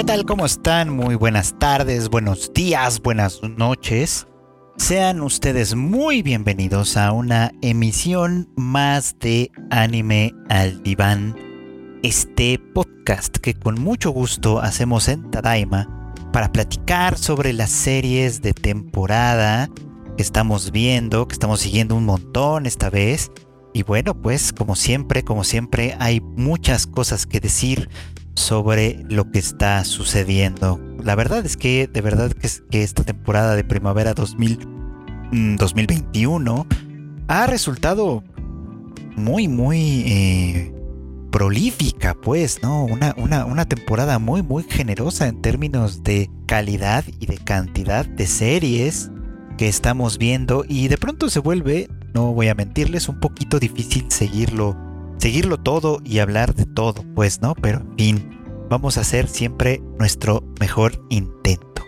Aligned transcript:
¿qué 0.00 0.04
tal? 0.04 0.24
¿Cómo 0.24 0.46
están? 0.46 0.88
Muy 0.88 1.14
buenas 1.14 1.58
tardes, 1.58 2.08
buenos 2.08 2.54
días, 2.54 3.02
buenas 3.02 3.42
noches. 3.42 4.26
Sean 4.78 5.20
ustedes 5.20 5.74
muy 5.74 6.22
bienvenidos 6.22 6.96
a 6.96 7.12
una 7.12 7.52
emisión 7.60 8.48
más 8.56 9.18
de 9.18 9.52
Anime 9.68 10.32
al 10.48 10.82
Diván, 10.82 11.36
este 12.02 12.58
podcast 12.58 13.36
que 13.36 13.52
con 13.52 13.78
mucho 13.78 14.10
gusto 14.10 14.58
hacemos 14.60 15.06
en 15.08 15.30
Tadaima 15.30 16.14
para 16.32 16.50
platicar 16.50 17.18
sobre 17.18 17.52
las 17.52 17.68
series 17.68 18.40
de 18.40 18.54
temporada 18.54 19.68
que 20.16 20.22
estamos 20.22 20.72
viendo, 20.72 21.28
que 21.28 21.34
estamos 21.34 21.60
siguiendo 21.60 21.94
un 21.94 22.06
montón 22.06 22.64
esta 22.64 22.88
vez. 22.88 23.30
Y 23.74 23.82
bueno, 23.82 24.14
pues 24.14 24.54
como 24.54 24.76
siempre, 24.76 25.24
como 25.24 25.44
siempre, 25.44 25.94
hay 25.98 26.22
muchas 26.22 26.86
cosas 26.86 27.26
que 27.26 27.38
decir 27.38 27.90
sobre 28.34 29.04
lo 29.08 29.30
que 29.30 29.38
está 29.38 29.84
sucediendo. 29.84 30.80
La 31.02 31.14
verdad 31.14 31.44
es 31.44 31.56
que, 31.56 31.86
de 31.86 32.00
verdad 32.00 32.32
que, 32.32 32.48
que 32.70 32.82
esta 32.82 33.04
temporada 33.04 33.56
de 33.56 33.64
primavera 33.64 34.14
2000, 34.14 35.56
2021 35.56 36.54
mm, 36.54 36.66
ha 37.28 37.46
resultado 37.46 38.24
muy, 39.16 39.48
muy 39.48 40.04
eh, 40.06 40.74
prolífica, 41.30 42.14
pues, 42.14 42.62
¿no? 42.62 42.84
Una, 42.84 43.14
una 43.44 43.64
temporada 43.66 44.18
muy, 44.18 44.42
muy 44.42 44.64
generosa 44.64 45.28
en 45.28 45.40
términos 45.40 46.02
de 46.02 46.30
calidad 46.46 47.04
y 47.18 47.26
de 47.26 47.38
cantidad 47.38 48.04
de 48.06 48.26
series 48.26 49.10
que 49.56 49.68
estamos 49.68 50.18
viendo 50.18 50.64
y 50.66 50.88
de 50.88 50.96
pronto 50.96 51.28
se 51.30 51.38
vuelve, 51.38 51.88
no 52.14 52.32
voy 52.32 52.48
a 52.48 52.54
mentirles, 52.54 53.08
un 53.08 53.20
poquito 53.20 53.58
difícil 53.58 54.10
seguirlo 54.10 54.89
seguirlo 55.20 55.58
todo 55.58 56.00
y 56.02 56.18
hablar 56.18 56.54
de 56.54 56.64
todo, 56.64 57.04
pues, 57.14 57.42
¿no? 57.42 57.54
Pero 57.54 57.80
en 57.80 57.96
fin, 57.96 58.38
vamos 58.70 58.96
a 58.96 59.02
hacer 59.02 59.28
siempre 59.28 59.82
nuestro 59.98 60.42
mejor 60.58 61.04
intento. 61.10 61.84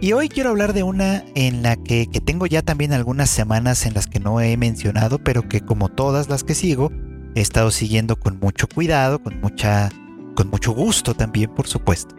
Y 0.00 0.12
hoy 0.12 0.28
quiero 0.28 0.50
hablar 0.50 0.72
de 0.72 0.82
una 0.82 1.24
en 1.34 1.62
la 1.62 1.76
que, 1.76 2.06
que, 2.06 2.20
tengo 2.20 2.46
ya 2.46 2.62
también 2.62 2.92
algunas 2.92 3.30
semanas 3.30 3.86
en 3.86 3.94
las 3.94 4.06
que 4.06 4.20
no 4.20 4.40
he 4.40 4.56
mencionado, 4.56 5.18
pero 5.18 5.48
que 5.48 5.62
como 5.62 5.88
todas 5.88 6.28
las 6.28 6.44
que 6.44 6.54
sigo, 6.54 6.92
he 7.34 7.40
estado 7.40 7.70
siguiendo 7.70 8.16
con 8.16 8.38
mucho 8.38 8.68
cuidado, 8.68 9.20
con 9.20 9.40
mucha, 9.40 9.90
con 10.36 10.48
mucho 10.48 10.72
gusto 10.72 11.14
también, 11.14 11.52
por 11.54 11.66
supuesto. 11.66 12.14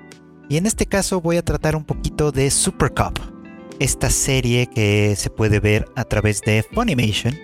Y 0.49 0.57
en 0.57 0.65
este 0.65 0.85
caso 0.85 1.21
voy 1.21 1.37
a 1.37 1.45
tratar 1.45 1.75
un 1.75 1.85
poquito 1.85 2.31
de 2.31 2.51
Super 2.51 2.91
Cup, 2.93 3.19
esta 3.79 4.09
serie 4.09 4.67
que 4.67 5.15
se 5.15 5.29
puede 5.29 5.59
ver 5.59 5.85
a 5.95 6.03
través 6.03 6.41
de 6.41 6.63
Funimation 6.73 7.35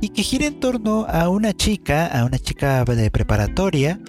y 0.00 0.10
que 0.10 0.22
gira 0.22 0.46
en 0.46 0.60
torno 0.60 1.06
a 1.08 1.28
una 1.28 1.52
chica, 1.52 2.06
a 2.06 2.24
una 2.24 2.38
chica 2.38 2.84
de 2.84 3.10
preparatoria, 3.10 4.00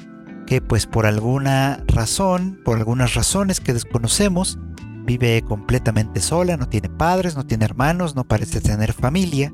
que 0.47 0.61
pues 0.61 0.85
por 0.85 1.05
alguna 1.05 1.83
razón, 1.87 2.59
por 2.63 2.77
algunas 2.77 3.13
razones 3.13 3.59
que 3.59 3.73
desconocemos, 3.73 4.57
vive 5.05 5.41
completamente 5.41 6.21
sola, 6.21 6.57
no 6.57 6.67
tiene 6.67 6.89
padres, 6.89 7.35
no 7.35 7.45
tiene 7.45 7.65
hermanos, 7.65 8.15
no 8.15 8.23
parece 8.23 8.61
tener 8.61 8.93
familia, 8.93 9.53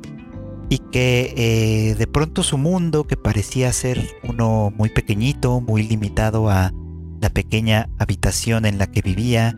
y 0.70 0.80
que 0.80 1.34
eh, 1.38 1.96
de 1.96 2.08
pronto 2.08 2.44
su 2.44 2.58
mundo, 2.58 3.08
que 3.08 3.18
parecía 3.18 3.72
ser 3.74 4.08
uno 4.24 4.72
muy 4.76 4.90
pequeñito, 4.90 5.62
muy 5.62 5.84
limitado 5.84 6.50
a 6.50 6.74
la 7.22 7.30
pequeña 7.30 7.90
habitación 7.98 8.66
en 8.66 8.78
la 8.78 8.88
que 8.88 9.02
vivía, 9.02 9.58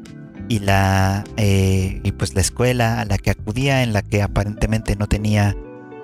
y 0.50 0.60
la 0.60 1.24
eh, 1.38 2.02
y 2.04 2.12
pues 2.14 2.34
la 2.34 2.42
escuela 2.42 3.02
a 3.02 3.06
la 3.06 3.18
que 3.18 3.30
acudía 3.30 3.84
en 3.84 3.94
la 3.94 4.02
que 4.02 4.24
aparentemente 4.24 4.96
no 4.96 5.08
tenía 5.08 5.56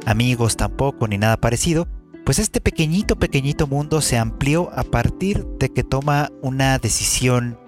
amigos 0.06 0.58
tampoco 0.58 1.08
ni 1.08 1.18
nada 1.18 1.38
parecido, 1.38 1.88
pues 2.26 2.40
este 2.40 2.62
pequeñito, 2.62 3.18
pequeñito 3.18 3.68
mundo 3.68 4.02
se 4.02 4.18
amplió 4.18 4.72
a 4.74 4.84
partir 4.84 5.46
de 5.60 5.70
que 5.70 5.84
toma 5.84 6.32
una 6.42 6.80
decisión 6.80 7.60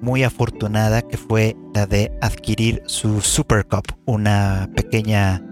muy 0.00 0.22
afortunada 0.22 1.02
que 1.02 1.16
fue 1.16 1.56
la 1.74 1.86
de 1.86 2.16
adquirir 2.20 2.82
su 2.86 3.20
Super 3.20 3.66
Cup, 3.66 3.84
una 4.06 4.70
pequeña 4.74 5.42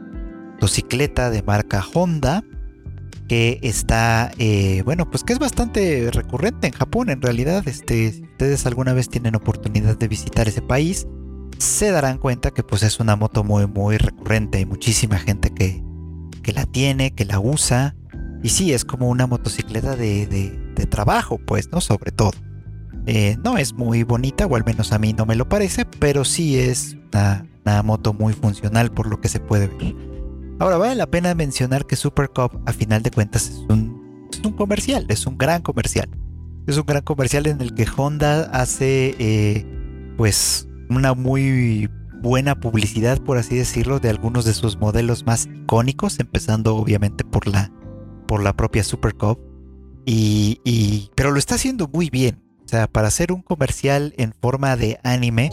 motocicleta 0.53 1.31
de 1.31 1.43
marca 1.43 1.85
Honda 1.93 2.43
que 3.29 3.59
está, 3.63 4.31
eh, 4.39 4.83
bueno, 4.85 5.11
pues 5.11 5.25
que 5.25 5.33
es 5.33 5.39
bastante 5.39 6.11
recurrente 6.13 6.69
en 6.69 6.73
Japón 6.73 7.11
en 7.11 7.21
realidad. 7.21 7.67
Este, 7.67 8.13
si 8.13 8.23
ustedes 8.23 8.67
alguna 8.67 8.93
vez 8.93 9.09
tienen 9.09 9.35
oportunidad 9.35 9.99
de 9.99 10.09
visitar 10.09 10.49
ese 10.49 10.63
país, 10.63 11.07
se 11.59 11.91
darán 11.91 12.19
cuenta 12.19 12.53
que 12.53 12.63
pues 12.63 12.83
es 12.83 13.01
una 13.01 13.17
moto 13.17 13.43
muy, 13.43 13.67
muy 13.67 13.97
recurrente. 13.97 14.59
Hay 14.59 14.67
muchísima 14.67 15.19
gente 15.19 15.51
que, 15.51 15.83
que 16.47 16.53
la 16.53 16.65
tiene, 16.65 17.11
que 17.11 17.25
la 17.25 17.41
usa. 17.41 17.97
Y 18.41 18.51
sí, 18.51 18.73
es 18.73 18.85
como 18.85 19.09
una 19.09 19.27
motocicleta 19.27 19.97
de, 19.97 20.27
de, 20.27 20.87
trabajo, 20.87 21.39
pues, 21.45 21.73
¿no? 21.73 21.81
Sobre 21.81 22.13
todo. 22.13 22.31
Eh, 23.07 23.37
no 23.43 23.59
es 23.59 23.73
muy 23.73 24.05
bonita, 24.05 24.47
o 24.47 24.55
al 24.55 24.65
menos 24.65 24.93
a 24.93 24.99
mí 25.01 25.13
no 25.13 25.27
me 25.27 25.35
lo 25.35 25.49
parece, 25.49 25.85
pero 25.85 26.25
sí 26.25 26.57
es 26.57 26.97
una, 27.13 27.83
moto 27.83 28.13
muy 28.13 28.33
funcional 28.33 28.93
por 28.93 29.09
lo 29.09 29.21
que 29.21 29.29
se 29.29 29.41
puede 29.41 29.67
ver. 29.67 29.97
Ahora, 30.61 30.77
vale 30.77 30.95
la 30.95 31.09
pena 31.09 31.35
mencionar 31.35 31.85
que 31.85 31.97
Super 31.97 32.29
Cup, 32.29 32.63
a 32.65 32.73
final 32.73 33.03
de 33.03 33.11
cuentas, 33.11 33.49
es 33.49 33.67
un, 33.69 34.29
es 34.33 34.39
un 34.45 34.53
comercial, 34.53 35.05
es 35.09 35.27
un 35.27 35.37
gran 35.37 35.63
comercial. 35.63 36.09
Es 36.69 36.79
un 36.79 36.87
gran 36.87 37.03
comercial 37.03 37.49
en 37.49 37.61
el 37.61 37.75
que 37.75 37.87
Honda 37.97 38.43
hace, 38.53 39.17
eh, 39.19 39.67
pues, 40.17 40.69
una 40.91 41.15
muy 41.15 41.91
buena 42.27 42.59
publicidad, 42.59 43.21
por 43.21 43.39
así 43.39 43.55
decirlo, 43.55 44.01
de 44.01 44.11
algunos 44.11 44.45
de 44.45 44.53
sus 44.53 44.79
modelos 44.79 45.25
más 45.27 45.47
icónicos, 45.47 46.19
empezando 46.19 46.75
obviamente 46.75 47.23
por 47.25 47.47
la, 47.47 47.71
por 48.27 48.43
la 48.43 48.57
propia 48.57 48.83
Super 48.83 49.15
Cup. 49.15 49.39
Y, 50.05 51.11
pero 51.15 51.31
lo 51.31 51.39
está 51.39 51.55
haciendo 51.55 51.89
muy 51.89 52.11
bien. 52.11 52.43
O 52.65 52.69
sea, 52.69 52.89
para 52.89 53.09
hacer 53.09 53.31
un 53.31 53.43
comercial 53.43 54.13
en 54.19 54.35
forma 54.41 54.77
de 54.77 54.99
anime, 55.05 55.51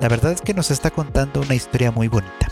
la 0.00 0.08
verdad 0.08 0.30
es 0.30 0.40
que 0.40 0.54
nos 0.54 0.70
está 0.70 0.90
contando 0.90 1.40
una 1.40 1.56
historia 1.56 1.90
muy 1.90 2.06
bonita. 2.06 2.48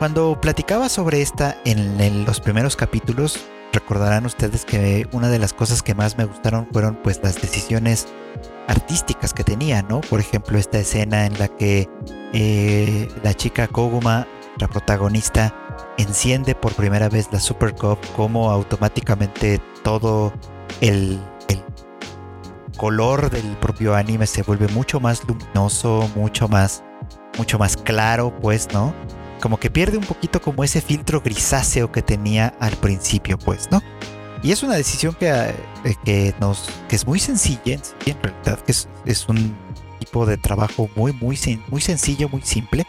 Cuando 0.00 0.40
platicaba 0.40 0.88
sobre 0.88 1.22
esta 1.22 1.56
en, 1.64 2.24
los 2.24 2.40
primeros 2.40 2.74
capítulos, 2.74 3.38
recordarán 3.72 4.26
ustedes 4.26 4.64
que 4.64 5.06
una 5.12 5.28
de 5.28 5.38
las 5.38 5.52
cosas 5.52 5.84
que 5.84 5.94
más 5.94 6.18
me 6.18 6.24
gustaron 6.24 6.66
fueron 6.72 6.96
pues 6.96 7.20
las 7.22 7.40
decisiones 7.40 8.08
artísticas 8.66 9.32
que 9.32 9.44
tenía, 9.44 9.82
¿no? 9.82 10.00
Por 10.00 10.18
ejemplo, 10.18 10.58
esta 10.58 10.80
escena 10.80 11.26
en 11.26 11.38
la 11.38 11.46
que 11.46 11.88
eh, 12.32 13.08
la 13.22 13.34
chica 13.34 13.68
Koguma, 13.68 14.26
la 14.58 14.68
protagonista, 14.68 15.54
enciende 15.98 16.54
por 16.54 16.74
primera 16.74 17.08
vez 17.08 17.28
la 17.32 17.40
Super 17.40 17.74
Cup, 17.74 17.98
como 18.16 18.50
automáticamente 18.50 19.60
todo 19.82 20.32
el, 20.80 21.20
color 22.76 23.30
del 23.30 23.56
propio 23.58 23.94
anime 23.94 24.26
se 24.26 24.42
vuelve 24.42 24.66
mucho 24.68 24.98
más 24.98 25.22
luminoso, 25.24 26.10
mucho 26.16 26.48
más, 26.48 26.82
mucho 27.38 27.58
más 27.58 27.76
claro, 27.76 28.36
pues, 28.40 28.68
¿no? 28.72 28.92
Como 29.40 29.58
que 29.58 29.70
pierde 29.70 29.98
un 29.98 30.04
poquito 30.04 30.40
como 30.40 30.64
ese 30.64 30.80
filtro 30.80 31.20
grisáceo 31.20 31.92
que 31.92 32.02
tenía 32.02 32.54
al 32.60 32.72
principio, 32.72 33.38
pues, 33.38 33.68
¿no? 33.70 33.80
Y 34.42 34.50
es 34.50 34.62
una 34.64 34.74
decisión 34.74 35.14
que, 35.14 35.30
eh, 35.30 35.54
que, 36.04 36.34
nos, 36.40 36.68
que 36.88 36.96
es 36.96 37.06
muy 37.06 37.20
sencilla, 37.20 37.78
en 38.06 38.22
realidad, 38.22 38.58
que 38.60 38.72
es, 38.72 39.28
un 39.28 39.56
tipo 40.02 40.26
de 40.26 40.36
trabajo 40.36 40.90
muy, 40.96 41.12
muy, 41.12 41.38
muy 41.68 41.80
sencillo, 41.80 42.28
muy 42.28 42.42
simple, 42.42 42.84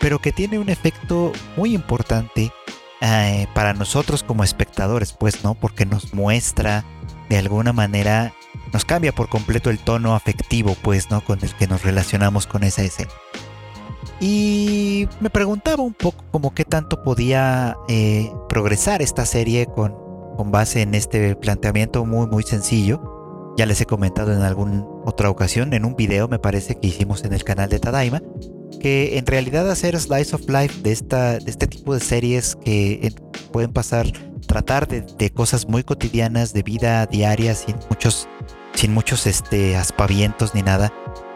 pero 0.00 0.18
que 0.18 0.32
tiene 0.32 0.58
un 0.58 0.68
efecto 0.68 1.32
muy 1.56 1.74
importante 1.74 2.52
eh, 3.00 3.46
para 3.54 3.72
nosotros 3.72 4.22
como 4.22 4.44
espectadores, 4.44 5.14
pues, 5.14 5.42
¿no? 5.42 5.54
Porque 5.54 5.86
nos 5.86 6.12
muestra 6.12 6.84
de 7.30 7.38
alguna 7.38 7.72
manera, 7.72 8.34
nos 8.70 8.84
cambia 8.84 9.12
por 9.12 9.30
completo 9.30 9.70
el 9.70 9.78
tono 9.78 10.14
afectivo, 10.14 10.76
pues, 10.82 11.10
¿no? 11.10 11.22
Con 11.22 11.38
el 11.42 11.54
que 11.54 11.66
nos 11.66 11.84
relacionamos 11.84 12.46
con 12.46 12.64
esa 12.64 12.82
escena. 12.82 13.12
Y 14.20 15.08
me 15.20 15.30
preguntaba 15.30 15.82
un 15.82 15.94
poco 15.94 16.22
como 16.30 16.52
qué 16.52 16.66
tanto 16.66 17.02
podía 17.02 17.76
eh, 17.88 18.30
progresar 18.50 19.00
esta 19.00 19.24
serie 19.24 19.66
con, 19.66 19.94
con 20.36 20.50
base 20.50 20.82
en 20.82 20.94
este 20.94 21.34
planteamiento 21.34 22.04
muy 22.04 22.26
muy 22.26 22.42
sencillo. 22.42 23.17
Ya 23.58 23.66
les 23.66 23.80
he 23.80 23.86
comentado 23.86 24.32
en 24.32 24.42
alguna 24.42 24.86
otra 25.04 25.30
ocasión, 25.30 25.72
en 25.74 25.84
un 25.84 25.96
video 25.96 26.28
me 26.28 26.38
parece 26.38 26.76
que 26.76 26.86
hicimos 26.86 27.24
en 27.24 27.32
el 27.32 27.42
canal 27.42 27.68
de 27.68 27.80
Tadaima, 27.80 28.22
que 28.80 29.18
en 29.18 29.26
realidad 29.26 29.68
hacer 29.68 29.98
slice 29.98 30.36
of 30.36 30.48
life 30.48 30.80
de, 30.80 30.92
esta, 30.92 31.40
de 31.40 31.50
este 31.50 31.66
tipo 31.66 31.92
de 31.92 31.98
series 31.98 32.54
que 32.54 33.12
pueden 33.50 33.72
pasar, 33.72 34.06
tratar 34.46 34.86
de, 34.86 35.30
cosas 35.30 35.66
muy 35.66 35.82
cotidianas, 35.82 36.52
de 36.52 36.62
vida 36.62 37.04
diaria, 37.06 37.52
sin 37.56 37.74
muchos, 37.90 38.28
sin 38.74 38.94
muchos 38.94 39.26
este, 39.26 39.74
aspavientos 39.74 40.54
ni 40.54 40.62
nada, 40.62 40.92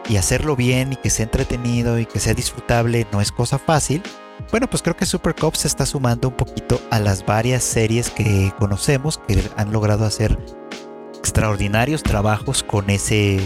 y 0.07 0.15
hacerlo 0.15 0.55
bien 0.55 0.93
y 0.93 0.95
que 0.95 1.09
sea 1.09 1.25
entretenido 1.25 1.99
y 1.99 2.05
que 2.05 2.21
sea 2.21 2.33
disfrutable 2.33 3.05
no 3.11 3.19
es 3.19 3.33
cosa 3.33 3.59
fácil 3.59 4.01
bueno, 4.51 4.69
pues 4.69 4.83
creo 4.83 4.95
que 4.95 5.05
Super 5.05 5.35
Cop 5.35 5.55
se 5.55 5.67
está 5.67 5.85
sumando 5.85 6.27
un 6.27 6.35
poquito 6.35 6.79
a 6.91 6.99
las 6.99 7.25
varias 7.25 7.63
series 7.63 8.09
que 8.09 8.51
conocemos 8.59 9.19
que 9.27 9.41
han 9.55 9.71
logrado 9.71 10.05
hacer 10.05 10.37
extraordinarios 11.23 12.03
trabajos 12.03 12.63
con 12.63 12.89
ese, 12.89 13.39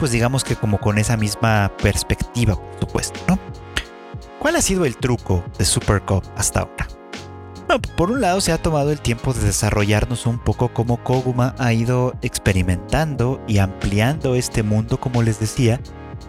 pues 0.00 0.10
digamos 0.10 0.42
que 0.42 0.56
como 0.56 0.78
con 0.78 0.98
esa 0.98 1.16
misma 1.16 1.70
perspectiva, 1.80 2.56
por 2.56 2.80
supuesto, 2.80 3.20
¿no? 3.28 3.38
¿Cuál 4.40 4.56
ha 4.56 4.60
sido 4.60 4.84
el 4.84 4.96
truco 4.96 5.44
de 5.58 5.64
Super 5.64 6.02
Cop 6.02 6.24
hasta 6.36 6.60
ahora? 6.60 6.88
por 7.96 8.10
un 8.10 8.22
lado 8.22 8.40
se 8.40 8.50
ha 8.50 8.60
tomado 8.60 8.90
el 8.90 9.00
tiempo 9.00 9.34
de 9.34 9.44
desarrollarnos 9.44 10.26
un 10.26 10.38
poco 10.38 10.72
como 10.72 11.04
Koguma 11.04 11.54
ha 11.58 11.72
ido 11.74 12.14
experimentando 12.22 13.42
y 13.46 13.58
ampliando 13.58 14.34
este 14.34 14.62
mundo, 14.62 14.98
como 14.98 15.22
les 15.22 15.38
decía, 15.38 15.78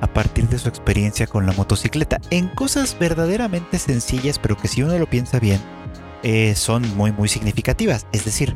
a 0.02 0.08
partir 0.08 0.50
de 0.50 0.60
su 0.60 0.70
experiencia 0.70 1.28
con 1.28 1.46
la 1.46 1.54
motocicleta, 1.54 2.20
en 2.30 2.50
cosas 2.50 2.96
verdaderamente 3.00 3.80
sencillas, 3.80 4.38
pero 4.38 4.58
que 4.58 4.68
si 4.68 4.84
uno 4.84 5.00
lo 5.00 5.10
piensa 5.10 5.40
bien, 5.40 5.62
eh, 6.22 6.54
son 6.56 6.84
muy 6.96 7.12
muy 7.12 7.30
significativas. 7.30 8.06
Es 8.12 8.26
decir, 8.26 8.56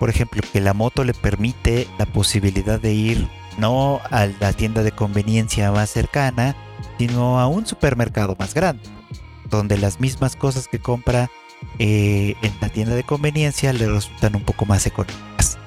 por 0.00 0.08
ejemplo, 0.08 0.40
que 0.50 0.62
la 0.62 0.72
moto 0.72 1.04
le 1.04 1.12
permite 1.12 1.86
la 1.98 2.06
posibilidad 2.06 2.80
de 2.80 2.94
ir 2.94 3.28
no 3.58 4.00
a 4.10 4.24
la 4.26 4.54
tienda 4.54 4.82
de 4.82 4.92
conveniencia 4.92 5.70
más 5.72 5.90
cercana, 5.90 6.56
sino 6.98 7.38
a 7.38 7.46
un 7.46 7.66
supermercado 7.66 8.34
más 8.38 8.54
grande, 8.54 8.82
donde 9.50 9.76
las 9.76 10.00
mismas 10.00 10.36
cosas 10.36 10.68
que 10.68 10.78
compra 10.78 11.30
eh, 11.78 12.34
en 12.40 12.52
la 12.62 12.70
tienda 12.70 12.94
de 12.94 13.04
conveniencia 13.04 13.74
le 13.74 13.88
resultan 13.88 14.36
un 14.36 14.42
poco 14.42 14.64
más 14.64 14.86
económicas. 14.86 15.58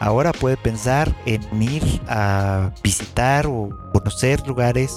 Ahora 0.00 0.32
puede 0.32 0.56
pensar 0.56 1.14
en 1.26 1.62
ir 1.62 1.84
a 2.08 2.72
visitar 2.82 3.46
o 3.46 3.68
conocer 3.92 4.46
lugares 4.48 4.96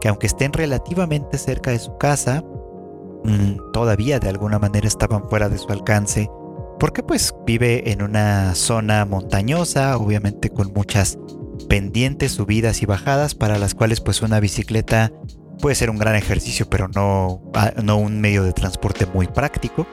que 0.00 0.06
aunque 0.06 0.28
estén 0.28 0.52
relativamente 0.52 1.36
cerca 1.36 1.72
de 1.72 1.80
su 1.80 1.98
casa, 1.98 2.44
mm, 3.24 3.72
todavía 3.72 4.20
de 4.20 4.28
alguna 4.28 4.60
manera 4.60 4.86
estaban 4.86 5.28
fuera 5.28 5.48
de 5.48 5.58
su 5.58 5.72
alcance, 5.72 6.30
porque 6.78 7.02
pues 7.02 7.34
vive 7.46 7.90
en 7.90 8.02
una 8.02 8.54
zona 8.54 9.04
montañosa, 9.04 9.96
obviamente 9.96 10.50
con 10.50 10.72
muchas 10.74 11.18
pendientes, 11.68 12.32
subidas 12.32 12.82
y 12.82 12.86
bajadas, 12.86 13.34
para 13.34 13.58
las 13.58 13.74
cuales 13.74 14.00
pues 14.00 14.22
una 14.22 14.40
bicicleta 14.40 15.12
puede 15.60 15.74
ser 15.74 15.90
un 15.90 15.98
gran 15.98 16.16
ejercicio, 16.16 16.68
pero 16.68 16.88
no, 16.88 17.42
ah, 17.54 17.72
no 17.82 17.96
un 17.96 18.20
medio 18.20 18.42
de 18.42 18.52
transporte 18.52 19.06
muy 19.06 19.26
práctico. 19.26 19.86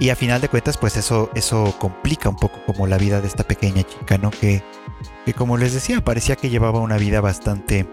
Y 0.00 0.10
a 0.10 0.16
final 0.16 0.40
de 0.40 0.48
cuentas, 0.48 0.78
pues 0.78 0.96
eso, 0.96 1.30
eso 1.34 1.74
complica 1.78 2.28
un 2.28 2.36
poco 2.36 2.58
como 2.66 2.86
la 2.86 2.98
vida 2.98 3.20
de 3.20 3.26
esta 3.26 3.42
pequeña 3.42 3.82
chica, 3.82 4.16
¿no? 4.16 4.30
Que, 4.30 4.62
que 5.24 5.34
como 5.34 5.56
les 5.56 5.74
decía, 5.74 6.04
parecía 6.04 6.36
que 6.36 6.50
llevaba 6.50 6.78
una 6.78 6.98
vida 6.98 7.20
bastante, 7.20 7.88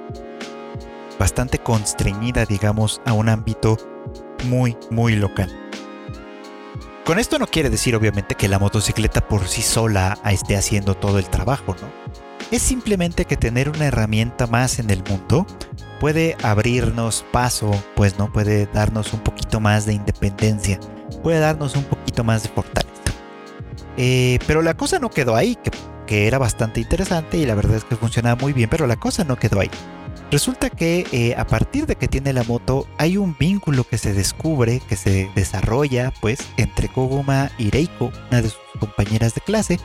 bastante 1.18 1.58
constreñida, 1.58 2.46
digamos, 2.46 3.02
a 3.06 3.14
un 3.14 3.30
ámbito 3.30 3.78
muy, 4.48 4.78
muy 4.92 5.16
local. 5.16 5.65
Con 7.06 7.20
esto 7.20 7.38
no 7.38 7.46
quiere 7.46 7.70
decir, 7.70 7.96
obviamente, 7.96 8.34
que 8.34 8.48
la 8.48 8.58
motocicleta 8.58 9.22
por 9.28 9.48
sí 9.48 9.62
sola 9.62 10.18
esté 10.26 10.58
haciendo 10.58 10.96
todo 10.96 11.20
el 11.20 11.30
trabajo, 11.30 11.76
¿no? 11.80 11.88
Es 12.50 12.64
simplemente 12.64 13.26
que 13.26 13.38
tener 13.38 13.70
una 13.70 13.86
herramienta 13.86 14.48
más 14.48 14.80
en 14.80 14.90
el 14.90 15.04
mundo 15.08 15.46
puede 16.00 16.36
abrirnos 16.42 17.24
paso, 17.32 17.70
pues 17.96 18.18
no 18.18 18.34
puede 18.34 18.66
darnos 18.66 19.14
un 19.14 19.20
poquito 19.20 19.60
más 19.60 19.86
de 19.86 19.94
independencia, 19.94 20.80
puede 21.22 21.38
darnos 21.38 21.76
un 21.76 21.84
poquito 21.84 22.24
más 22.24 22.42
de 22.42 22.50
fortaleza. 22.50 22.92
Eh, 23.98 24.40
pero 24.48 24.64
la 24.64 24.74
cosa 24.74 24.98
no 24.98 25.12
quedó 25.12 25.36
ahí, 25.36 25.60
que, 26.08 26.28
era 26.28 26.40
bastante 26.40 26.80
interesante 26.80 27.38
y 27.38 27.46
la 27.46 27.54
verdad 27.54 27.78
es 27.78 27.84
que 27.84 27.96
funcionaba 27.96 28.36
muy 28.36 28.52
bien, 28.52 28.70
pero 28.70 28.88
la 28.88 28.96
cosa 28.96 29.24
no 29.24 29.36
quedó 29.36 29.60
ahí. 29.60 29.70
Resulta 30.36 30.70
que 30.70 31.08
eh, 31.14 31.34
a 31.38 31.48
partir 31.48 31.86
de 31.86 31.96
que 31.96 32.10
tiene 32.10 32.34
la 32.34 32.44
moto 32.44 32.88
hay 32.98 33.16
un 33.16 33.38
vínculo 33.40 33.86
que 33.86 33.98
se 33.98 34.14
descubre, 34.14 34.82
que 34.82 34.98
se 34.98 35.32
desarrolla 35.34 36.12
pues 36.20 36.40
entre 36.58 36.90
Koguma 36.90 37.52
y 37.58 37.70
Reiko, 37.70 38.12
una 38.30 38.42
de 38.42 38.50
sus 38.50 38.60
compañeras 38.78 39.34
de 39.34 39.40
clase, 39.40 39.80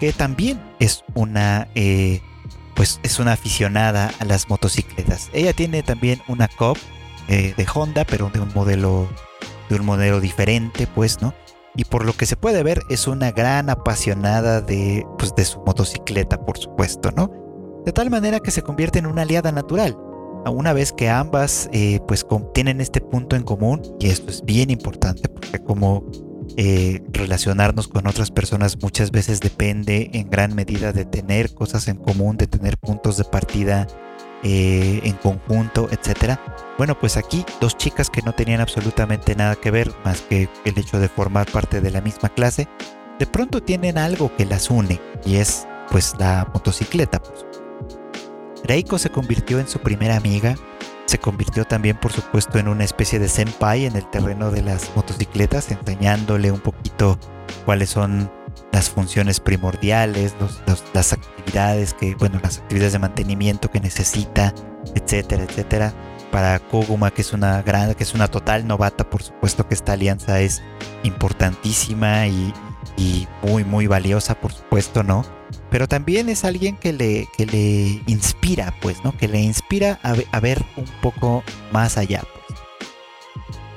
que 0.00 0.12
también 0.12 0.60
es 0.78 1.04
una 1.14 1.68
eh, 1.74 2.20
pues 2.74 3.00
es 3.02 3.18
una 3.18 3.32
aficionada 3.32 4.12
a 4.18 4.26
las 4.26 4.50
motocicletas. 4.50 5.30
Ella 5.32 5.54
tiene 5.54 5.82
también 5.82 6.20
una 6.28 6.48
Cop 6.48 6.76
eh, 7.28 7.54
de 7.56 7.66
Honda, 7.72 8.04
pero 8.04 8.28
de 8.28 8.40
un 8.40 8.52
modelo 8.54 9.08
de 9.70 9.76
un 9.76 9.86
modelo 9.86 10.20
diferente, 10.20 10.86
pues, 10.86 11.22
¿no? 11.22 11.32
Y 11.76 11.86
por 11.86 12.04
lo 12.04 12.12
que 12.12 12.26
se 12.26 12.36
puede 12.36 12.62
ver 12.62 12.82
es 12.90 13.06
una 13.06 13.30
gran 13.30 13.70
apasionada 13.70 14.60
de 14.60 15.06
pues 15.16 15.34
de 15.34 15.46
su 15.46 15.62
motocicleta, 15.64 16.44
por 16.44 16.58
supuesto, 16.58 17.10
¿no? 17.10 17.43
De 17.84 17.92
tal 17.92 18.10
manera 18.10 18.40
que 18.40 18.50
se 18.50 18.62
convierte 18.62 18.98
en 18.98 19.06
una 19.06 19.22
aliada 19.22 19.52
natural. 19.52 19.96
Una 20.46 20.72
vez 20.72 20.92
que 20.92 21.08
ambas 21.08 21.70
eh, 21.72 22.00
pues 22.06 22.26
tienen 22.52 22.80
este 22.80 23.00
punto 23.00 23.34
en 23.34 23.42
común, 23.42 23.80
y 23.98 24.08
esto 24.08 24.30
es 24.30 24.44
bien 24.44 24.70
importante 24.70 25.28
porque 25.28 25.58
como 25.58 26.04
eh, 26.56 27.02
relacionarnos 27.12 27.88
con 27.88 28.06
otras 28.06 28.30
personas 28.30 28.80
muchas 28.82 29.10
veces 29.10 29.40
depende 29.40 30.10
en 30.12 30.28
gran 30.28 30.54
medida 30.54 30.92
de 30.92 31.06
tener 31.06 31.54
cosas 31.54 31.88
en 31.88 31.96
común, 31.96 32.36
de 32.36 32.46
tener 32.46 32.76
puntos 32.76 33.16
de 33.16 33.24
partida 33.24 33.86
eh, 34.42 35.00
en 35.02 35.14
conjunto, 35.14 35.88
etcétera. 35.90 36.38
Bueno, 36.76 36.98
pues 36.98 37.16
aquí 37.16 37.44
dos 37.60 37.78
chicas 37.78 38.10
que 38.10 38.20
no 38.22 38.34
tenían 38.34 38.60
absolutamente 38.60 39.34
nada 39.34 39.56
que 39.56 39.70
ver 39.70 39.90
más 40.04 40.20
que 40.20 40.48
el 40.66 40.78
hecho 40.78 40.98
de 40.98 41.08
formar 41.08 41.50
parte 41.50 41.80
de 41.80 41.90
la 41.90 42.02
misma 42.02 42.28
clase, 42.28 42.68
de 43.18 43.26
pronto 43.26 43.62
tienen 43.62 43.96
algo 43.96 44.30
que 44.36 44.44
las 44.44 44.68
une 44.68 45.00
y 45.24 45.36
es 45.36 45.66
pues 45.90 46.14
la 46.18 46.48
motocicleta. 46.52 47.22
Reiko 48.64 48.98
se 48.98 49.10
convirtió 49.10 49.60
en 49.60 49.68
su 49.68 49.78
primera 49.78 50.16
amiga 50.16 50.56
se 51.06 51.18
convirtió 51.18 51.64
también, 51.64 51.96
por 51.96 52.12
supuesto, 52.12 52.58
en 52.58 52.68
una 52.68 52.84
especie 52.84 53.18
de 53.18 53.28
senpai 53.28 53.86
en 53.86 53.96
el 53.96 54.08
terreno 54.10 54.50
de 54.50 54.62
las 54.62 54.90
motocicletas, 54.96 55.70
enseñándole 55.70 56.50
un 56.50 56.60
poquito 56.60 57.18
cuáles 57.64 57.90
son 57.90 58.30
las 58.72 58.90
funciones 58.90 59.38
primordiales, 59.38 60.34
las 60.92 61.12
actividades 61.12 61.94
que, 61.94 62.14
bueno, 62.14 62.40
las 62.42 62.58
actividades 62.58 62.94
de 62.94 62.98
mantenimiento 62.98 63.70
que 63.70 63.80
necesita, 63.80 64.54
etcétera, 64.94 65.44
etcétera. 65.44 65.92
Para 66.32 66.58
Koguma, 66.58 67.12
que 67.12 67.22
es 67.22 67.32
una 67.32 67.62
gran, 67.62 67.94
que 67.94 68.02
es 68.02 68.14
una 68.14 68.26
total 68.26 68.66
novata, 68.66 69.08
por 69.08 69.22
supuesto 69.22 69.68
que 69.68 69.74
esta 69.74 69.92
alianza 69.92 70.40
es 70.40 70.62
importantísima 71.04 72.26
y, 72.26 72.52
y 72.96 73.28
muy, 73.42 73.62
muy 73.62 73.86
valiosa, 73.86 74.34
por 74.34 74.52
supuesto, 74.52 75.04
¿no? 75.04 75.24
Pero 75.70 75.88
también 75.88 76.28
es 76.28 76.44
alguien 76.44 76.76
que 76.76 76.92
le, 76.92 77.28
que 77.36 77.46
le 77.46 78.02
inspira, 78.06 78.74
pues, 78.80 79.04
¿no? 79.04 79.16
Que 79.16 79.28
le 79.28 79.40
inspira 79.40 79.98
a, 80.02 80.40
ver 80.40 80.64
un 80.76 80.86
poco 81.02 81.42
más 81.72 81.98
allá. 81.98 82.22
Pues. 82.22 82.60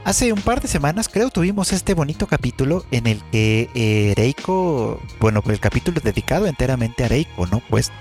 Hace 0.05 0.31
un 0.31 0.41
par 0.41 0.61
de 0.61 0.67
semanas, 0.67 1.09
creo, 1.09 1.29
tuvimos 1.29 1.73
este 1.73 1.93
bonito 1.93 2.27
capítulo 2.27 2.85
en 2.91 3.07
el 3.07 3.21
que 3.31 3.69
eh, 3.75 4.13
Reiko, 4.15 5.01
bueno, 5.19 5.43
el 5.47 5.59
capítulo 5.59 5.99
dedicado 6.01 6.47
enteramente 6.47 7.03
a 7.03 7.09
Reiko, 7.09 7.45
¿no? 7.47 7.61
Pues, 7.69 7.91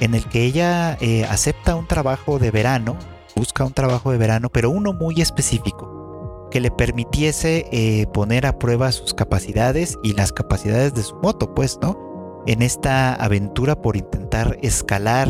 en 0.00 0.14
el 0.14 0.24
que 0.24 0.44
ella 0.44 0.96
eh, 1.00 1.26
acepta 1.26 1.76
un 1.76 1.86
trabajo 1.86 2.38
de 2.38 2.50
verano, 2.50 2.96
busca 3.36 3.64
un 3.64 3.72
trabajo 3.72 4.10
de 4.10 4.18
verano, 4.18 4.48
pero 4.48 4.70
uno 4.70 4.92
muy 4.92 5.20
específico, 5.20 6.48
que 6.50 6.60
le 6.60 6.70
permitiese 6.70 7.66
eh, 7.72 8.06
poner 8.12 8.46
a 8.46 8.58
prueba 8.58 8.90
sus 8.92 9.12
capacidades 9.12 9.98
y 10.02 10.14
las 10.14 10.32
capacidades 10.32 10.94
de 10.94 11.02
su 11.02 11.16
moto, 11.16 11.54
pues, 11.54 11.78
¿no? 11.82 12.09
En 12.46 12.62
esta 12.62 13.14
aventura 13.14 13.80
por 13.80 13.96
intentar 13.96 14.58
escalar 14.62 15.28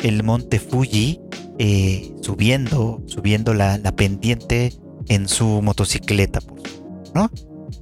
el 0.00 0.22
monte 0.22 0.58
Fuji, 0.58 1.20
eh, 1.58 2.14
subiendo, 2.22 3.02
subiendo 3.06 3.54
la, 3.54 3.78
pendiente 3.96 4.72
en 5.08 5.28
su 5.28 5.62
motocicleta, 5.62 6.40
¿no? 7.14 7.30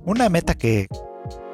Una 0.04 0.28
meta 0.28 0.54
que, 0.54 0.86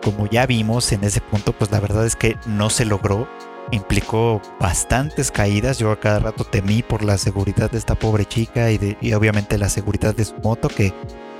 como 0.03 0.29
ya 0.29 0.47
vimos 0.47 0.93
en 0.93 1.05
ese 1.05 1.21
punto, 1.21 1.53
pues 1.53 1.71
la 1.71 1.81
verdad 1.81 2.07
es 2.07 2.17
que 2.17 2.37
no 2.47 2.71
se 2.71 2.85
logró. 2.85 3.27
Implicó 3.71 4.43
bastantes 4.61 5.31
caídas. 5.31 5.79
Yo 5.79 5.91
a 5.93 6.01
cada 6.01 6.19
rato 6.19 6.45
temí 6.45 6.83
por 6.83 7.03
la 7.03 7.17
seguridad 7.17 7.71
de 7.71 7.79
esta 7.79 7.95
pobre 7.95 8.27
chica 8.27 8.71
y, 8.71 8.97
y 9.01 9.13
obviamente 9.15 9.57
la 9.57 9.69
seguridad 9.69 10.15
de 10.15 10.25
su 10.25 10.35
moto, 10.43 10.69
que 10.69 10.93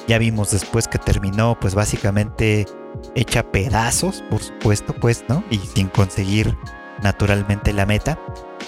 ya 0.09 0.19
vimos 0.19 0.51
después 0.51 0.89
que 0.89 0.99
terminó, 0.99 1.59
pues 1.61 1.75
básicamente 1.75 2.67
hecha 3.15 3.51
pedazos, 3.51 4.23
por 4.31 4.43
supuesto, 4.43 4.95
pues, 4.95 5.25
¿no? 5.29 5.45
Y 5.51 5.59
sin 5.59 5.89
conseguir 5.89 6.57
naturalmente 7.03 7.73
la 7.73 7.87
meta. 7.87 8.19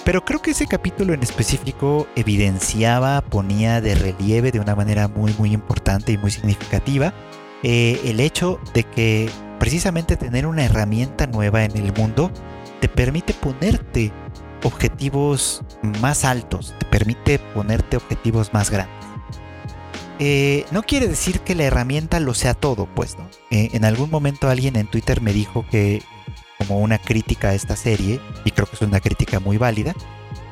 Pero 0.03 0.23
creo 0.23 0.41
que 0.41 0.51
ese 0.51 0.67
capítulo 0.67 1.13
en 1.13 1.23
específico 1.23 2.07
evidenciaba, 2.15 3.21
ponía 3.21 3.81
de 3.81 3.95
relieve 3.95 4.51
de 4.51 4.59
una 4.59 4.75
manera 4.75 5.07
muy, 5.07 5.33
muy 5.37 5.53
importante 5.53 6.11
y 6.11 6.17
muy 6.17 6.31
significativa 6.31 7.13
eh, 7.63 7.99
el 8.05 8.19
hecho 8.19 8.59
de 8.75 8.83
que 8.83 9.27
precisamente 9.57 10.17
tener 10.17 10.45
una 10.45 10.65
herramienta 10.65 11.25
nueva 11.25 11.63
en 11.63 11.75
el 11.77 11.93
mundo 11.93 12.29
te 12.79 12.87
permite 12.87 13.33
ponerte 13.33 14.11
objetivos 14.63 15.63
más 15.99 16.25
altos, 16.25 16.75
te 16.77 16.85
permite 16.85 17.39
ponerte 17.39 17.97
objetivos 17.97 18.53
más 18.53 18.69
grandes. 18.69 18.95
Eh, 20.19 20.65
no 20.71 20.83
quiere 20.83 21.07
decir 21.07 21.41
que 21.41 21.55
la 21.55 21.63
herramienta 21.63 22.19
lo 22.19 22.33
sea 22.33 22.53
todo, 22.53 22.87
pues, 22.95 23.17
¿no? 23.17 23.29
Eh, 23.51 23.69
en 23.73 23.83
algún 23.83 24.09
momento 24.09 24.49
alguien 24.49 24.75
en 24.77 24.87
Twitter 24.87 25.21
me 25.21 25.33
dijo 25.33 25.65
que, 25.69 26.01
como 26.57 26.79
una 26.79 26.97
crítica 26.97 27.49
a 27.49 27.53
esta 27.53 27.75
serie, 27.75 28.21
y 28.45 28.51
creo 28.51 28.65
que 28.65 28.75
es 28.75 28.81
una 28.81 29.01
crítica 29.01 29.39
muy 29.39 29.57
válida, 29.57 29.93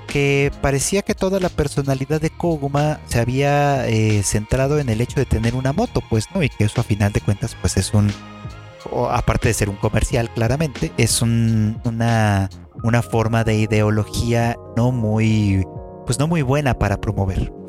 que 0.08 0.52
parecía 0.62 1.02
que 1.02 1.16
toda 1.16 1.40
la 1.40 1.50
personalidad 1.50 2.20
de 2.20 2.30
Koguma 2.30 3.00
se 3.08 3.20
había 3.20 3.88
eh, 3.88 4.22
centrado 4.24 4.80
en 4.80 4.90
el 4.90 5.00
hecho 5.00 5.20
de 5.20 5.26
tener 5.26 5.56
una 5.56 5.72
moto, 5.72 6.02
pues, 6.10 6.26
¿no? 6.36 6.44
Y 6.44 6.50
que 6.50 6.66
eso 6.66 6.82
a 6.82 6.84
final 6.84 7.14
de 7.14 7.22
cuentas, 7.22 7.56
pues 7.62 7.78
es 7.78 7.94
un, 7.94 8.12
aparte 9.10 9.48
de 9.48 9.54
ser 9.54 9.70
un 9.70 9.78
comercial, 9.78 10.30
claramente, 10.30 10.92
es 10.98 11.22
una, 11.22 12.50
una 12.84 13.02
forma 13.02 13.46
de 13.46 13.56
ideología 13.56 14.58
no 14.76 14.92
muy, 14.92 15.66
pues 16.06 16.20
no 16.20 16.28
muy 16.28 16.42
buena 16.42 16.78
para 16.78 16.98
promover. 16.98 17.63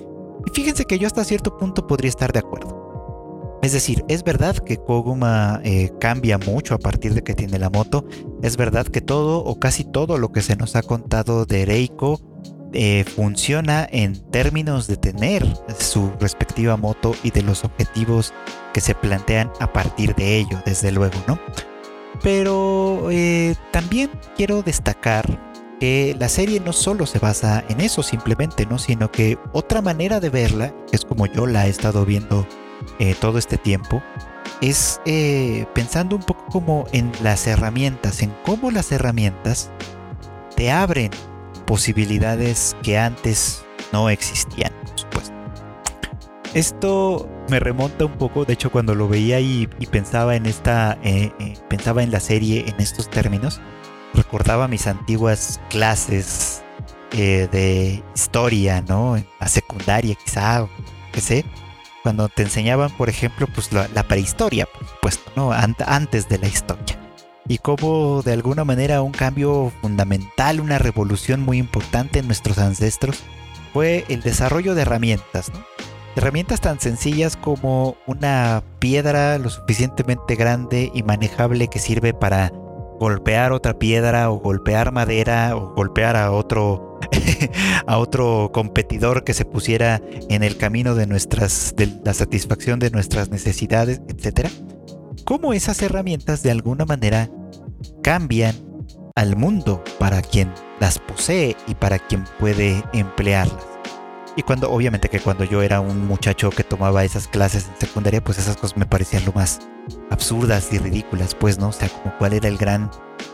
Y 0.46 0.50
fíjense 0.52 0.84
que 0.84 0.98
yo 0.98 1.06
hasta 1.06 1.24
cierto 1.24 1.56
punto 1.56 1.86
podría 1.86 2.08
estar 2.08 2.32
de 2.32 2.40
acuerdo. 2.40 2.84
Es 3.62 3.72
decir, 3.72 4.04
es 4.08 4.22
verdad 4.24 4.58
que 4.58 4.76
Koguma 4.76 5.60
eh, 5.64 5.90
cambia 5.98 6.36
mucho 6.36 6.74
a 6.74 6.78
partir 6.78 7.14
de 7.14 7.22
que 7.22 7.34
tiene 7.34 7.58
la 7.58 7.70
moto. 7.70 8.04
Es 8.42 8.58
verdad 8.58 8.86
que 8.86 9.00
todo 9.00 9.38
o 9.38 9.58
casi 9.58 9.84
todo 9.84 10.18
lo 10.18 10.32
que 10.32 10.42
se 10.42 10.54
nos 10.54 10.76
ha 10.76 10.82
contado 10.82 11.46
de 11.46 11.64
Reiko 11.64 12.20
eh, 12.74 13.04
funciona 13.04 13.88
en 13.90 14.20
términos 14.30 14.86
de 14.86 14.96
tener 14.96 15.46
su 15.78 16.10
respectiva 16.20 16.76
moto 16.76 17.14
y 17.22 17.30
de 17.30 17.42
los 17.42 17.64
objetivos 17.64 18.34
que 18.74 18.80
se 18.82 18.94
plantean 18.94 19.50
a 19.60 19.72
partir 19.72 20.14
de 20.14 20.38
ello, 20.38 20.60
desde 20.66 20.92
luego, 20.92 21.14
¿no? 21.26 21.38
Pero 22.22 23.08
eh, 23.10 23.54
también 23.70 24.10
quiero 24.36 24.62
destacar 24.62 25.53
que 25.84 26.16
la 26.18 26.30
serie 26.30 26.60
no 26.60 26.72
solo 26.72 27.04
se 27.04 27.18
basa 27.18 27.62
en 27.68 27.82
eso 27.82 28.02
simplemente, 28.02 28.64
¿no? 28.64 28.78
Sino 28.78 29.12
que 29.12 29.36
otra 29.52 29.82
manera 29.82 30.18
de 30.18 30.30
verla, 30.30 30.74
que 30.88 30.96
es 30.96 31.04
como 31.04 31.26
yo 31.26 31.46
la 31.46 31.66
he 31.66 31.68
estado 31.68 32.06
viendo 32.06 32.48
eh, 32.98 33.14
todo 33.20 33.36
este 33.36 33.58
tiempo, 33.58 34.02
es 34.62 35.02
eh, 35.04 35.66
pensando 35.74 36.16
un 36.16 36.22
poco 36.22 36.46
como 36.46 36.86
en 36.92 37.12
las 37.22 37.46
herramientas, 37.46 38.22
en 38.22 38.32
cómo 38.46 38.70
las 38.70 38.92
herramientas 38.92 39.70
te 40.56 40.70
abren 40.70 41.10
posibilidades 41.66 42.74
que 42.82 42.96
antes 42.96 43.62
no 43.92 44.08
existían, 44.08 44.72
por. 45.10 45.22
Esto 46.54 47.28
me 47.50 47.60
remonta 47.60 48.06
un 48.06 48.16
poco, 48.16 48.46
de 48.46 48.54
hecho 48.54 48.72
cuando 48.72 48.94
lo 48.94 49.06
veía 49.06 49.38
y, 49.40 49.66
pensaba 49.90 50.34
en 50.34 50.46
esta, 50.46 50.96
eh, 51.04 51.30
pensaba 51.68 52.02
en 52.02 52.10
la 52.10 52.20
serie 52.20 52.64
en 52.66 52.80
estos 52.80 53.10
términos, 53.10 53.60
recordaba 54.14 54.68
mis 54.68 54.86
antiguas 54.86 55.60
clases 55.70 56.62
de 57.10 58.02
historia, 58.14 58.82
¿no? 58.82 59.16
En 59.16 59.26
secundaria 59.46 60.16
quizá, 60.16 60.66
qué 61.12 61.20
sé, 61.20 61.44
cuando 62.02 62.28
te 62.28 62.42
enseñaban, 62.42 62.90
por 62.90 63.08
ejemplo, 63.08 63.46
pues 63.46 63.70
la, 63.72 64.02
prehistoria, 64.02 64.66
por 64.66 64.86
supuesto, 64.86 65.30
¿no? 65.36 65.52
antes 65.52 66.28
de 66.28 66.38
la 66.38 66.48
historia. 66.48 66.98
Y 67.48 67.58
cómo 67.58 68.22
de 68.22 68.32
alguna 68.32 68.64
manera 68.64 69.02
un 69.02 69.12
cambio 69.12 69.72
fundamental, 69.80 70.60
una 70.60 70.78
revolución 70.78 71.40
muy 71.40 71.58
importante 71.58 72.18
en 72.18 72.26
nuestros 72.26 72.58
ancestros 72.58 73.22
fue 73.72 74.04
el 74.08 74.22
desarrollo 74.22 74.74
de 74.74 74.82
herramientas, 74.82 75.50
¿no? 75.52 75.64
Herramientas 76.16 76.60
tan 76.60 76.78
sencillas 76.78 77.36
como 77.36 77.96
una 78.06 78.62
piedra 78.78 79.36
lo 79.38 79.50
suficientemente 79.50 80.36
grande 80.36 80.92
y 80.94 81.02
manejable 81.02 81.68
que 81.68 81.80
sirve 81.80 82.14
para 82.14 82.52
golpear 82.98 83.52
otra 83.52 83.78
piedra 83.78 84.30
o 84.30 84.38
golpear 84.38 84.92
madera 84.92 85.56
o 85.56 85.74
golpear 85.74 86.16
a 86.16 86.32
otro 86.32 86.98
a 87.86 87.98
otro 87.98 88.50
competidor 88.52 89.24
que 89.24 89.34
se 89.34 89.44
pusiera 89.44 90.00
en 90.28 90.42
el 90.42 90.56
camino 90.56 90.94
de 90.94 91.06
nuestras 91.06 91.74
de 91.76 91.88
la 92.04 92.14
satisfacción 92.14 92.78
de 92.78 92.90
nuestras 92.90 93.30
necesidades, 93.30 94.00
etcétera. 94.08 94.50
Cómo 95.24 95.52
esas 95.52 95.80
herramientas 95.82 96.42
de 96.42 96.50
alguna 96.50 96.84
manera 96.84 97.30
cambian 98.02 98.54
al 99.14 99.36
mundo 99.36 99.82
para 99.98 100.22
quien 100.22 100.52
las 100.80 100.98
posee 100.98 101.56
y 101.66 101.74
para 101.74 101.98
quien 101.98 102.24
puede 102.38 102.82
emplearlas. 102.92 103.73
Y 104.36 104.42
cuando, 104.42 104.70
obviamente 104.70 105.08
que 105.08 105.20
cuando 105.20 105.44
yo 105.44 105.62
era 105.62 105.80
un 105.80 106.06
muchacho 106.06 106.50
que 106.50 106.64
tomaba 106.64 107.04
esas 107.04 107.28
clases 107.28 107.68
en 107.68 107.80
secundaria, 107.80 108.22
pues 108.22 108.38
esas 108.38 108.56
cosas 108.56 108.76
me 108.76 108.86
parecían 108.86 109.24
lo 109.24 109.32
más 109.32 109.60
absurdas 110.10 110.72
y 110.72 110.78
ridículas, 110.78 111.34
pues, 111.34 111.58
¿no? 111.58 111.68
O 111.68 111.72
sea, 111.72 111.88
como 111.88 112.16
cuál 112.18 112.32
era 112.32 112.48
el 112.48 112.58
gran, 112.58 112.90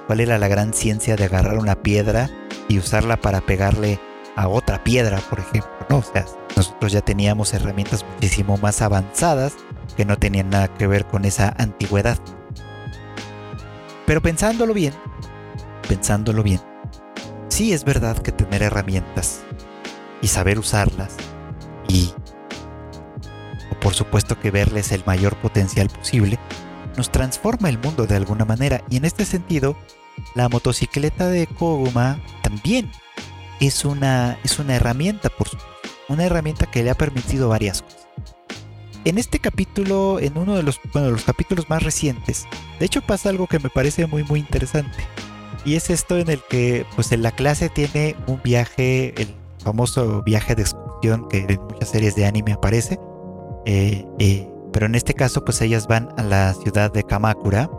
cuál 0.07 0.21
era 0.21 0.39
la 0.39 0.49
gran 0.49 0.75
ciencia 0.75 1.17
de 1.17 1.25
agarrar 1.25 1.59
una 1.59 1.77
piedra 1.77 2.31
y 2.69 2.79
usarla 2.79 3.17
para 3.17 3.41
pegarle 3.41 3.99
a 4.37 4.49
otra 4.49 4.85
piedra, 4.85 5.19
por 5.31 5.41
ejemplo, 5.41 5.71
¿no? 5.89 5.99
O 5.99 6.03
sea, 6.03 6.27
nosotros 6.55 6.93
ya 6.93 7.01
teníamos 7.01 7.55
herramientas 7.55 8.05
muchísimo 8.05 8.59
más 8.59 8.83
avanzadas 8.83 9.55
que 9.97 10.05
no 10.05 10.19
tenían 10.19 10.51
nada 10.51 10.69
que 10.69 10.87
ver 10.87 11.07
con 11.07 11.25
esa 11.25 11.55
antigüedad. 11.57 12.19
Pero 14.07 14.21
pensándolo 14.21 14.75
bien, 14.75 14.93
pensándolo 15.89 16.43
bien, 16.43 16.61
sí 17.49 17.73
es 17.73 17.85
verdad 17.85 18.19
que 18.19 18.33
tener 18.33 18.63
herramientas 18.63 19.43
y 20.23 20.29
saber 20.29 20.59
usarlas 20.59 21.17
y 21.89 22.13
por 23.81 23.95
supuesto 23.95 24.39
que 24.39 24.51
verles 24.51 24.93
el 24.93 25.05
mayor 25.05 25.37
potencial 25.37 25.89
posible 25.89 26.39
nos 26.97 27.11
transforma 27.11 27.69
el 27.69 27.79
mundo 27.79 28.07
de 28.07 28.17
alguna 28.17 28.45
manera 28.45 28.83
y 28.91 28.97
en 28.97 29.05
este 29.05 29.25
sentido 29.25 29.77
la 30.35 30.49
motocicleta 30.49 31.29
de 31.29 31.47
Koguma 31.47 32.21
también 32.43 32.91
es 33.61 33.85
una, 33.85 34.39
es 34.43 34.59
una 34.59 34.77
herramienta, 34.77 35.29
por 35.29 35.49
una 36.09 36.25
herramienta 36.25 36.67
que 36.67 36.83
le 36.83 36.91
ha 36.91 36.95
permitido 36.95 37.49
varias 37.49 37.83
cosas. 37.83 38.07
En 39.05 39.19
este 39.19 39.39
capítulo, 39.39 40.19
en 40.21 40.37
uno 40.37 40.57
de 40.57 40.63
los, 40.63 40.81
de 40.93 41.11
los 41.11 41.25
capítulos 41.25 41.71
más 41.71 41.83
recientes, 41.83 42.47
de 42.79 42.87
hecho 42.87 43.01
pasa 43.01 43.31
algo 43.31 43.47
que 43.47 43.59
me 43.59 43.71
parece 43.71 44.07
muy 44.07 44.25
muy 44.25 44.41
interesante. 44.41 45.07
Y 45.65 45.75
es 45.75 45.91
esto 45.91 46.19
en 46.19 46.31
el 46.31 46.41
que 46.49 46.87
pues 46.97 47.13
en 47.13 47.23
la 47.23 47.33
clase 47.33 47.69
tiene 47.69 48.17
un 48.27 48.41
viaje, 48.43 49.15
famoso 49.61 50.23
viaje 50.23 50.55
de 50.55 50.63
excursión 50.63 51.29
que 51.29 51.47
en 51.49 51.61
muchas 51.63 51.89
series 51.91 52.17
de 52.17 52.27
anime 52.27 52.53
aparece. 52.53 52.99
Eh, 53.67 54.05
eh, 54.19 54.49
pero 54.73 54.87
en 54.87 54.95
este 54.95 55.15
caso 55.15 55.45
pues 55.45 55.61
ellas 55.61 55.87
van 55.87 56.09
a 56.17 56.23
la 56.23 56.55
ciudad 56.55 56.93
de 56.93 57.03
Kamakura, 57.03 57.71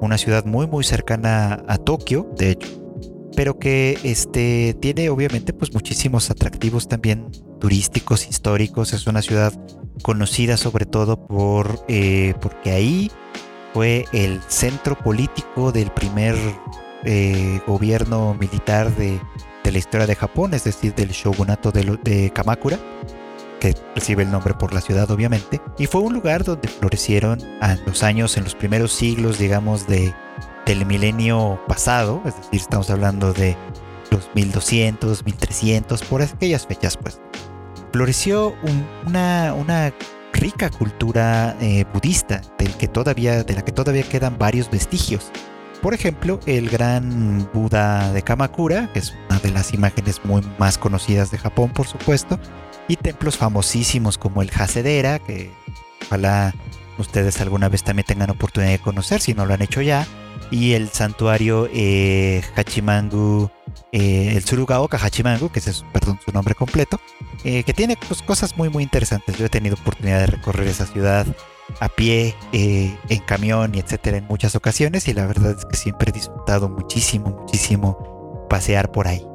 una 0.00 0.18
ciudad 0.18 0.44
muy 0.44 0.66
muy 0.66 0.84
cercana 0.84 1.62
a 1.66 1.78
Tokio, 1.78 2.28
de 2.36 2.50
hecho, 2.52 2.68
pero 3.36 3.58
que 3.58 3.98
este, 4.04 4.76
tiene 4.80 5.10
obviamente 5.10 5.52
pues 5.52 5.74
muchísimos 5.74 6.30
atractivos 6.30 6.88
también 6.88 7.30
turísticos, 7.60 8.28
históricos, 8.28 8.92
es 8.92 9.06
una 9.06 9.22
ciudad 9.22 9.52
conocida 10.02 10.56
sobre 10.56 10.86
todo 10.86 11.26
por, 11.26 11.84
eh, 11.88 12.34
porque 12.40 12.70
ahí 12.70 13.10
fue 13.72 14.04
el 14.12 14.40
centro 14.48 14.96
político 14.96 15.72
del 15.72 15.90
primer 15.90 16.36
gobierno 17.66 18.34
militar 18.40 18.96
de, 18.96 19.20
la 19.72 19.78
historia 19.78 20.06
de 20.06 20.14
Japón, 20.14 20.54
es 20.54 20.64
decir, 20.64 20.94
del 20.94 21.10
shogunato 21.10 21.72
de, 21.72 21.98
de 22.02 22.30
Kamakura 22.30 22.78
que 23.64 23.74
recibe 23.94 24.22
el 24.24 24.30
nombre 24.30 24.52
por 24.52 24.74
la 24.74 24.82
ciudad 24.82 25.10
obviamente, 25.10 25.58
y 25.78 25.86
fue 25.86 26.02
un 26.02 26.12
lugar 26.12 26.44
donde 26.44 26.68
florecieron 26.68 27.40
a 27.62 27.76
los 27.86 28.02
años, 28.02 28.36
en 28.36 28.44
los 28.44 28.54
primeros 28.54 28.92
siglos, 28.92 29.38
digamos, 29.38 29.86
de, 29.86 30.12
del 30.66 30.84
milenio 30.84 31.58
pasado, 31.66 32.20
es 32.26 32.36
decir, 32.36 32.60
estamos 32.60 32.90
hablando 32.90 33.32
de 33.32 33.56
los 34.10 34.28
1200, 34.34 35.24
1300, 35.24 36.02
por 36.02 36.20
aquellas 36.20 36.66
fechas, 36.66 36.98
pues. 36.98 37.20
Floreció 37.90 38.54
una, 39.06 39.54
una 39.54 39.94
rica 40.34 40.68
cultura 40.68 41.56
eh, 41.60 41.84
budista 41.92 42.42
del 42.58 42.74
que 42.74 42.88
todavía, 42.88 43.44
de 43.44 43.54
la 43.54 43.62
que 43.64 43.72
todavía 43.72 44.02
quedan 44.02 44.36
varios 44.36 44.70
vestigios. 44.70 45.30
Por 45.84 45.92
ejemplo, 45.92 46.40
el 46.46 46.70
gran 46.70 47.46
Buda 47.52 48.10
de 48.14 48.22
Kamakura, 48.22 48.90
que 48.94 49.00
es 49.00 49.14
una 49.28 49.38
de 49.38 49.50
las 49.50 49.74
imágenes 49.74 50.24
muy 50.24 50.40
más 50.56 50.78
conocidas 50.78 51.30
de 51.30 51.36
Japón, 51.36 51.74
por 51.74 51.86
supuesto, 51.86 52.40
y 52.88 52.96
templos 52.96 53.36
famosísimos 53.36 54.16
como 54.16 54.40
el 54.40 54.50
Hasedera, 54.50 55.18
que 55.18 55.50
ojalá 56.06 56.54
ustedes 56.96 57.38
alguna 57.42 57.68
vez 57.68 57.84
también 57.84 58.06
tengan 58.06 58.30
oportunidad 58.30 58.72
de 58.72 58.78
conocer 58.78 59.20
si 59.20 59.34
no 59.34 59.44
lo 59.44 59.52
han 59.52 59.60
hecho 59.60 59.82
ya, 59.82 60.06
y 60.50 60.72
el 60.72 60.88
santuario 60.88 61.68
eh, 61.70 62.42
Hachimangu, 62.56 63.50
eh, 63.92 64.32
el 64.36 64.42
Tsurugaoka 64.42 64.96
Hachimangu, 64.96 65.50
que 65.50 65.58
es 65.58 65.84
perdón, 65.92 66.18
su 66.24 66.32
nombre 66.32 66.54
completo, 66.54 66.98
eh, 67.44 67.62
que 67.62 67.74
tiene 67.74 67.98
cosas 68.24 68.56
muy 68.56 68.70
muy 68.70 68.82
interesantes. 68.82 69.36
Yo 69.36 69.44
he 69.44 69.50
tenido 69.50 69.76
oportunidad 69.78 70.20
de 70.20 70.26
recorrer 70.28 70.66
esa 70.66 70.86
ciudad 70.86 71.26
a 71.80 71.88
pie, 71.88 72.34
eh, 72.52 72.96
en 73.08 73.20
camión 73.20 73.74
y 73.74 73.78
etcétera 73.78 74.18
en 74.18 74.26
muchas 74.26 74.54
ocasiones 74.54 75.08
y 75.08 75.14
la 75.14 75.26
verdad 75.26 75.56
es 75.58 75.64
que 75.64 75.76
siempre 75.76 76.10
he 76.10 76.12
disfrutado 76.12 76.68
muchísimo, 76.68 77.30
muchísimo 77.30 78.46
pasear 78.48 78.92
por 78.92 79.08
ahí. 79.08 79.26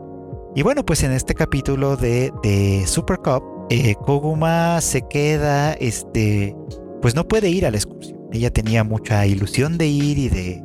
Y 0.56 0.64
bueno, 0.64 0.84
pues 0.84 1.04
en 1.04 1.12
este 1.12 1.36
capítulo 1.36 1.96
de, 1.96 2.34
de 2.42 2.86
Super 2.88 3.18
Cup, 3.18 3.44
eh, 3.70 3.96
Koguma 3.96 4.82
se 4.82 5.08
queda, 5.08 5.74
este, 5.74 6.56
pues 7.02 7.14
no 7.16 7.28
puede 7.28 7.50
ir 7.50 7.66
a 7.66 7.72
la 7.72 7.78
excursión. 7.78 8.20
Ella 8.32 8.52
tenía 8.52 8.84
mucha 8.84 9.26
ilusión 9.28 9.78
de 9.78 9.88
ir 9.88 10.18
y 10.18 10.30
de, 10.30 10.64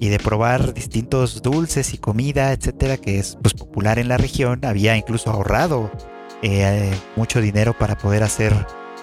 y 0.00 0.08
de 0.08 0.18
probar 0.18 0.72
distintos 0.72 1.42
dulces 1.42 1.92
y 1.92 1.98
comida, 1.98 2.52
etcétera, 2.52 2.96
que 2.96 3.18
es 3.18 3.38
pues, 3.42 3.54
popular 3.54 3.98
en 3.98 4.08
la 4.08 4.16
región. 4.16 4.64
Había 4.64 4.96
incluso 4.96 5.30
ahorrado 5.30 5.90
eh, 6.42 6.90
mucho 7.16 7.40
dinero 7.40 7.76
para 7.78 7.96
poder 7.96 8.22
hacer, 8.22 8.54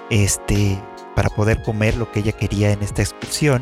este, 0.09 0.79
para 1.15 1.29
poder 1.29 1.61
comer 1.63 1.95
lo 1.95 2.11
que 2.11 2.19
ella 2.19 2.31
quería 2.31 2.71
en 2.71 2.81
esta 2.81 3.01
excursión 3.01 3.61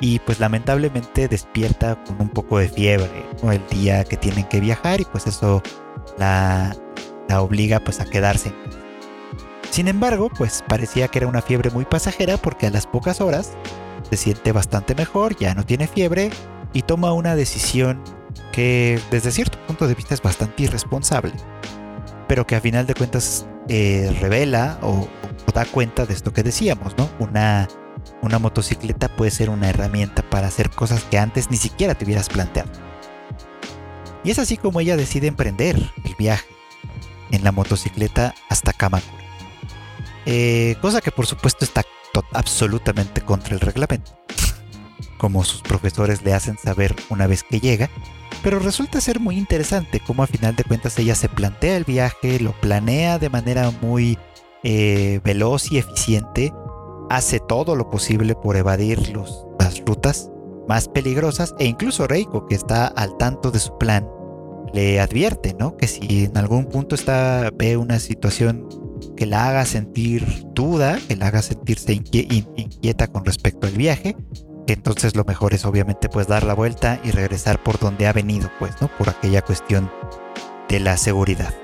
y 0.00 0.20
pues 0.20 0.40
lamentablemente 0.40 1.28
despierta 1.28 2.02
con 2.04 2.20
un 2.20 2.28
poco 2.28 2.58
de 2.58 2.68
fiebre 2.68 3.26
el 3.42 3.66
día 3.68 4.04
que 4.04 4.16
tienen 4.16 4.44
que 4.44 4.60
viajar 4.60 5.00
y 5.00 5.04
pues 5.04 5.26
eso 5.26 5.62
la, 6.18 6.76
la 7.28 7.42
obliga 7.42 7.80
pues 7.80 8.00
a 8.00 8.04
quedarse. 8.04 8.52
Sin 9.70 9.88
embargo, 9.88 10.30
pues 10.36 10.64
parecía 10.66 11.08
que 11.08 11.18
era 11.18 11.28
una 11.28 11.42
fiebre 11.42 11.70
muy 11.70 11.84
pasajera 11.84 12.36
porque 12.36 12.66
a 12.66 12.70
las 12.70 12.86
pocas 12.86 13.20
horas 13.20 13.52
se 14.08 14.16
siente 14.16 14.52
bastante 14.52 14.94
mejor, 14.94 15.36
ya 15.36 15.54
no 15.54 15.64
tiene 15.64 15.86
fiebre 15.86 16.30
y 16.72 16.82
toma 16.82 17.12
una 17.12 17.34
decisión 17.34 18.02
que 18.52 19.00
desde 19.10 19.30
cierto 19.30 19.58
punto 19.66 19.86
de 19.86 19.94
vista 19.94 20.14
es 20.14 20.22
bastante 20.22 20.64
irresponsable, 20.64 21.32
pero 22.26 22.46
que 22.46 22.56
a 22.56 22.60
final 22.60 22.86
de 22.86 22.94
cuentas 22.94 23.46
eh, 23.68 24.16
revela 24.20 24.78
o, 24.82 24.90
o, 24.90 25.08
da 25.52 25.64
cuenta 25.64 26.06
de 26.06 26.14
esto 26.14 26.32
que 26.32 26.42
decíamos, 26.42 26.96
¿no? 26.96 27.08
Una 27.18 27.68
una 28.22 28.38
motocicleta 28.38 29.08
puede 29.08 29.30
ser 29.30 29.50
una 29.50 29.68
herramienta 29.68 30.22
para 30.22 30.48
hacer 30.48 30.70
cosas 30.70 31.04
que 31.04 31.18
antes 31.18 31.50
ni 31.50 31.56
siquiera 31.56 31.94
te 31.94 32.04
hubieras 32.04 32.28
planteado. 32.28 32.70
Y 34.24 34.30
es 34.30 34.38
así 34.38 34.56
como 34.56 34.80
ella 34.80 34.96
decide 34.96 35.28
emprender 35.28 35.76
el 36.04 36.14
viaje 36.18 36.46
en 37.30 37.44
la 37.44 37.52
motocicleta 37.52 38.34
hasta 38.48 38.72
Kamakura. 38.72 39.24
Eh, 40.26 40.76
cosa 40.80 41.00
que 41.00 41.10
por 41.12 41.26
supuesto 41.26 41.64
está 41.64 41.84
absolutamente 42.32 43.20
contra 43.20 43.54
el 43.54 43.60
reglamento, 43.60 44.18
como 45.18 45.44
sus 45.44 45.62
profesores 45.62 46.22
le 46.22 46.34
hacen 46.34 46.58
saber 46.58 46.94
una 47.08 47.26
vez 47.26 47.44
que 47.44 47.60
llega, 47.60 47.88
pero 48.42 48.58
resulta 48.58 49.00
ser 49.00 49.20
muy 49.20 49.38
interesante 49.38 50.00
cómo 50.00 50.22
a 50.22 50.26
final 50.26 50.56
de 50.56 50.64
cuentas 50.64 50.98
ella 50.98 51.14
se 51.14 51.28
plantea 51.28 51.76
el 51.76 51.84
viaje, 51.84 52.40
lo 52.40 52.52
planea 52.52 53.18
de 53.18 53.30
manera 53.30 53.70
muy 53.80 54.18
eh, 54.62 55.20
veloz 55.24 55.70
y 55.72 55.78
eficiente, 55.78 56.52
hace 57.10 57.40
todo 57.40 57.76
lo 57.76 57.90
posible 57.90 58.34
por 58.34 58.56
evadir 58.56 59.00
las 59.58 59.84
rutas 59.84 60.30
más 60.68 60.88
peligrosas 60.88 61.54
e 61.58 61.66
incluso 61.66 62.06
Reiko, 62.06 62.46
que 62.46 62.54
está 62.54 62.86
al 62.86 63.16
tanto 63.16 63.50
de 63.50 63.58
su 63.58 63.78
plan, 63.78 64.06
le 64.74 65.00
advierte, 65.00 65.54
¿no? 65.58 65.76
Que 65.76 65.86
si 65.86 66.24
en 66.24 66.36
algún 66.36 66.66
punto 66.66 66.94
está, 66.94 67.50
ve 67.54 67.76
una 67.76 67.98
situación 67.98 68.68
que 69.16 69.26
la 69.26 69.48
haga 69.48 69.64
sentir 69.64 70.46
duda, 70.54 70.98
que 71.08 71.16
la 71.16 71.28
haga 71.28 71.42
sentirse 71.42 71.94
inquieta 71.94 73.08
con 73.08 73.24
respecto 73.24 73.66
al 73.66 73.74
viaje, 73.74 74.16
que 74.66 74.74
entonces 74.74 75.16
lo 75.16 75.24
mejor 75.24 75.54
es 75.54 75.64
obviamente 75.64 76.10
pues 76.10 76.26
dar 76.26 76.44
la 76.44 76.54
vuelta 76.54 77.00
y 77.02 77.10
regresar 77.10 77.62
por 77.62 77.78
donde 77.78 78.06
ha 78.06 78.12
venido, 78.12 78.50
pues, 78.58 78.72
¿no? 78.82 78.88
Por 78.98 79.08
aquella 79.08 79.40
cuestión 79.40 79.90
de 80.68 80.80
la 80.80 80.98
seguridad. 80.98 81.54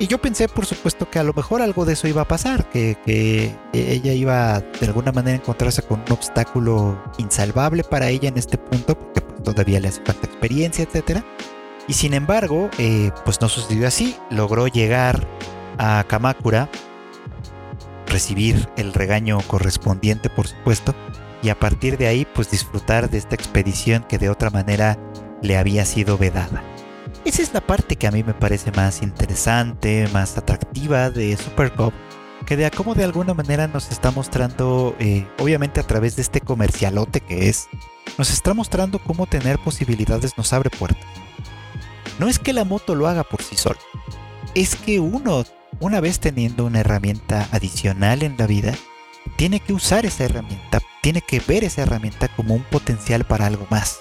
Y 0.00 0.06
yo 0.06 0.18
pensé, 0.18 0.48
por 0.48 0.64
supuesto, 0.64 1.10
que 1.10 1.18
a 1.18 1.24
lo 1.24 1.32
mejor 1.32 1.60
algo 1.60 1.84
de 1.84 1.94
eso 1.94 2.06
iba 2.06 2.22
a 2.22 2.28
pasar, 2.28 2.70
que, 2.70 3.56
ella 3.72 4.12
iba 4.12 4.60
de 4.60 4.86
alguna 4.86 5.10
manera 5.10 5.36
a 5.36 5.40
encontrarse 5.40 5.82
con 5.82 6.00
un 6.00 6.12
obstáculo 6.12 7.02
insalvable 7.18 7.82
para 7.82 8.08
ella 8.08 8.28
en 8.28 8.38
este 8.38 8.58
punto, 8.58 8.96
porque 8.96 9.20
pues, 9.20 9.42
todavía 9.42 9.80
le 9.80 9.88
hace 9.88 10.02
falta 10.04 10.26
experiencia, 10.26 10.84
etc. 10.84 11.24
Y 11.88 11.94
sin 11.94 12.14
embargo, 12.14 12.70
eh, 12.78 13.10
pues 13.24 13.40
no 13.40 13.48
sucedió 13.48 13.88
así. 13.88 14.14
Logró 14.30 14.68
llegar 14.68 15.26
a 15.78 16.04
Kamakura, 16.06 16.70
recibir 18.06 18.68
el 18.76 18.92
regaño 18.92 19.40
correspondiente, 19.48 20.30
por 20.30 20.46
supuesto, 20.46 20.94
y 21.42 21.48
a 21.48 21.58
partir 21.58 21.98
de 21.98 22.06
ahí, 22.06 22.24
pues 22.34 22.52
disfrutar 22.52 23.10
de 23.10 23.18
esta 23.18 23.34
expedición 23.34 24.04
que 24.08 24.18
de 24.18 24.30
otra 24.30 24.50
manera 24.50 24.96
le 25.42 25.56
había 25.56 25.84
sido 25.84 26.18
vedada. 26.18 26.62
Esa 27.24 27.42
es 27.42 27.52
la 27.52 27.60
parte 27.60 27.96
que 27.96 28.06
a 28.06 28.10
mí 28.10 28.22
me 28.22 28.34
parece 28.34 28.72
más 28.72 29.02
interesante, 29.02 30.08
más 30.12 30.38
atractiva 30.38 31.10
de 31.10 31.36
Supercop, 31.36 31.92
que 32.46 32.56
de 32.56 32.70
cómo 32.70 32.94
de 32.94 33.04
alguna 33.04 33.34
manera 33.34 33.66
nos 33.68 33.90
está 33.90 34.10
mostrando, 34.10 34.96
eh, 34.98 35.26
obviamente 35.38 35.80
a 35.80 35.86
través 35.86 36.16
de 36.16 36.22
este 36.22 36.40
comercialote 36.40 37.20
que 37.20 37.48
es, 37.48 37.68
nos 38.16 38.30
está 38.30 38.54
mostrando 38.54 38.98
cómo 38.98 39.26
tener 39.26 39.58
posibilidades 39.58 40.38
nos 40.38 40.52
abre 40.52 40.70
puertas. 40.70 41.04
No 42.18 42.28
es 42.28 42.38
que 42.38 42.52
la 42.52 42.64
moto 42.64 42.94
lo 42.94 43.06
haga 43.06 43.24
por 43.24 43.42
sí 43.42 43.56
solo, 43.56 43.78
es 44.54 44.76
que 44.76 45.00
uno, 45.00 45.44
una 45.80 46.00
vez 46.00 46.20
teniendo 46.20 46.64
una 46.64 46.80
herramienta 46.80 47.48
adicional 47.52 48.22
en 48.22 48.36
la 48.38 48.46
vida, 48.46 48.74
tiene 49.36 49.60
que 49.60 49.72
usar 49.72 50.06
esa 50.06 50.24
herramienta, 50.24 50.80
tiene 51.02 51.20
que 51.20 51.40
ver 51.40 51.64
esa 51.64 51.82
herramienta 51.82 52.28
como 52.28 52.54
un 52.54 52.62
potencial 52.62 53.24
para 53.24 53.46
algo 53.46 53.66
más 53.70 54.00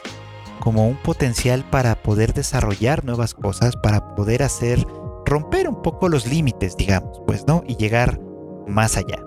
como 0.59 0.87
un 0.87 0.97
potencial 0.97 1.63
para 1.69 1.95
poder 1.95 2.33
desarrollar 2.33 3.05
nuevas 3.05 3.33
cosas, 3.33 3.75
para 3.75 4.15
poder 4.15 4.43
hacer, 4.43 4.85
romper 5.25 5.67
un 5.67 5.81
poco 5.81 6.09
los 6.09 6.27
límites, 6.27 6.75
digamos, 6.77 7.21
pues, 7.25 7.45
¿no? 7.47 7.63
Y 7.67 7.75
llegar 7.77 8.19
más 8.67 8.97
allá. 8.97 9.23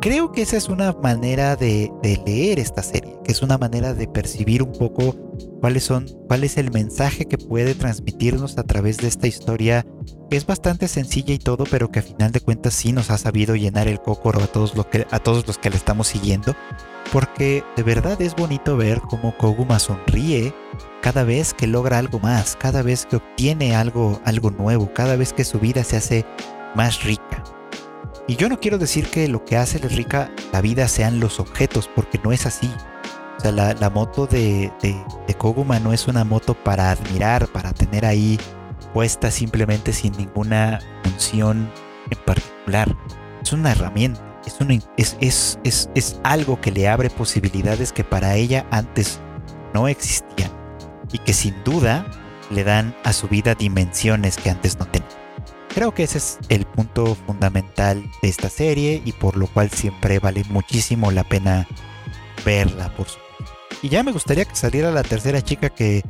Creo 0.00 0.32
que 0.32 0.42
esa 0.42 0.56
es 0.56 0.68
una 0.68 0.92
manera 0.92 1.56
de, 1.56 1.90
leer 2.26 2.58
esta 2.58 2.82
serie, 2.82 3.16
que 3.24 3.32
es 3.32 3.40
una 3.40 3.56
manera 3.56 3.94
de 3.94 4.06
percibir 4.06 4.62
un 4.62 4.72
poco 4.72 5.16
cuáles 5.60 5.84
son, 5.84 6.06
cuál 6.28 6.44
es 6.44 6.58
el 6.58 6.70
mensaje 6.70 7.26
que 7.26 7.38
puede 7.38 7.74
transmitirnos 7.74 8.58
a 8.58 8.64
través 8.64 8.98
de 8.98 9.08
esta 9.08 9.26
historia, 9.26 9.86
que 10.28 10.36
es 10.36 10.44
bastante 10.44 10.88
sencilla 10.88 11.32
y 11.32 11.38
todo, 11.38 11.64
pero 11.70 11.90
que 11.90 12.00
a 12.00 12.02
final 12.02 12.32
de 12.32 12.40
cuentas 12.40 12.74
sí 12.74 12.92
nos 12.92 13.10
ha 13.10 13.16
sabido 13.16 13.56
llenar 13.56 13.88
el 13.88 14.00
cocoro 14.00 14.42
a 14.42 14.46
todos, 14.46 14.74
que, 14.90 15.06
a 15.10 15.18
todos 15.20 15.46
los 15.46 15.56
que 15.56 15.70
le 15.70 15.76
estamos 15.76 16.08
siguiendo 16.08 16.54
porque 17.12 17.62
de 17.76 17.82
verdad 17.82 18.20
es 18.20 18.34
bonito 18.34 18.76
ver 18.76 19.00
cómo 19.00 19.36
Koguma 19.36 19.78
sonríe 19.78 20.54
cada 21.04 21.22
vez 21.22 21.52
que 21.52 21.66
logra 21.66 21.98
algo 21.98 22.18
más, 22.18 22.56
cada 22.56 22.80
vez 22.80 23.04
que 23.04 23.16
obtiene 23.16 23.76
algo, 23.76 24.22
algo 24.24 24.50
nuevo, 24.50 24.90
cada 24.94 25.16
vez 25.16 25.34
que 25.34 25.44
su 25.44 25.60
vida 25.60 25.84
se 25.84 25.98
hace 25.98 26.24
más 26.74 27.04
rica. 27.04 27.44
Y 28.26 28.36
yo 28.36 28.48
no 28.48 28.58
quiero 28.58 28.78
decir 28.78 29.10
que 29.10 29.28
lo 29.28 29.44
que 29.44 29.58
hace 29.58 29.76
rica 29.76 30.32
la 30.50 30.62
vida 30.62 30.88
sean 30.88 31.20
los 31.20 31.40
objetos, 31.40 31.90
porque 31.94 32.18
no 32.24 32.32
es 32.32 32.46
así. 32.46 32.70
O 33.36 33.40
sea, 33.40 33.52
la, 33.52 33.90
moto 33.90 34.26
de, 34.26 34.72
de 34.80 35.34
Koguma 35.34 35.78
no 35.78 35.92
es 35.92 36.08
una 36.08 36.24
moto 36.24 36.54
para 36.54 36.90
admirar, 36.90 37.48
para 37.48 37.74
tener 37.74 38.06
ahí 38.06 38.40
puesta 38.94 39.30
simplemente 39.30 39.92
sin 39.92 40.16
ninguna 40.16 40.78
función 41.02 41.70
en 42.10 42.18
particular. 42.24 42.96
Es 43.42 43.52
una 43.52 43.72
herramienta 43.72 44.34
es, 44.96 45.58
es, 45.62 46.20
algo 46.22 46.60
que 46.60 46.70
le 46.70 46.88
abre 46.88 47.10
posibilidades 47.10 47.92
que 47.92 48.04
para 48.04 48.36
ella 48.36 48.66
antes 48.70 49.20
no 49.72 49.88
existían 49.88 50.63
y 51.14 51.18
que 51.20 51.32
sin 51.32 51.54
duda 51.64 52.04
le 52.50 52.64
dan 52.64 52.94
a 53.04 53.14
su 53.14 53.28
vida 53.28 53.54
dimensiones 53.54 54.36
que 54.36 54.50
antes 54.50 54.78
no 54.78 54.86
tenía. 54.86 55.08
Creo 55.72 55.94
que 55.94 56.02
ese 56.02 56.18
es 56.18 56.38
el 56.48 56.66
punto 56.66 57.14
fundamental 57.14 58.04
de 58.20 58.28
esta 58.28 58.50
serie 58.50 59.00
y 59.04 59.12
por 59.12 59.36
lo 59.36 59.46
cual 59.46 59.70
siempre 59.70 60.18
vale 60.18 60.44
muchísimo 60.50 61.10
la 61.10 61.24
pena 61.24 61.66
verla, 62.44 62.94
por 62.94 63.08
supuesto. 63.08 63.24
Y 63.82 63.88
ya 63.88 64.02
me 64.02 64.12
gustaría 64.12 64.44
que 64.44 64.56
saliera 64.56 64.90
la 64.90 65.02
tercera 65.02 65.40
chica 65.40 65.70
que 65.70 66.02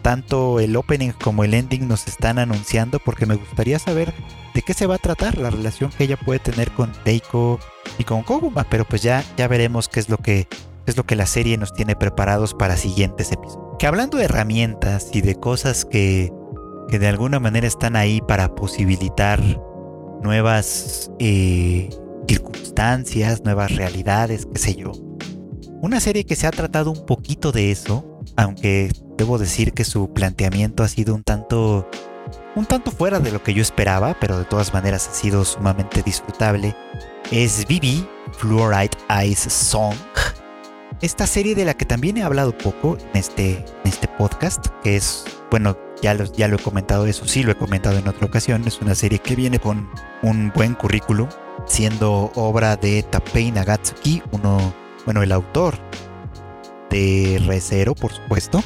tanto 0.00 0.60
el 0.60 0.76
opening 0.76 1.10
como 1.10 1.44
el 1.44 1.54
ending 1.54 1.88
nos 1.88 2.06
están 2.06 2.38
anunciando 2.38 2.98
porque 2.98 3.26
me 3.26 3.36
gustaría 3.36 3.78
saber 3.78 4.14
de 4.54 4.62
qué 4.62 4.74
se 4.74 4.86
va 4.86 4.96
a 4.96 4.98
tratar 4.98 5.38
la 5.38 5.50
relación 5.50 5.90
que 5.90 6.04
ella 6.04 6.16
puede 6.16 6.38
tener 6.38 6.70
con 6.72 6.92
Deiko 7.04 7.58
y 7.98 8.04
con 8.04 8.22
Koguma, 8.22 8.64
pero 8.64 8.84
pues 8.84 9.02
ya, 9.02 9.24
ya 9.36 9.48
veremos 9.48 9.88
qué 9.88 10.00
es 10.00 10.08
lo 10.08 10.18
que 10.18 10.46
es 10.86 10.96
lo 10.96 11.04
que 11.04 11.16
la 11.16 11.26
serie 11.26 11.56
nos 11.58 11.72
tiene 11.72 11.96
preparados 11.96 12.54
para 12.54 12.76
siguientes 12.76 13.32
episodios. 13.32 13.76
Que 13.78 13.86
hablando 13.86 14.18
de 14.18 14.24
herramientas 14.24 15.10
y 15.12 15.20
de 15.20 15.34
cosas 15.34 15.84
que, 15.84 16.32
que 16.88 16.98
de 16.98 17.08
alguna 17.08 17.40
manera 17.40 17.66
están 17.66 17.96
ahí 17.96 18.20
para 18.20 18.54
posibilitar 18.54 19.40
nuevas 20.22 21.10
eh, 21.18 21.90
circunstancias, 22.28 23.42
nuevas 23.44 23.74
realidades, 23.74 24.46
qué 24.52 24.58
sé 24.58 24.74
yo. 24.74 24.92
Una 25.80 26.00
serie 26.00 26.24
que 26.24 26.36
se 26.36 26.46
ha 26.46 26.50
tratado 26.52 26.90
un 26.90 27.04
poquito 27.06 27.50
de 27.50 27.72
eso, 27.72 28.20
aunque 28.36 28.90
debo 29.16 29.38
decir 29.38 29.72
que 29.72 29.84
su 29.84 30.12
planteamiento 30.12 30.82
ha 30.82 30.88
sido 30.88 31.14
un 31.14 31.24
tanto 31.24 31.88
un 32.54 32.66
tanto 32.66 32.90
fuera 32.90 33.18
de 33.18 33.32
lo 33.32 33.42
que 33.42 33.54
yo 33.54 33.62
esperaba, 33.62 34.16
pero 34.20 34.38
de 34.38 34.44
todas 34.44 34.74
maneras 34.74 35.08
ha 35.08 35.14
sido 35.14 35.44
sumamente 35.44 36.02
disfrutable, 36.02 36.76
es 37.30 37.66
Vivi 37.66 38.06
Fluoride 38.32 38.96
Ice 39.24 39.48
Song. 39.48 39.96
Esta 41.02 41.26
serie 41.26 41.56
de 41.56 41.64
la 41.64 41.74
que 41.74 41.84
también 41.84 42.16
he 42.16 42.22
hablado 42.22 42.56
poco 42.56 42.96
en 42.96 43.18
este, 43.18 43.56
en 43.56 43.64
este 43.86 44.06
podcast, 44.06 44.68
que 44.84 44.94
es, 44.94 45.24
bueno, 45.50 45.76
ya 46.00 46.14
lo, 46.14 46.26
ya 46.26 46.46
lo 46.46 46.54
he 46.54 46.62
comentado, 46.62 47.06
eso 47.06 47.26
sí 47.26 47.42
lo 47.42 47.50
he 47.50 47.56
comentado 47.56 47.98
en 47.98 48.06
otra 48.06 48.24
ocasión, 48.24 48.62
es 48.68 48.80
una 48.80 48.94
serie 48.94 49.18
que 49.18 49.34
viene 49.34 49.58
con 49.58 49.90
un 50.22 50.52
buen 50.54 50.74
currículum, 50.74 51.28
siendo 51.66 52.30
obra 52.36 52.76
de 52.76 53.02
Tapei 53.02 53.50
Nagatsuki, 53.50 54.22
uno, 54.30 54.72
bueno, 55.04 55.24
el 55.24 55.32
autor 55.32 55.74
de 56.88 57.42
Recero, 57.46 57.96
por 57.96 58.12
supuesto, 58.12 58.62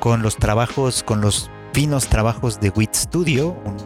con 0.00 0.20
los 0.20 0.36
trabajos, 0.36 1.02
con 1.02 1.22
los 1.22 1.50
finos 1.72 2.08
trabajos 2.08 2.60
de 2.60 2.68
WIT 2.68 2.94
Studio, 2.94 3.56
un 3.64 3.78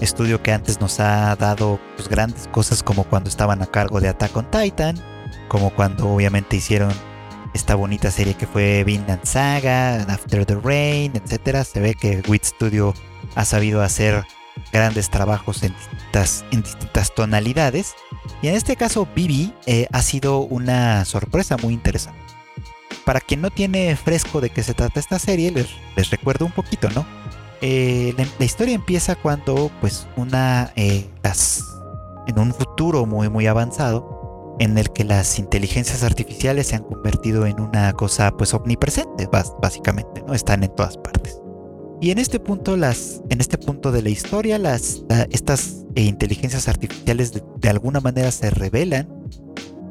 estudio 0.00 0.40
que 0.40 0.52
antes 0.52 0.80
nos 0.80 1.00
ha 1.00 1.34
dado 1.34 1.80
pues, 1.96 2.08
grandes 2.08 2.46
cosas 2.46 2.84
como 2.84 3.02
cuando 3.02 3.28
estaban 3.28 3.60
a 3.60 3.66
cargo 3.66 4.00
de 4.00 4.06
Attack 4.06 4.36
on 4.36 4.48
Titan, 4.52 4.96
como 5.48 5.70
cuando 5.70 6.08
obviamente 6.08 6.54
hicieron 6.54 6.92
esta 7.54 7.76
bonita 7.76 8.10
serie 8.10 8.34
que 8.34 8.46
fue 8.46 8.84
Vinland 8.84 9.24
Saga, 9.24 10.02
After 10.02 10.44
the 10.44 10.56
Rain, 10.56 11.12
etc. 11.14 11.64
Se 11.64 11.80
ve 11.80 11.94
que 11.94 12.22
WIT 12.28 12.44
Studio 12.44 12.94
ha 13.34 13.44
sabido 13.44 13.82
hacer 13.82 14.24
grandes 14.72 15.08
trabajos 15.08 15.62
en 15.62 15.74
distintas, 15.74 16.44
en 16.50 16.62
distintas 16.62 17.14
tonalidades. 17.14 17.94
Y 18.42 18.48
en 18.48 18.54
este 18.54 18.76
caso, 18.76 19.08
Bibi 19.14 19.54
eh, 19.66 19.86
ha 19.92 20.02
sido 20.02 20.40
una 20.40 21.04
sorpresa 21.04 21.56
muy 21.56 21.74
interesante. 21.74 22.18
Para 23.04 23.20
quien 23.20 23.40
no 23.40 23.50
tiene 23.50 23.96
fresco 23.96 24.40
de 24.40 24.50
qué 24.50 24.62
se 24.62 24.74
trata 24.74 25.00
esta 25.00 25.18
serie, 25.18 25.50
les, 25.50 25.68
les 25.96 26.10
recuerdo 26.10 26.44
un 26.44 26.52
poquito, 26.52 26.88
¿no? 26.90 27.06
Eh, 27.60 28.14
la, 28.38 28.44
historia 28.44 28.74
empieza 28.74 29.14
cuando, 29.14 29.70
pues, 29.80 30.06
una, 30.16 30.72
eh, 30.76 31.08
las, 31.22 31.64
en 32.26 32.38
un 32.38 32.52
futuro 32.52 33.06
muy, 33.06 33.28
muy 33.30 33.46
avanzado, 33.46 34.13
en 34.58 34.78
el 34.78 34.90
que 34.92 35.04
las 35.04 35.38
inteligencias 35.38 36.02
artificiales 36.02 36.68
se 36.68 36.76
han 36.76 36.84
convertido 36.84 37.46
en 37.46 37.60
una 37.60 37.92
cosa, 37.92 38.30
pues, 38.36 38.54
omnipresente, 38.54 39.28
básicamente, 39.60 40.22
¿no? 40.26 40.34
Están 40.34 40.62
en 40.64 40.74
todas 40.74 40.96
partes. 40.98 41.40
Y 42.00 42.10
en 42.10 42.18
este 42.18 42.38
punto, 42.38 42.76
las, 42.76 43.22
en 43.30 43.40
este 43.40 43.56
punto 43.56 43.90
de 43.90 44.02
la 44.02 44.10
historia, 44.10 44.58
las, 44.58 45.04
estas 45.30 45.84
eh, 45.94 46.02
inteligencias 46.02 46.68
artificiales 46.68 47.32
de, 47.32 47.68
alguna 47.68 48.00
manera 48.00 48.30
se 48.30 48.50
revelan 48.50 49.08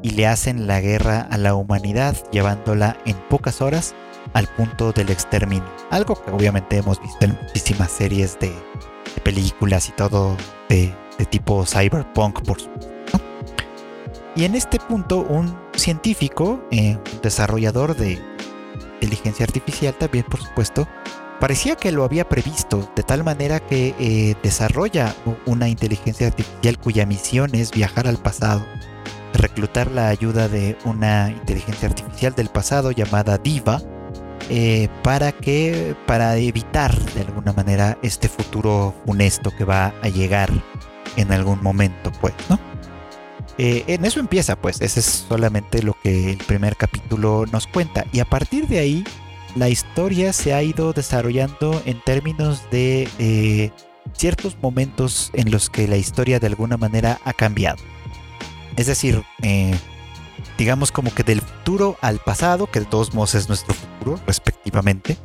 y 0.02 0.10
le 0.10 0.26
hacen 0.26 0.66
la 0.66 0.80
guerra 0.80 1.22
a 1.22 1.38
la 1.38 1.54
humanidad, 1.54 2.16
llevándola 2.30 2.98
en 3.04 3.16
pocas 3.28 3.60
horas 3.60 3.94
al 4.32 4.46
punto 4.46 4.92
del 4.92 5.10
exterminio. 5.10 5.68
Algo 5.90 6.14
que 6.22 6.30
obviamente 6.30 6.76
hemos 6.76 7.00
visto 7.00 7.24
en 7.24 7.36
muchísimas 7.42 7.90
series 7.90 8.38
de, 8.38 8.52
películas 9.24 9.88
y 9.88 9.92
todo 9.92 10.36
de, 10.68 10.94
tipo 11.30 11.64
cyberpunk, 11.66 12.42
por 12.42 12.60
supuesto. 12.60 12.93
Y 14.36 14.44
en 14.44 14.54
este 14.54 14.78
punto, 14.80 15.20
un 15.20 15.56
científico, 15.74 16.60
eh, 16.70 16.98
desarrollador 17.22 17.96
de 17.96 18.20
inteligencia 18.94 19.44
artificial 19.44 19.94
también, 19.94 20.24
por 20.28 20.40
supuesto, 20.40 20.88
parecía 21.38 21.76
que 21.76 21.92
lo 21.92 22.04
había 22.04 22.28
previsto, 22.28 22.90
de 22.96 23.02
tal 23.04 23.22
manera 23.22 23.60
que 23.60 23.94
eh, 23.98 24.34
desarrolla 24.42 25.14
una 25.46 25.68
inteligencia 25.68 26.26
artificial 26.26 26.78
cuya 26.78 27.06
misión 27.06 27.54
es 27.54 27.70
viajar 27.70 28.08
al 28.08 28.18
pasado, 28.18 28.64
reclutar 29.34 29.90
la 29.90 30.08
ayuda 30.08 30.48
de 30.48 30.76
una 30.84 31.30
inteligencia 31.30 31.88
artificial 31.88 32.34
del 32.34 32.48
pasado 32.48 32.90
llamada 32.90 33.38
Diva, 33.38 33.80
eh, 34.50 34.88
para 35.02 35.32
que 35.32 35.96
para 36.06 36.36
evitar 36.36 36.94
de 37.12 37.22
alguna 37.22 37.52
manera 37.52 37.98
este 38.02 38.28
futuro 38.28 38.94
funesto 39.06 39.50
que 39.56 39.64
va 39.64 39.94
a 40.02 40.08
llegar 40.08 40.50
en 41.16 41.32
algún 41.32 41.62
momento, 41.62 42.10
pues, 42.20 42.34
¿no? 42.48 42.58
Eh, 43.58 43.84
en 43.86 44.04
eso 44.04 44.20
empieza, 44.20 44.56
pues, 44.56 44.80
ese 44.80 45.00
es 45.00 45.26
solamente 45.28 45.82
lo 45.82 45.96
que 46.02 46.32
el 46.32 46.38
primer 46.38 46.76
capítulo 46.76 47.44
nos 47.52 47.66
cuenta. 47.66 48.04
Y 48.12 48.20
a 48.20 48.24
partir 48.24 48.66
de 48.66 48.78
ahí, 48.78 49.04
la 49.54 49.68
historia 49.68 50.32
se 50.32 50.54
ha 50.54 50.62
ido 50.62 50.92
desarrollando 50.92 51.80
en 51.84 52.00
términos 52.00 52.62
de 52.70 53.08
eh, 53.18 53.70
ciertos 54.12 54.56
momentos 54.60 55.30
en 55.34 55.50
los 55.50 55.70
que 55.70 55.86
la 55.86 55.96
historia 55.96 56.40
de 56.40 56.48
alguna 56.48 56.76
manera 56.76 57.20
ha 57.24 57.32
cambiado. 57.32 57.78
Es 58.76 58.86
decir, 58.86 59.22
eh, 59.42 59.74
digamos 60.58 60.90
como 60.90 61.14
que 61.14 61.22
del 61.22 61.40
futuro 61.40 61.96
al 62.00 62.18
pasado, 62.18 62.66
que 62.66 62.80
de 62.80 62.86
todos 62.86 63.14
modos 63.14 63.34
es 63.34 63.48
nuestro 63.48 63.74
futuro, 63.74 64.20
respectivamente, 64.26 65.16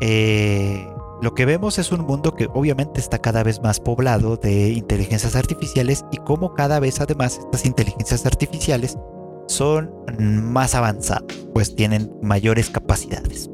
eh, 0.00 0.86
lo 1.22 1.34
que 1.34 1.46
vemos 1.46 1.78
es 1.78 1.92
un 1.92 2.02
mundo 2.02 2.34
que 2.34 2.48
obviamente 2.52 3.00
está 3.00 3.18
cada 3.18 3.42
vez 3.42 3.62
más 3.62 3.80
poblado 3.80 4.36
de 4.36 4.70
inteligencias 4.70 5.34
artificiales 5.34 6.04
y 6.12 6.18
como 6.18 6.54
cada 6.54 6.78
vez 6.78 7.00
además 7.00 7.38
estas 7.38 7.64
inteligencias 7.64 8.26
artificiales 8.26 8.98
son 9.48 9.90
más 10.18 10.74
avanzadas, 10.74 11.24
pues 11.54 11.74
tienen 11.74 12.12
mayores 12.22 12.70
capacidades. 12.70 13.50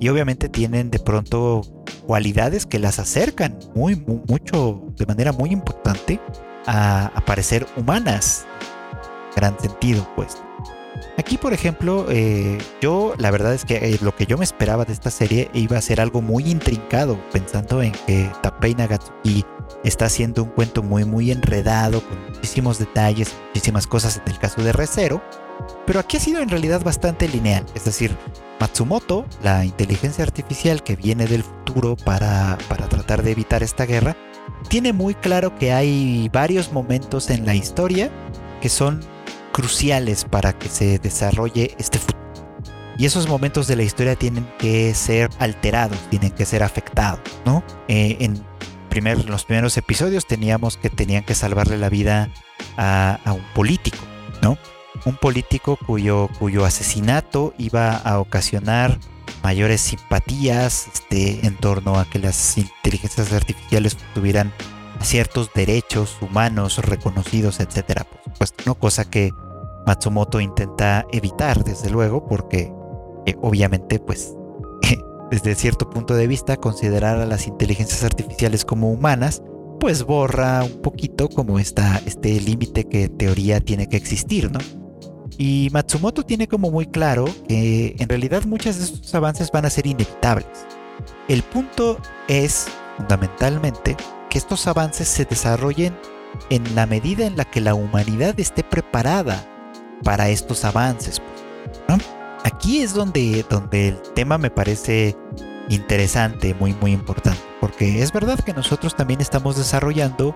Y 0.00 0.08
obviamente 0.08 0.48
tienen 0.48 0.90
de 0.90 0.98
pronto 0.98 1.62
cualidades 2.08 2.66
que 2.66 2.80
las 2.80 2.98
acercan 2.98 3.56
muy, 3.76 3.94
mucho, 4.26 4.82
de 4.96 5.06
manera 5.06 5.30
muy 5.30 5.50
importante 5.50 6.18
a, 6.66 7.22
parecer 7.24 7.66
humanas. 7.76 8.44
Gran 9.36 9.56
sentido, 9.60 10.04
pues. 10.16 10.42
Aquí, 11.18 11.36
por 11.36 11.52
ejemplo, 11.52 12.06
eh, 12.08 12.58
yo 12.80 13.14
la 13.18 13.30
verdad 13.30 13.52
es 13.52 13.66
que 13.66 13.76
eh, 13.76 13.98
lo 14.00 14.16
que 14.16 14.24
yo 14.24 14.38
me 14.38 14.44
esperaba 14.44 14.86
de 14.86 14.94
esta 14.94 15.10
serie 15.10 15.50
iba 15.52 15.76
a 15.76 15.82
ser 15.82 16.00
algo 16.00 16.22
muy 16.22 16.50
intrincado, 16.50 17.18
pensando 17.32 17.82
en 17.82 17.92
que 18.06 18.30
Tapei 18.42 18.74
Nagatsuki 18.74 19.44
está 19.84 20.06
haciendo 20.06 20.42
un 20.42 20.48
cuento 20.50 20.82
muy, 20.82 21.04
muy 21.04 21.30
enredado, 21.30 22.00
con 22.00 22.18
muchísimos 22.30 22.78
detalles, 22.78 23.34
muchísimas 23.48 23.86
cosas 23.86 24.22
en 24.24 24.32
el 24.32 24.38
caso 24.38 24.62
de 24.62 24.72
Recero, 24.72 25.22
pero 25.86 26.00
aquí 26.00 26.16
ha 26.16 26.20
sido 26.20 26.40
en 26.40 26.48
realidad 26.48 26.82
bastante 26.82 27.28
lineal, 27.28 27.66
es 27.74 27.84
decir, 27.84 28.16
Matsumoto, 28.58 29.26
la 29.42 29.66
inteligencia 29.66 30.24
artificial 30.24 30.82
que 30.82 30.96
viene 30.96 31.26
del 31.26 31.42
futuro 31.42 31.96
para, 31.96 32.56
para 32.68 32.88
tratar 32.88 33.22
de 33.22 33.32
evitar 33.32 33.62
esta 33.62 33.84
guerra, 33.84 34.16
tiene 34.68 34.92
muy 34.94 35.14
claro 35.14 35.58
que 35.58 35.72
hay 35.72 36.30
varios 36.32 36.72
momentos 36.72 37.28
en 37.28 37.44
la 37.44 37.54
historia 37.54 38.10
que 38.62 38.68
son 38.68 39.00
cruciales 39.52 40.24
para 40.24 40.58
que 40.58 40.68
se 40.68 40.98
desarrolle 40.98 41.74
este 41.78 41.98
futuro. 41.98 42.20
Y 42.98 43.06
esos 43.06 43.28
momentos 43.28 43.66
de 43.66 43.76
la 43.76 43.82
historia 43.82 44.16
tienen 44.16 44.46
que 44.58 44.94
ser 44.94 45.30
alterados, 45.38 45.98
tienen 46.10 46.30
que 46.30 46.44
ser 46.44 46.62
afectados, 46.62 47.20
¿no? 47.44 47.62
Eh, 47.88 48.18
en 48.20 48.44
primer, 48.88 49.28
los 49.28 49.44
primeros 49.44 49.76
episodios 49.76 50.26
teníamos 50.26 50.76
que 50.76 50.90
tenían 50.90 51.24
que 51.24 51.34
salvarle 51.34 51.78
la 51.78 51.88
vida 51.88 52.28
a, 52.76 53.18
a 53.24 53.32
un 53.32 53.44
político, 53.54 53.98
¿no? 54.42 54.58
un 55.04 55.16
político 55.16 55.76
cuyo, 55.76 56.28
cuyo 56.38 56.64
asesinato 56.64 57.54
iba 57.58 57.96
a 57.96 58.20
ocasionar 58.20 58.98
mayores 59.42 59.80
simpatías 59.80 60.88
este, 60.92 61.46
en 61.46 61.56
torno 61.56 61.98
a 61.98 62.04
que 62.04 62.18
las 62.18 62.58
inteligencias 62.58 63.32
artificiales 63.32 63.96
tuvieran 64.14 64.52
ciertos 65.02 65.50
derechos 65.54 66.16
humanos 66.20 66.78
reconocidos, 66.78 67.60
etcétera, 67.60 68.04
por 68.04 68.22
supuesto, 68.24 68.62
¿no? 68.66 68.74
Cosa 68.74 69.04
que 69.04 69.32
Matsumoto 69.86 70.40
intenta 70.40 71.06
evitar, 71.12 71.64
desde 71.64 71.90
luego, 71.90 72.26
porque 72.26 72.72
eh, 73.26 73.34
obviamente, 73.40 73.98
pues, 73.98 74.34
desde 75.30 75.54
cierto 75.54 75.90
punto 75.90 76.14
de 76.14 76.26
vista, 76.26 76.56
considerar 76.56 77.18
a 77.18 77.26
las 77.26 77.46
inteligencias 77.46 78.04
artificiales 78.04 78.64
como 78.64 78.90
humanas, 78.90 79.42
pues 79.80 80.04
borra 80.04 80.62
un 80.62 80.80
poquito 80.80 81.28
como 81.28 81.58
está 81.58 82.00
este 82.06 82.40
límite 82.40 82.84
que 82.84 83.04
en 83.04 83.18
teoría 83.18 83.60
tiene 83.60 83.88
que 83.88 83.96
existir, 83.96 84.50
¿no? 84.52 84.60
Y 85.38 85.70
Matsumoto 85.72 86.22
tiene 86.22 86.46
como 86.46 86.70
muy 86.70 86.86
claro 86.86 87.24
que 87.48 87.96
en 87.98 88.08
realidad 88.08 88.44
muchos 88.44 88.76
de 88.76 88.84
estos 88.84 89.14
avances 89.14 89.50
van 89.50 89.64
a 89.64 89.70
ser 89.70 89.86
inevitables. 89.86 90.46
El 91.28 91.42
punto 91.42 91.98
es, 92.28 92.66
fundamentalmente, 92.96 93.96
que 94.32 94.38
estos 94.38 94.66
avances 94.66 95.08
se 95.08 95.26
desarrollen 95.26 95.94
en 96.48 96.74
la 96.74 96.86
medida 96.86 97.26
en 97.26 97.36
la 97.36 97.44
que 97.44 97.60
la 97.60 97.74
humanidad 97.74 98.40
esté 98.40 98.64
preparada 98.64 99.46
para 100.02 100.30
estos 100.30 100.64
avances. 100.64 101.20
Aquí 102.42 102.80
es 102.80 102.94
donde, 102.94 103.44
donde 103.50 103.88
el 103.88 104.00
tema 104.14 104.38
me 104.38 104.48
parece 104.48 105.18
interesante, 105.68 106.54
muy 106.54 106.72
muy 106.80 106.92
importante, 106.92 107.42
porque 107.60 108.02
es 108.02 108.10
verdad 108.10 108.40
que 108.40 108.54
nosotros 108.54 108.96
también 108.96 109.20
estamos 109.20 109.58
desarrollando 109.58 110.34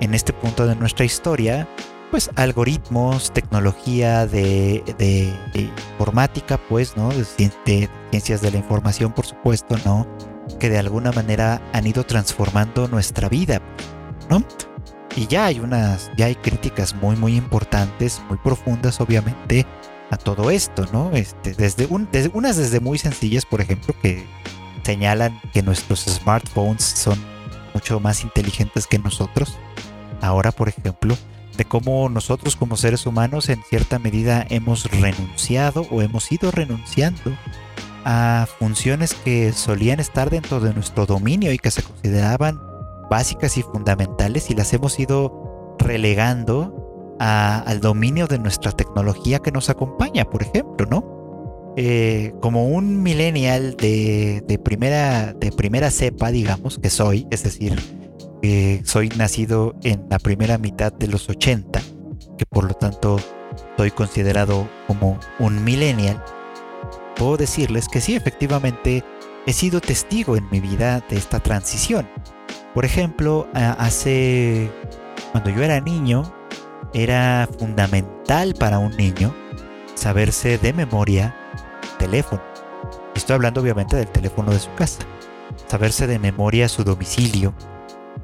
en 0.00 0.14
este 0.14 0.32
punto 0.32 0.66
de 0.66 0.74
nuestra 0.74 1.04
historia 1.04 1.68
pues 2.10 2.30
algoritmos, 2.36 3.30
tecnología 3.30 4.26
de, 4.26 4.82
informática, 5.52 6.58
pues, 6.68 6.96
¿no? 6.96 7.10
De, 7.10 7.88
ciencias 8.10 8.40
de 8.40 8.52
la 8.52 8.56
información, 8.56 9.12
por 9.12 9.26
supuesto, 9.26 9.76
¿no? 9.84 10.06
Que 10.58 10.70
de 10.70 10.78
alguna 10.78 11.12
manera 11.12 11.60
han 11.72 11.86
ido 11.86 12.04
transformando 12.04 12.88
nuestra 12.88 13.28
vida, 13.28 13.60
¿no? 14.30 14.44
Y 15.16 15.26
ya 15.26 15.46
hay 15.46 15.60
unas, 15.60 16.10
ya 16.16 16.26
hay 16.26 16.34
críticas 16.34 16.94
muy, 16.94 17.16
muy 17.16 17.36
importantes, 17.36 18.20
muy 18.28 18.38
profundas, 18.38 19.00
obviamente, 19.00 19.66
a 20.10 20.16
todo 20.16 20.50
esto, 20.50 20.86
¿no? 20.92 21.12
Este, 21.12 21.54
desde, 21.54 21.86
un, 21.86 22.08
desde 22.10 22.30
unas 22.34 22.56
desde 22.56 22.80
muy 22.80 22.98
sencillas, 22.98 23.46
por 23.46 23.60
ejemplo, 23.60 23.94
que 24.02 24.26
señalan 24.82 25.40
que 25.52 25.62
nuestros 25.62 26.00
smartphones 26.00 26.82
son 26.82 27.18
mucho 27.72 28.00
más 28.00 28.22
inteligentes 28.22 28.86
que 28.86 28.98
nosotros. 28.98 29.56
Ahora, 30.20 30.52
por 30.52 30.68
ejemplo, 30.68 31.16
de 31.56 31.64
cómo 31.64 32.08
nosotros 32.08 32.56
como 32.56 32.76
seres 32.76 33.06
humanos 33.06 33.48
en 33.48 33.62
cierta 33.62 33.98
medida 33.98 34.46
hemos 34.50 34.90
renunciado 34.90 35.86
o 35.90 36.02
hemos 36.02 36.30
ido 36.32 36.50
renunciando 36.50 37.36
a 38.04 38.46
funciones 38.58 39.14
que 39.14 39.52
solían 39.52 40.00
estar 40.00 40.30
dentro 40.30 40.60
de 40.60 40.74
nuestro 40.74 41.06
dominio 41.06 41.52
y 41.52 41.58
que 41.58 41.70
se 41.70 41.82
consideraban 41.82 42.60
básicas 43.10 43.56
y 43.56 43.62
fundamentales 43.62 44.50
y 44.50 44.54
las 44.54 44.72
hemos 44.72 44.98
ido 44.98 45.76
relegando 45.78 47.16
al 47.18 47.80
dominio 47.80 48.26
de 48.26 48.38
nuestra 48.38 48.72
tecnología 48.72 49.38
que 49.38 49.52
nos 49.52 49.70
acompaña, 49.70 50.24
por 50.24 50.42
ejemplo, 50.42 50.86
¿no? 50.86 51.72
Eh, 51.76 52.34
como 52.40 52.68
un 52.68 53.02
millennial 53.02 53.76
de, 53.76 54.44
de, 54.46 54.58
primera, 54.58 55.32
de 55.32 55.50
primera 55.50 55.90
cepa, 55.90 56.30
digamos, 56.30 56.78
que 56.78 56.90
soy, 56.90 57.26
es 57.30 57.42
decir, 57.42 57.80
soy 58.84 59.08
nacido 59.10 59.74
en 59.82 60.06
la 60.10 60.18
primera 60.18 60.58
mitad 60.58 60.92
de 60.92 61.08
los 61.08 61.28
80, 61.28 61.80
que 62.36 62.46
por 62.46 62.64
lo 62.64 62.74
tanto 62.74 63.18
soy 63.76 63.90
considerado 63.90 64.68
como 64.86 65.18
un 65.38 65.64
millennial, 65.64 66.22
puedo 67.16 67.36
decirles 67.36 67.88
que 67.88 68.00
sí, 68.00 68.14
efectivamente, 68.14 69.04
he 69.46 69.52
sido 69.52 69.80
testigo 69.80 70.36
en 70.36 70.48
mi 70.50 70.60
vida 70.60 71.02
de 71.08 71.16
esta 71.16 71.40
transición. 71.40 72.08
Por 72.74 72.84
ejemplo, 72.84 73.48
hace, 73.54 74.70
cuando 75.32 75.50
yo 75.50 75.62
era 75.62 75.80
niño, 75.80 76.34
era 76.92 77.48
fundamental 77.58 78.54
para 78.54 78.78
un 78.78 78.96
niño 78.96 79.34
saberse 79.94 80.58
de 80.58 80.72
memoria 80.72 81.36
teléfono. 81.98 82.42
Estoy 83.14 83.34
hablando 83.34 83.60
obviamente 83.60 83.96
del 83.96 84.08
teléfono 84.08 84.52
de 84.52 84.58
su 84.58 84.72
casa. 84.74 85.02
Saberse 85.68 86.06
de 86.06 86.18
memoria 86.18 86.68
su 86.68 86.84
domicilio, 86.84 87.54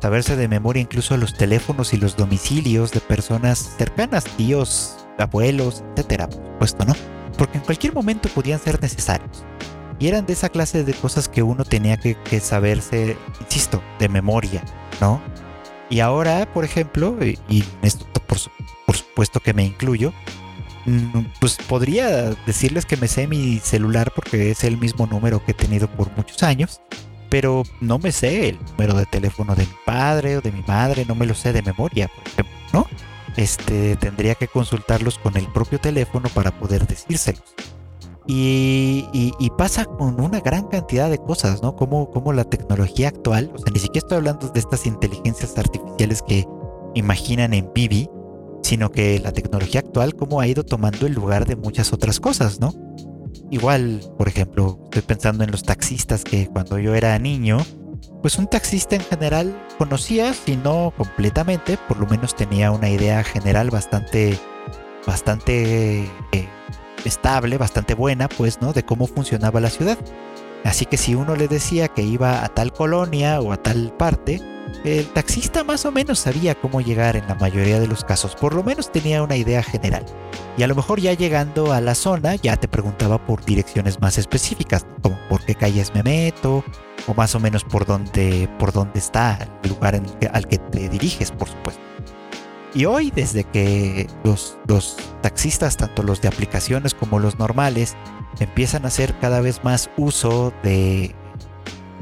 saberse 0.01 0.37
de 0.37 0.49
memoria 0.49 0.83
incluso 0.83 1.17
los 1.17 1.37
teléfonos 1.37 1.93
y 1.93 1.97
los 1.97 2.17
domicilios 2.17 2.91
de 2.91 3.01
personas 3.01 3.77
cercanas, 3.79 4.25
tíos, 4.25 5.07
abuelos, 5.19 5.85
etcétera, 5.95 6.29
por 6.29 6.45
supuesto, 6.45 6.85
¿no? 6.85 7.20
Porque 7.41 7.57
en 7.57 7.65
cualquier 7.65 7.95
momento 7.95 8.29
podían 8.29 8.61
ser 8.61 8.83
necesarios. 8.83 9.47
Y 9.99 10.09
eran 10.09 10.27
de 10.27 10.35
esa 10.35 10.51
clase 10.51 10.85
de 10.85 10.93
cosas 10.93 11.27
que 11.27 11.43
uno 11.43 11.65
tenía 11.65 11.97
que, 11.97 12.39
saberse, 12.39 13.17
insisto, 13.41 13.83
de 13.99 14.11
memoria, 14.11 14.63
¿no? 15.01 15.23
Y 15.89 16.01
ahora, 16.01 16.53
por 16.53 16.67
ejemplo, 16.67 17.17
y, 17.49 17.65
esto 17.81 18.05
por, 18.27 18.95
supuesto 18.95 19.41
que 19.41 19.55
me 19.55 19.65
incluyo, 19.65 20.13
mm, 20.85 21.21
pues 21.41 21.57
podría 21.67 22.29
decirles 22.45 22.85
que 22.85 22.99
me 22.99 23.09
sé 23.09 23.27
mi 23.27 23.59
celular 23.59 24.13
porque 24.15 24.51
es 24.51 24.63
el 24.63 24.77
mismo 24.77 25.07
número 25.07 25.43
que 25.43 25.53
he 25.53 25.55
tenido 25.55 25.89
por 25.89 26.15
muchos 26.19 26.43
años, 26.43 26.83
pero 27.31 27.63
no 27.81 27.99
me 27.99 28.13
sé 28.13 28.51
el 28.51 28.59
número 28.73 28.93
de 28.93 29.07
teléfono 29.07 29.55
de 29.55 29.65
mi 29.65 29.75
padre 29.87 30.37
o 30.37 30.43
de 30.43 30.53
mi 30.53 30.63
madre, 30.69 31.07
no 31.07 31.15
me 31.15 31.25
lo 31.25 31.35
sé 31.35 31.55
de 31.55 31.63
memoria, 31.63 32.11
por 32.37 32.47
¿no? 32.75 32.87
Este, 33.37 33.97
tendría 33.97 34.35
que 34.35 34.49
consultarlos 34.49 35.19
con 35.19 35.37
el 35.37 35.47
propio 35.53 35.79
teléfono 35.79 36.29
para 36.35 36.51
poder 36.59 36.87
decírselos. 36.87 37.43
Y, 38.27 39.51
pasa 39.59 39.85
con 39.85 40.21
una 40.21 40.41
gran 40.41 40.69
cantidad 40.69 41.11
de 41.11 41.19
cosas, 41.19 41.63
¿no? 41.63 41.75
Como, 41.77 42.11
como 42.11 42.33
la 42.33 42.45
tecnología 42.45 43.09
actual, 43.09 43.51
o 43.55 43.59
sea, 43.59 43.73
ni 43.73 43.79
siquiera 43.79 44.07
estoy 44.07 44.19
hablando 44.19 44.49
de 44.49 44.61
estas 44.61 44.87
inteligencias 44.87 45.59
artificiales 45.59 46.23
que 46.23 46.47
imaginan 46.95 47.53
en 47.53 47.71
Bibi, 47.75 48.09
sino 48.63 48.91
que 48.91 49.19
la 49.19 49.33
tecnología 49.33 49.81
actual 49.81 50.15
como 50.15 50.41
ha 50.41 50.47
ido 50.47 50.65
tomando 50.65 51.07
el 51.07 51.13
lugar 51.13 51.47
de 51.47 51.57
muchas 51.57 51.93
otras 51.93 52.21
cosas, 52.21 52.61
¿no? 52.61 52.73
Igual, 53.51 54.01
por 54.17 54.29
ejemplo, 54.29 54.79
estoy 54.85 55.03
pensando 55.03 55.45
en 55.45 55.51
los 55.51 55.65
taxistas 55.65 56.25
que 56.25 56.47
cuando 56.47 56.79
yo 56.79 56.95
era 56.95 57.19
niño, 57.19 57.59
pues 58.21 58.39
un 58.39 58.47
taxista 58.47 58.97
en 58.97 59.03
general 59.03 59.67
conocía, 59.79 60.35
si 60.35 60.57
no 60.57 60.93
completamente, 60.97 61.79
por 61.89 61.99
lo 61.99 62.07
menos 62.07 62.35
tenía 62.35 62.71
una 62.71 62.91
idea 62.91 63.25
general 63.25 63.71
bastante, 63.71 64.39
bastante 65.07 66.05
eh, 66.33 66.49
estable, 67.05 67.59
bastante 67.59 67.95
buena, 67.95 68.29
pues, 68.29 68.61
¿no? 68.61 68.73
De 68.73 68.85
cómo 68.85 69.07
funcionaba 69.07 69.61
la 69.61 69.71
ciudad. 69.71 69.99
Así 70.65 70.85
que 70.85 70.99
si 70.99 71.15
uno 71.15 71.37
le 71.37 71.49
decía 71.49 71.89
que 71.89 72.03
iba 72.03 72.45
a 72.45 72.49
tal 72.49 72.73
colonia 72.73 73.41
o 73.41 73.53
a 73.53 73.57
tal 73.57 73.93
parte, 73.97 74.41
el 74.85 75.07
taxista 75.09 75.65
más 75.65 75.85
o 75.85 75.93
menos 75.93 76.21
sabía 76.21 76.55
cómo 76.55 76.81
llegar 76.81 77.17
en 77.17 77.27
la 77.29 77.35
mayoría 77.35 77.79
de 77.79 77.87
los 77.87 78.05
casos, 78.05 78.35
por 78.35 78.55
lo 78.55 78.63
menos 78.63 78.91
tenía 78.91 79.23
una 79.23 79.37
idea 79.37 79.63
general. 79.63 80.05
Y 80.57 80.63
a 80.63 80.67
lo 80.67 80.75
mejor 80.75 81.01
ya 81.01 81.13
llegando 81.13 81.73
a 81.73 81.81
la 81.81 81.95
zona 81.95 82.35
ya 82.37 82.57
te 82.57 82.69
preguntaba 82.69 83.25
por 83.25 83.45
direcciones 83.45 84.01
más 84.01 84.19
específicas, 84.19 84.87
como 85.03 85.19
por 85.29 85.45
qué 85.45 85.55
calles 85.55 85.93
me 85.95 86.03
meto, 86.03 86.65
o 87.07 87.15
más 87.15 87.35
o 87.35 87.41
menos 87.41 87.65
por 87.65 87.87
dónde, 87.87 88.49
por 88.59 88.73
dónde 88.73 88.99
está 88.99 89.49
el 89.63 89.71
lugar 89.71 90.01
al 90.33 90.49
que 90.49 90.59
te 90.59 90.89
diriges, 90.89 91.31
por 91.31 91.49
supuesto. 91.49 91.83
Y 92.73 92.85
hoy, 92.85 93.11
desde 93.11 93.45
que 93.45 94.07
los 94.23 94.97
taxistas, 95.23 95.77
tanto 95.77 96.03
los 96.03 96.21
de 96.21 96.29
aplicaciones 96.29 96.95
como 96.95 97.19
los 97.19 97.39
normales, 97.39 97.97
empiezan 98.39 98.85
a 98.85 98.89
hacer 98.89 99.19
cada 99.19 99.41
vez 99.41 99.65
más 99.65 99.91
uso 99.97 100.53
de 100.63 101.15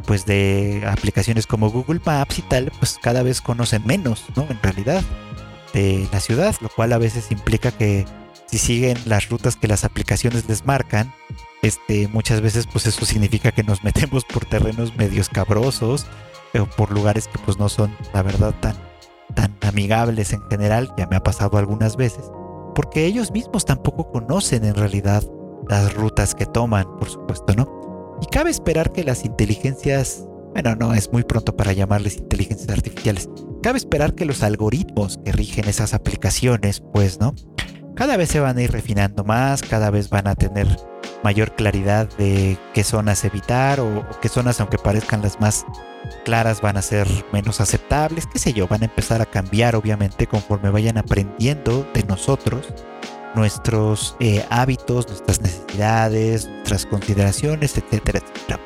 pues 0.08 0.24
de 0.24 0.82
aplicaciones 0.90 1.46
como 1.46 1.68
Google 1.68 2.00
Maps 2.02 2.38
y 2.38 2.42
tal, 2.42 2.72
pues 2.78 2.98
cada 3.00 3.22
vez 3.22 3.42
conocen 3.42 3.86
menos, 3.86 4.24
¿no? 4.34 4.46
En 4.48 4.58
realidad, 4.62 5.04
de 5.74 6.08
la 6.10 6.18
ciudad, 6.20 6.56
lo 6.62 6.70
cual 6.70 6.94
a 6.94 6.98
veces 6.98 7.30
implica 7.30 7.72
que 7.72 8.06
si 8.46 8.56
siguen 8.56 8.96
las 9.04 9.28
rutas 9.28 9.56
que 9.56 9.68
las 9.68 9.84
aplicaciones 9.84 10.48
les 10.48 10.64
marcan, 10.64 11.12
este, 11.60 12.08
muchas 12.08 12.40
veces 12.40 12.66
pues 12.66 12.86
eso 12.86 13.04
significa 13.04 13.52
que 13.52 13.62
nos 13.62 13.84
metemos 13.84 14.24
por 14.24 14.46
terrenos 14.46 14.96
medios 14.96 15.28
cabrosos 15.28 16.06
o 16.58 16.64
por 16.64 16.90
lugares 16.90 17.28
que 17.28 17.38
pues 17.40 17.58
no 17.58 17.68
son 17.68 17.94
la 18.14 18.22
verdad 18.22 18.54
tan 18.60 18.76
tan 19.34 19.54
amigables 19.60 20.32
en 20.32 20.40
general, 20.48 20.90
ya 20.96 21.06
me 21.06 21.16
ha 21.16 21.22
pasado 21.22 21.58
algunas 21.58 21.96
veces, 21.96 22.30
porque 22.74 23.04
ellos 23.04 23.30
mismos 23.30 23.66
tampoco 23.66 24.10
conocen 24.10 24.64
en 24.64 24.74
realidad 24.74 25.22
las 25.68 25.92
rutas 25.92 26.34
que 26.34 26.46
toman, 26.46 26.86
por 26.98 27.10
supuesto, 27.10 27.52
¿no? 27.54 27.77
Y 28.20 28.26
cabe 28.26 28.50
esperar 28.50 28.92
que 28.92 29.04
las 29.04 29.24
inteligencias, 29.24 30.24
bueno, 30.52 30.74
no, 30.74 30.94
es 30.94 31.12
muy 31.12 31.22
pronto 31.22 31.56
para 31.56 31.72
llamarles 31.72 32.16
inteligencias 32.16 32.70
artificiales, 32.70 33.28
cabe 33.62 33.78
esperar 33.78 34.14
que 34.14 34.24
los 34.24 34.42
algoritmos 34.42 35.18
que 35.24 35.32
rigen 35.32 35.68
esas 35.68 35.94
aplicaciones, 35.94 36.82
pues, 36.92 37.20
¿no? 37.20 37.34
Cada 37.94 38.16
vez 38.16 38.28
se 38.28 38.40
van 38.40 38.56
a 38.56 38.62
ir 38.62 38.70
refinando 38.70 39.24
más, 39.24 39.62
cada 39.62 39.90
vez 39.90 40.08
van 40.08 40.28
a 40.28 40.34
tener 40.34 40.68
mayor 41.24 41.54
claridad 41.56 42.08
de 42.16 42.56
qué 42.72 42.84
zonas 42.84 43.24
evitar 43.24 43.80
o, 43.80 44.06
qué 44.20 44.28
zonas, 44.28 44.60
aunque 44.60 44.78
parezcan 44.78 45.20
las 45.22 45.40
más 45.40 45.66
claras, 46.24 46.60
van 46.60 46.76
a 46.76 46.82
ser 46.82 47.08
menos 47.32 47.60
aceptables, 47.60 48.26
qué 48.26 48.38
sé 48.38 48.52
yo, 48.52 48.68
van 48.68 48.82
a 48.82 48.86
empezar 48.86 49.20
a 49.20 49.26
cambiar 49.26 49.74
obviamente 49.74 50.26
conforme 50.26 50.70
vayan 50.70 50.96
aprendiendo 50.96 51.86
de 51.92 52.04
nosotros 52.04 52.72
nuestros 53.38 54.16
eh, 54.18 54.44
hábitos, 54.50 55.06
nuestras 55.06 55.40
necesidades, 55.40 56.48
nuestras 56.48 56.86
consideraciones, 56.86 57.76
etcétera, 57.78 58.18
etcétera. 58.18 58.60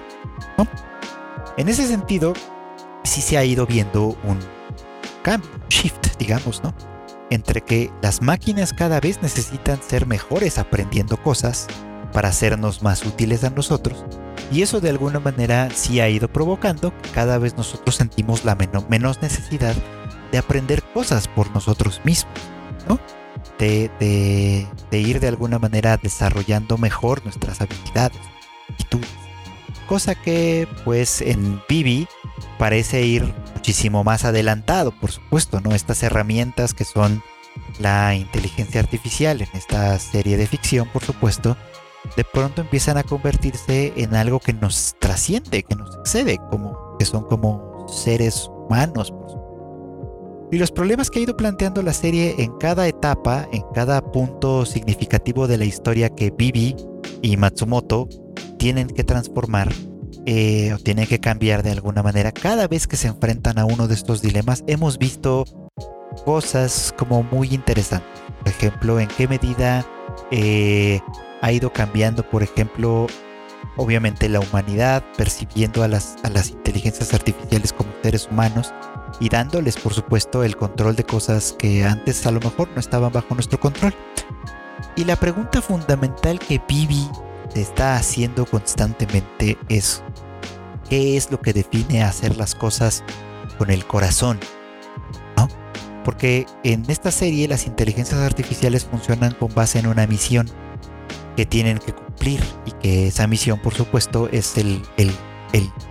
En 1.59 1.69
ese 1.69 1.87
sentido, 1.87 2.33
sí 3.05 3.21
se 3.21 3.37
ha 3.37 3.45
ido 3.45 3.67
viendo 3.67 4.17
un 4.25 4.39
cambio, 5.23 5.51
shift, 5.69 6.17
digamos, 6.19 6.63
¿no? 6.65 6.75
Entre 7.29 7.61
que 7.61 7.91
las 8.01 8.23
máquinas 8.23 8.73
cada 8.73 8.99
vez 8.99 9.21
necesitan 9.21 9.83
ser 9.83 10.07
mejores 10.07 10.57
aprendiendo 10.57 11.19
cosas 11.19 11.67
para 12.15 12.31
hacernos 12.31 12.83
más 12.83 13.05
útiles 13.05 13.45
a 13.45 13.51
nosotros. 13.51 14.07
Y 14.51 14.63
eso 14.63 14.81
de 14.81 14.89
alguna 14.89 15.21
manera 15.21 15.69
sí 15.75 16.01
ha 16.01 16.09
ido 16.09 16.29
provocando 16.29 16.97
que 17.03 17.11
cada 17.11 17.37
vez 17.37 17.55
nosotros 17.59 17.97
sentimos 17.97 18.47
la 18.47 18.57
menos 18.89 19.21
necesidad 19.21 19.75
de 20.31 20.39
aprender 20.39 20.83
cosas 20.95 21.29
por 21.29 21.51
nosotros 21.51 22.01
mismos, 22.05 22.33
¿no? 22.89 22.99
De, 23.59 23.91
de, 24.91 24.99
ir 24.99 25.21
de 25.21 25.29
alguna 25.29 25.61
manera 25.61 25.97
desarrollando 25.97 26.79
mejor 26.79 27.23
nuestras 27.25 27.61
habilidades, 27.61 28.19
actitudes. 28.69 29.09
Cosa 29.87 30.17
que 30.17 30.67
pues 30.85 31.21
en 31.21 31.63
Vivi 31.69 32.09
parece 32.59 33.03
ir 33.03 33.33
muchísimo 33.55 34.03
más 34.03 34.25
adelantado, 34.25 34.91
por 34.91 35.13
supuesto, 35.13 35.61
¿no? 35.61 35.75
Estas 35.75 36.03
herramientas 36.03 36.75
que 36.75 36.85
son 36.85 37.23
la 37.79 38.15
inteligencia 38.15 38.81
artificial 38.81 39.41
en 39.41 39.49
esta 39.55 39.99
serie 39.99 40.37
de 40.37 40.47
ficción, 40.47 40.89
por 40.89 41.05
supuesto, 41.05 41.57
de 42.17 42.25
pronto 42.25 42.61
empiezan 42.61 42.97
a 42.99 43.05
convertirse 43.05 43.93
en 43.97 44.15
algo 44.15 44.41
que 44.41 44.53
nos 44.53 44.97
trasciende, 44.99 45.63
que 45.63 45.77
nos 45.77 45.97
excede, 45.97 46.39
como 46.51 46.97
que 46.99 47.05
son 47.05 47.25
como 47.25 47.87
seres 47.89 48.49
humanos. 48.49 49.13
Y 50.53 50.59
los 50.59 50.71
problemas 50.71 51.09
que 51.09 51.19
ha 51.19 51.23
ido 51.23 51.35
planteando 51.35 51.83
la 51.83 51.95
serie 51.95 52.35
en 52.37 52.53
cada 52.59 52.87
etapa, 52.87 53.49
en 53.53 53.63
cada 53.75 54.13
punto 54.13 54.67
significativo 54.67 55.47
de 55.47 55.57
la 55.57 55.65
historia 55.65 56.11
que 56.11 56.31
Bibi 56.31 56.77
y 57.23 57.39
Matsumoto 57.39 58.07
tienen 58.59 58.89
que 58.89 59.03
transformar 59.03 59.73
eh, 60.27 60.75
o 60.75 60.79
tienen 60.79 61.07
que 61.07 61.21
cambiar 61.21 61.63
de 61.63 61.71
alguna 61.71 62.03
manera, 62.03 62.33
cada 62.33 62.69
vez 62.69 62.87
que 62.87 62.99
se 62.99 63.09
enfrentan 63.09 63.59
a 63.59 63.65
uno 63.65 63.89
de 63.89 63.95
estos 63.95 64.21
dilemas, 64.21 64.63
hemos 64.67 64.99
visto 64.99 65.45
cosas 66.27 66.93
como 66.99 67.23
muy 67.23 67.49
interesantes. 67.55 68.21
Por 68.41 68.49
ejemplo, 68.49 69.01
en 69.01 69.09
qué 69.09 69.27
medida 69.27 69.87
eh, 70.31 71.01
ha 71.41 71.51
ido 71.51 71.73
cambiando, 71.73 72.29
por 72.29 72.43
ejemplo, 72.43 73.07
obviamente 73.79 74.29
la 74.29 74.41
humanidad, 74.41 75.03
percibiendo 75.17 75.83
a 75.83 75.89
las, 75.89 76.17
a 76.25 76.29
las 76.29 76.51
inteligencias 76.51 77.15
artificiales 77.15 77.73
como 77.73 77.91
seres 78.03 78.29
humanos 78.31 78.75
y 79.21 79.29
dándoles, 79.29 79.77
por 79.77 79.95
supuesto, 79.95 80.43
el 80.45 80.57
control 80.57 80.97
de 80.97 81.05
cosas 81.05 81.55
que 81.59 81.85
antes 81.85 82.27
a 82.27 82.31
lo 82.31 82.41
mejor 82.41 82.69
no 82.75 82.81
estaban 82.81 83.13
bajo 83.13 83.35
nuestro 83.35 83.61
control. 83.61 83.95
Y 84.97 85.05
la 85.05 85.17
pregunta 85.17 85.63
fundamental 85.63 86.39
que 86.39 86.61
Vivi 86.69 87.09
está 87.55 87.97
haciendo 87.97 88.47
constantemente 88.47 89.59
es, 89.69 90.03
¿qué 90.89 91.17
es 91.17 91.31
lo 91.31 91.41
que 91.41 91.53
define 91.53 92.03
hacer 92.03 92.37
las 92.37 92.55
cosas 92.55 93.05
con 93.59 93.71
el 93.71 93.87
corazón? 93.87 94.39
¿No? 95.37 95.49
Porque 96.05 96.47
en 96.65 96.85
esta 96.89 97.11
serie 97.11 97.49
las 97.49 97.67
inteligencias 97.67 98.21
artificiales 98.21 98.85
funcionan 98.85 99.35
con 99.35 99.55
base 99.55 99.79
en 99.79 99.87
una 99.87 100.07
misión 100.07 100.49
que 101.37 101.47
tienen 101.47 101.79
que 101.79 101.93
cumplir 101.93 102.43
y 102.67 102.73
que 102.73 103.07
esa 103.09 103.27
misión 103.27 103.59
por 103.59 103.75
supuesto 103.75 104.29
es 104.31 104.57
el, 104.59 104.83
el, 104.97 105.13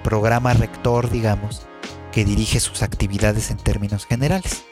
programa 0.04 0.54
rector 0.54 1.10
digamos 1.12 1.68
que 2.12 2.26
dirige 2.26 2.60
sus 2.60 2.84
actividades 2.84 3.52
en 3.52 3.58
términos 3.58 4.06
generales. 4.06 4.66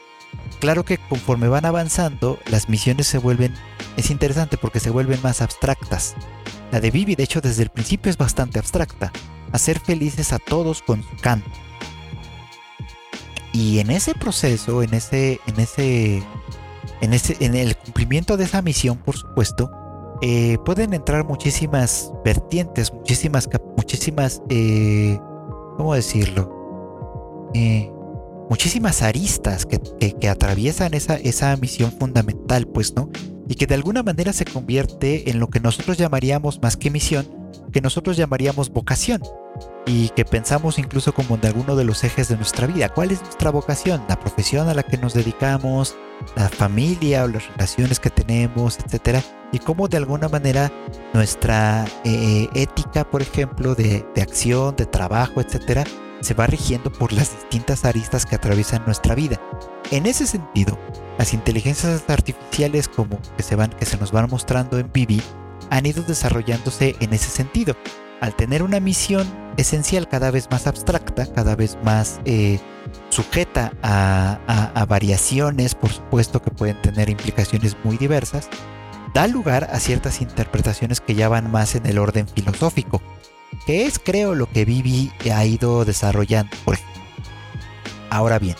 Claro 0.60 0.84
que 0.84 0.98
conforme 0.98 1.48
van 1.48 1.64
avanzando, 1.64 2.38
las 2.46 2.68
misiones 2.68 3.06
se 3.06 3.18
vuelven, 3.18 3.54
es 3.96 4.10
interesante 4.10 4.56
porque 4.56 4.80
se 4.80 4.90
vuelven 4.90 5.20
más 5.22 5.40
abstractas. 5.40 6.14
La 6.70 6.80
de 6.80 6.90
Vivi, 6.90 7.16
de 7.16 7.24
hecho, 7.24 7.40
desde 7.40 7.62
el 7.62 7.70
principio 7.70 8.10
es 8.10 8.16
bastante 8.16 8.58
abstracta. 8.58 9.10
Hacer 9.52 9.80
felices 9.80 10.32
a 10.32 10.38
todos 10.38 10.82
con 10.82 11.02
su. 11.22 11.50
Y 13.52 13.80
en 13.80 13.90
ese 13.90 14.14
proceso, 14.14 14.82
en 14.82 14.94
ese, 14.94 15.40
en 15.46 15.58
ese, 15.58 16.22
en 17.00 17.12
ese, 17.12 17.36
en 17.40 17.56
el 17.56 17.76
cumplimiento 17.76 18.36
de 18.36 18.44
esa 18.44 18.62
misión, 18.62 18.98
por 18.98 19.16
supuesto, 19.16 19.70
eh, 20.22 20.58
pueden 20.64 20.94
entrar 20.94 21.24
muchísimas 21.24 22.12
vertientes, 22.24 22.92
muchísimas, 22.92 23.48
muchísimas, 23.76 24.42
eh, 24.50 25.18
¿cómo 25.76 25.94
decirlo? 25.94 26.59
Eh, 27.54 27.90
muchísimas 28.50 29.02
aristas 29.02 29.64
que, 29.64 30.28
atraviesan 30.28 30.94
esa, 30.94 31.16
esa 31.16 31.56
misión 31.56 31.92
fundamental, 31.92 32.66
pues, 32.66 32.94
¿no? 32.94 33.08
Y 33.48 33.54
que 33.54 33.66
de 33.66 33.74
alguna 33.74 34.02
manera 34.02 34.32
se 34.32 34.44
convierte 34.44 35.30
en 35.30 35.40
lo 35.40 35.48
que 35.48 35.60
nosotros 35.60 35.96
llamaríamos 35.96 36.60
más 36.62 36.76
que 36.76 36.90
misión, 36.90 37.26
que 37.72 37.80
nosotros 37.80 38.16
llamaríamos 38.16 38.70
vocación. 38.70 39.22
y 39.86 40.10
que 40.10 40.24
pensamos 40.24 40.78
incluso 40.78 41.12
como 41.12 41.36
de 41.36 41.48
alguno 41.48 41.74
de 41.74 41.84
los 41.84 42.04
ejes 42.04 42.28
de 42.28 42.36
nuestra 42.36 42.66
vida. 42.66 42.90
¿Cuál 42.90 43.10
es 43.10 43.22
nuestra 43.22 43.50
vocación? 43.50 44.02
La 44.08 44.20
profesión 44.20 44.68
a 44.68 44.74
la 44.74 44.82
que 44.82 44.98
nos 44.98 45.14
dedicamos, 45.14 45.96
la 46.36 46.48
familia 46.48 47.24
o 47.24 47.28
las 47.28 47.48
relaciones 47.48 47.98
que 47.98 48.10
tenemos, 48.10 48.78
etcétera. 48.78 49.22
Y 49.52 49.58
cómo 49.58 49.88
de 49.88 49.96
alguna 49.96 50.28
manera 50.28 50.70
nuestra 51.12 51.86
eh, 52.04 52.48
ética, 52.54 53.08
por 53.08 53.22
ejemplo, 53.22 53.74
de, 53.74 54.06
de 54.14 54.22
acción, 54.22 54.76
de 54.76 54.86
trabajo, 54.86 55.40
etcétera, 55.40 55.84
se 56.20 56.34
va 56.34 56.46
rigiendo 56.46 56.92
por 56.92 57.12
las 57.12 57.34
distintas 57.34 57.84
aristas 57.84 58.26
que 58.26 58.36
atraviesan 58.36 58.84
nuestra 58.84 59.14
vida. 59.14 59.40
En 59.90 60.06
ese 60.06 60.26
sentido, 60.26 60.78
las 61.18 61.34
inteligencias 61.34 62.04
artificiales 62.08 62.88
como 62.88 63.20
que 63.36 63.42
se 63.42 63.56
van 63.56 63.70
que 63.70 63.86
se 63.86 63.96
nos 63.96 64.12
van 64.12 64.28
mostrando 64.30 64.78
en 64.78 64.92
Vivi 64.92 65.22
han 65.70 65.86
ido 65.86 66.02
desarrollándose 66.02 66.96
en 67.00 67.12
ese 67.12 67.30
sentido. 67.30 67.76
Al 68.20 68.34
tener 68.36 68.62
una 68.62 68.80
misión 68.80 69.26
esencial 69.56 70.08
cada 70.08 70.30
vez 70.30 70.50
más 70.50 70.66
abstracta, 70.66 71.32
cada 71.32 71.56
vez 71.56 71.78
más 71.82 72.20
eh, 72.24 72.60
sujeta 73.08 73.72
a, 73.82 74.86
variaciones, 74.88 75.74
por 75.74 75.90
supuesto 75.90 76.42
que 76.42 76.50
pueden 76.50 76.80
tener 76.82 77.08
implicaciones 77.10 77.76
muy 77.84 77.96
diversas, 77.96 78.48
da 79.14 79.26
lugar 79.26 79.68
a 79.72 79.78
ciertas 79.78 80.20
interpretaciones 80.20 81.00
que 81.00 81.14
ya 81.14 81.28
van 81.28 81.50
más 81.50 81.74
en 81.74 81.86
el 81.86 81.98
orden 81.98 82.26
filosófico, 82.26 83.00
que 83.66 83.86
es 83.86 83.98
creo 83.98 84.34
lo 84.34 84.48
que 84.48 84.64
Vivi 84.64 85.10
ha 85.32 85.44
ido 85.44 85.84
desarrollando. 85.84 86.56
Ahora 88.10 88.38
bien, 88.38 88.56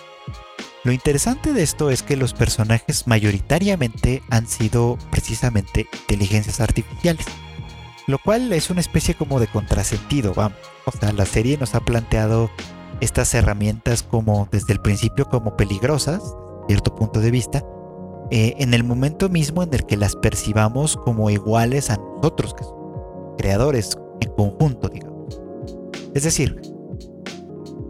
lo 0.85 0.93
interesante 0.93 1.53
de 1.53 1.63
esto 1.63 1.91
es 1.91 2.03
que 2.03 2.17
los 2.17 2.33
personajes 2.33 3.07
mayoritariamente 3.07 4.23
han 4.31 4.47
sido 4.47 4.97
precisamente 5.11 5.87
inteligencias 5.93 6.61
artificiales, 6.61 7.27
lo 8.07 8.19
cual 8.19 8.53
es 8.53 8.71
una 8.71 8.81
especie 8.81 9.15
como 9.15 9.41
de 9.41 9.47
contrasentido, 9.47 10.33
vamos. 10.35 10.59
O 10.87 10.93
sea, 10.93 11.13
la 11.13 11.27
serie 11.27 11.59
nos 11.59 11.75
ha 11.75 11.81
planteado 11.81 12.51
estas 13.01 13.35
herramientas 13.35 14.03
como 14.03 14.49
desde 14.51 14.73
el 14.73 14.81
principio 14.81 15.27
como 15.27 15.57
peligrosas, 15.57 16.23
cierto 16.67 16.95
punto 16.95 17.21
de 17.21 17.31
vista, 17.31 17.63
eh, 18.31 18.55
en 18.59 18.73
el 18.73 18.85
momento 18.85 19.29
mismo 19.29 19.63
en 19.63 19.75
el 19.75 19.85
que 19.85 19.97
las 19.97 20.17
percibamos 20.17 20.97
como 20.97 21.29
iguales 21.31 21.91
a 21.91 21.97
nosotros, 21.97 22.55
que 22.55 22.65
son 22.65 23.37
creadores 23.37 23.97
en 24.21 24.33
conjunto, 24.33 24.89
digamos. 24.89 25.41
Es 26.15 26.25
decir, 26.25 26.61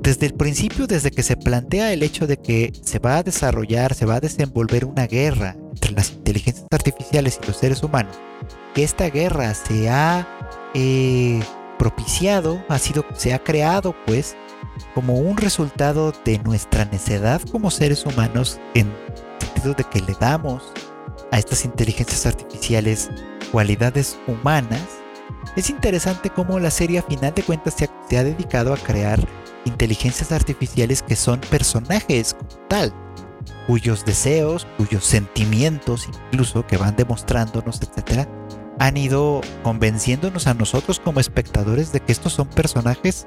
desde 0.03 0.27
el 0.27 0.35
principio, 0.35 0.87
desde 0.87 1.11
que 1.11 1.23
se 1.23 1.37
plantea 1.37 1.93
el 1.93 2.03
hecho 2.03 2.27
de 2.27 2.37
que 2.39 2.73
se 2.83 2.99
va 2.99 3.19
a 3.19 3.23
desarrollar, 3.23 3.95
se 3.95 4.07
va 4.07 4.17
a 4.17 4.21
desenvolver 4.21 4.85
una 4.85 5.07
guerra 5.07 5.57
entre 5.75 5.93
las 5.93 6.13
inteligencias 6.13 6.67
artificiales 6.71 7.39
y 7.43 7.47
los 7.47 7.57
seres 7.57 7.83
humanos, 7.83 8.17
que 8.75 8.83
esta 8.83 9.09
guerra 9.11 9.53
se 9.55 9.91
ha 9.91 10.27
eh, 10.75 11.41
propiciado, 11.79 12.63
ha 12.69 12.79
sido, 12.79 13.05
se 13.15 13.35
ha 13.35 13.39
creado 13.43 13.95
pues 14.07 14.37
como 14.95 15.15
un 15.19 15.37
resultado 15.37 16.13
de 16.25 16.39
nuestra 16.39 16.85
necedad 16.87 17.41
como 17.51 17.71
seres 17.71 18.07
humanos 18.07 18.59
en 18.75 18.91
sentido 19.39 19.75
de 19.75 19.85
que 19.85 20.01
le 20.01 20.15
damos 20.19 20.73
a 21.31 21.39
estas 21.39 21.65
inteligencias 21.65 22.27
artificiales 22.27 23.11
cualidades 23.53 24.19
humanas, 24.27 24.83
es 25.57 25.71
interesante 25.71 26.31
cómo 26.31 26.59
la 26.59 26.71
serie 26.71 26.99
a 26.99 27.03
final 27.03 27.35
de 27.35 27.43
cuentas 27.43 27.75
se 27.75 28.17
ha, 28.17 28.25
dedicado 28.25 28.73
a 28.73 28.77
crear 28.77 29.27
inteligencias 29.65 30.33
artificiales 30.33 31.03
que 31.03 31.17
son 31.17 31.41
personajes 31.41 32.35
como 32.35 32.67
tal, 32.69 32.95
cuyos 33.67 34.05
deseos, 34.05 34.67
cuyos 34.77 35.05
sentimientos 35.05 36.09
incluso 36.09 36.67
que 36.67 36.77
van 36.77 36.97
demostrándonos, 36.97 37.81
etcétera, 37.83 38.29
han 38.79 38.97
ido 38.97 39.43
convenciéndonos 39.63 40.47
a 40.47 40.55
nosotros 40.55 41.01
como 41.01 41.21
espectadores 41.21 41.93
de 41.93 42.01
que 42.01 42.13
estos 42.13 42.33
son 42.33 42.49
personajes, 42.49 43.27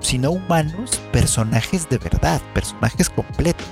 si 0.00 0.18
no 0.18 0.32
humanos, 0.32 1.00
personajes 1.12 1.88
de 1.88 1.98
verdad, 1.98 2.40
personajes 2.52 3.08
completos. 3.08 3.66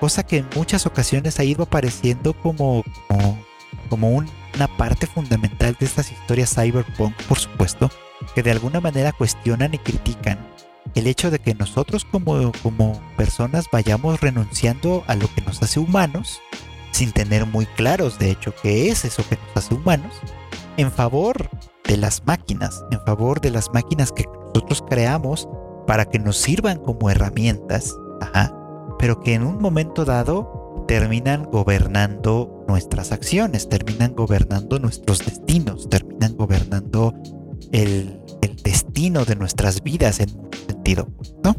Cosa 0.00 0.24
que 0.24 0.38
en 0.38 0.48
muchas 0.56 0.86
ocasiones 0.86 1.38
ha 1.38 1.44
ido 1.44 1.64
apareciendo 1.64 2.32
como, 2.34 2.84
como 3.88 4.10
una 4.10 4.68
parte 4.76 5.06
fundamental 5.06 5.76
de 5.78 5.86
estas 5.86 6.10
historias 6.12 6.54
cyberpunk, 6.54 7.14
por 7.28 7.38
supuesto, 7.38 7.90
que 8.34 8.42
de 8.42 8.50
alguna 8.50 8.80
manera 8.80 9.12
cuestionan 9.12 9.74
y 9.74 9.78
critican 9.78 10.38
el 10.94 11.06
hecho 11.06 11.30
de 11.30 11.38
que 11.38 11.54
nosotros 11.54 12.04
como, 12.04 12.52
como 12.62 13.00
personas 13.16 13.66
vayamos 13.70 14.20
renunciando 14.20 15.04
a 15.06 15.14
lo 15.14 15.32
que 15.34 15.42
nos 15.42 15.62
hace 15.62 15.80
humanos, 15.80 16.40
sin 16.92 17.12
tener 17.12 17.46
muy 17.46 17.66
claros 17.66 18.18
de 18.18 18.30
hecho 18.30 18.54
qué 18.62 18.90
es 18.90 19.04
eso 19.04 19.22
que 19.28 19.36
nos 19.36 19.56
hace 19.64 19.74
humanos, 19.74 20.14
en 20.76 20.90
favor 20.90 21.50
de 21.84 21.96
las 21.96 22.26
máquinas, 22.26 22.84
en 22.90 23.00
favor 23.04 23.40
de 23.40 23.50
las 23.50 23.72
máquinas 23.72 24.12
que 24.12 24.24
nosotros 24.54 24.82
creamos 24.88 25.48
para 25.86 26.04
que 26.04 26.18
nos 26.18 26.36
sirvan 26.36 26.78
como 26.78 27.10
herramientas, 27.10 27.96
pero 28.98 29.20
que 29.20 29.34
en 29.34 29.42
un 29.42 29.58
momento 29.58 30.04
dado 30.04 30.57
terminan 30.88 31.44
gobernando 31.44 32.64
nuestras 32.66 33.12
acciones, 33.12 33.68
terminan 33.68 34.14
gobernando 34.14 34.78
nuestros 34.78 35.18
destinos, 35.18 35.88
terminan 35.90 36.34
gobernando 36.34 37.14
el, 37.72 38.18
destino 38.64 39.24
de 39.24 39.36
nuestras 39.36 39.82
vidas 39.82 40.18
en 40.20 40.30
un 40.30 40.50
sentido, 40.66 41.08
¿no? 41.44 41.54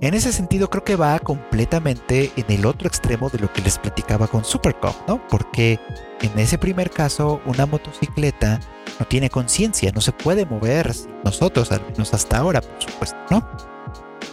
En 0.00 0.14
ese 0.14 0.32
sentido 0.32 0.68
creo 0.68 0.82
que 0.82 0.96
va 0.96 1.18
completamente 1.18 2.32
en 2.36 2.44
el 2.48 2.66
otro 2.66 2.88
extremo 2.88 3.30
de 3.30 3.38
lo 3.38 3.52
que 3.52 3.62
les 3.62 3.78
platicaba 3.78 4.26
con 4.26 4.44
Supercop, 4.44 4.94
¿no? 5.06 5.26
Porque 5.28 5.78
en 6.20 6.38
ese 6.38 6.58
primer 6.58 6.90
caso 6.90 7.40
una 7.46 7.66
motocicleta 7.66 8.60
no 8.98 9.06
tiene 9.06 9.30
conciencia, 9.30 9.92
no 9.92 10.00
se 10.00 10.12
puede 10.12 10.44
mover 10.44 10.92
nosotros, 11.24 11.70
al 11.70 11.82
menos 11.86 12.12
hasta 12.14 12.38
ahora, 12.38 12.60
por 12.60 12.82
supuesto, 12.82 13.16
¿no? 13.30 13.48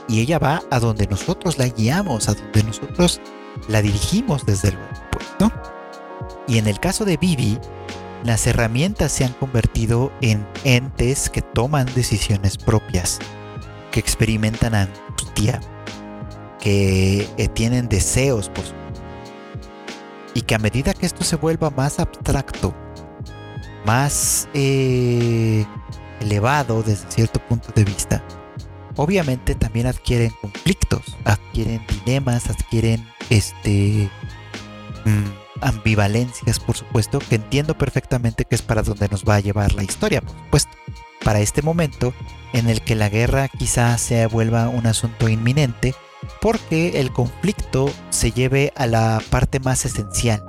Y 0.08 0.21
ella 0.21 0.39
va 0.39 0.63
a 0.71 0.80
donde 0.80 1.06
nosotros 1.06 1.58
la 1.58 1.67
guiamos, 1.67 2.30
a 2.30 2.34
donde 2.34 2.63
nosotros 2.63 3.21
la 3.67 3.81
dirigimos 3.81 4.45
desde 4.45 4.71
luego, 4.71 4.87
pues, 5.11 5.25
¿no? 5.39 5.51
Y 6.47 6.57
en 6.57 6.67
el 6.67 6.79
caso 6.79 7.05
de 7.05 7.17
Vivi, 7.17 7.59
las 8.23 8.47
herramientas 8.47 9.11
se 9.11 9.25
han 9.25 9.33
convertido 9.33 10.11
en 10.21 10.47
entes 10.63 11.29
que 11.29 11.41
toman 11.41 11.85
decisiones 11.93 12.57
propias, 12.57 13.19
que 13.91 13.99
experimentan 13.99 14.75
angustia, 14.75 15.59
que 16.59 17.29
eh, 17.37 17.47
tienen 17.49 17.87
deseos 17.87 18.49
por 18.49 18.63
y 20.33 20.41
que 20.41 20.53
a 20.53 20.59
medida 20.59 20.93
que 20.93 21.07
esto 21.07 21.23
se 21.23 21.35
vuelva 21.35 21.71
más 21.71 21.99
abstracto, 21.99 22.75
más 23.85 24.47
eh, 24.53 25.65
elevado 26.19 26.83
desde 26.83 27.09
cierto 27.09 27.39
punto 27.39 27.71
de 27.73 27.83
vista, 27.83 28.23
obviamente 28.97 29.55
también 29.55 29.88
adquieren 29.88 30.31
conflictos, 30.41 31.15
adquieren 31.23 31.81
dilemas, 31.88 32.49
adquieren 32.49 33.07
este 33.29 34.10
mm, 35.05 35.62
ambivalencias, 35.62 36.60
por 36.60 36.75
supuesto, 36.75 37.19
que 37.19 37.36
entiendo 37.36 37.77
perfectamente 37.77 38.45
que 38.45 38.55
es 38.55 38.62
para 38.62 38.83
donde 38.83 39.07
nos 39.07 39.23
va 39.23 39.36
a 39.36 39.39
llevar 39.39 39.73
la 39.73 39.83
historia, 39.83 40.21
por 40.21 40.36
supuesto. 40.36 40.71
Para 41.23 41.39
este 41.39 41.62
momento 41.62 42.13
en 42.53 42.69
el 42.69 42.81
que 42.81 42.95
la 42.95 43.10
guerra 43.10 43.47
quizá 43.47 43.97
se 43.97 44.25
vuelva 44.27 44.69
un 44.69 44.88
asunto 44.88 45.29
inminente, 45.29 45.95
porque 46.41 46.99
el 46.99 47.12
conflicto 47.12 47.91
se 48.10 48.31
lleve 48.31 48.71
a 48.75 48.88
la 48.88 49.21
parte 49.29 49.60
más 49.60 49.86
esencial. 49.86 50.43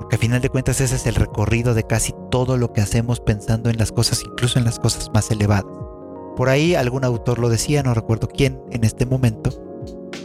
Porque 0.00 0.16
a 0.16 0.18
final 0.18 0.40
de 0.40 0.48
cuentas 0.48 0.80
ese 0.80 0.96
es 0.96 1.06
el 1.06 1.14
recorrido 1.14 1.74
de 1.74 1.86
casi 1.86 2.12
todo 2.30 2.56
lo 2.56 2.72
que 2.72 2.80
hacemos 2.80 3.20
pensando 3.20 3.70
en 3.70 3.78
las 3.78 3.92
cosas, 3.92 4.22
incluso 4.24 4.58
en 4.58 4.64
las 4.64 4.78
cosas 4.78 5.10
más 5.12 5.30
elevadas. 5.30 5.87
Por 6.38 6.48
ahí 6.48 6.74
algún 6.74 7.04
autor 7.04 7.38
lo 7.38 7.50
decía, 7.50 7.82
no 7.82 7.92
recuerdo 7.92 8.28
quién 8.28 8.58
en 8.70 8.84
este 8.84 9.04
momento. 9.04 9.50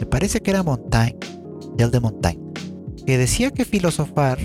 Me 0.00 0.06
parece 0.06 0.40
que 0.40 0.50
era 0.50 0.62
Montaigne, 0.62 1.18
el 1.76 1.90
de 1.90 2.00
Montaigne 2.00 2.44
que 3.04 3.18
decía 3.18 3.50
que 3.50 3.64
filosofar, 3.64 4.38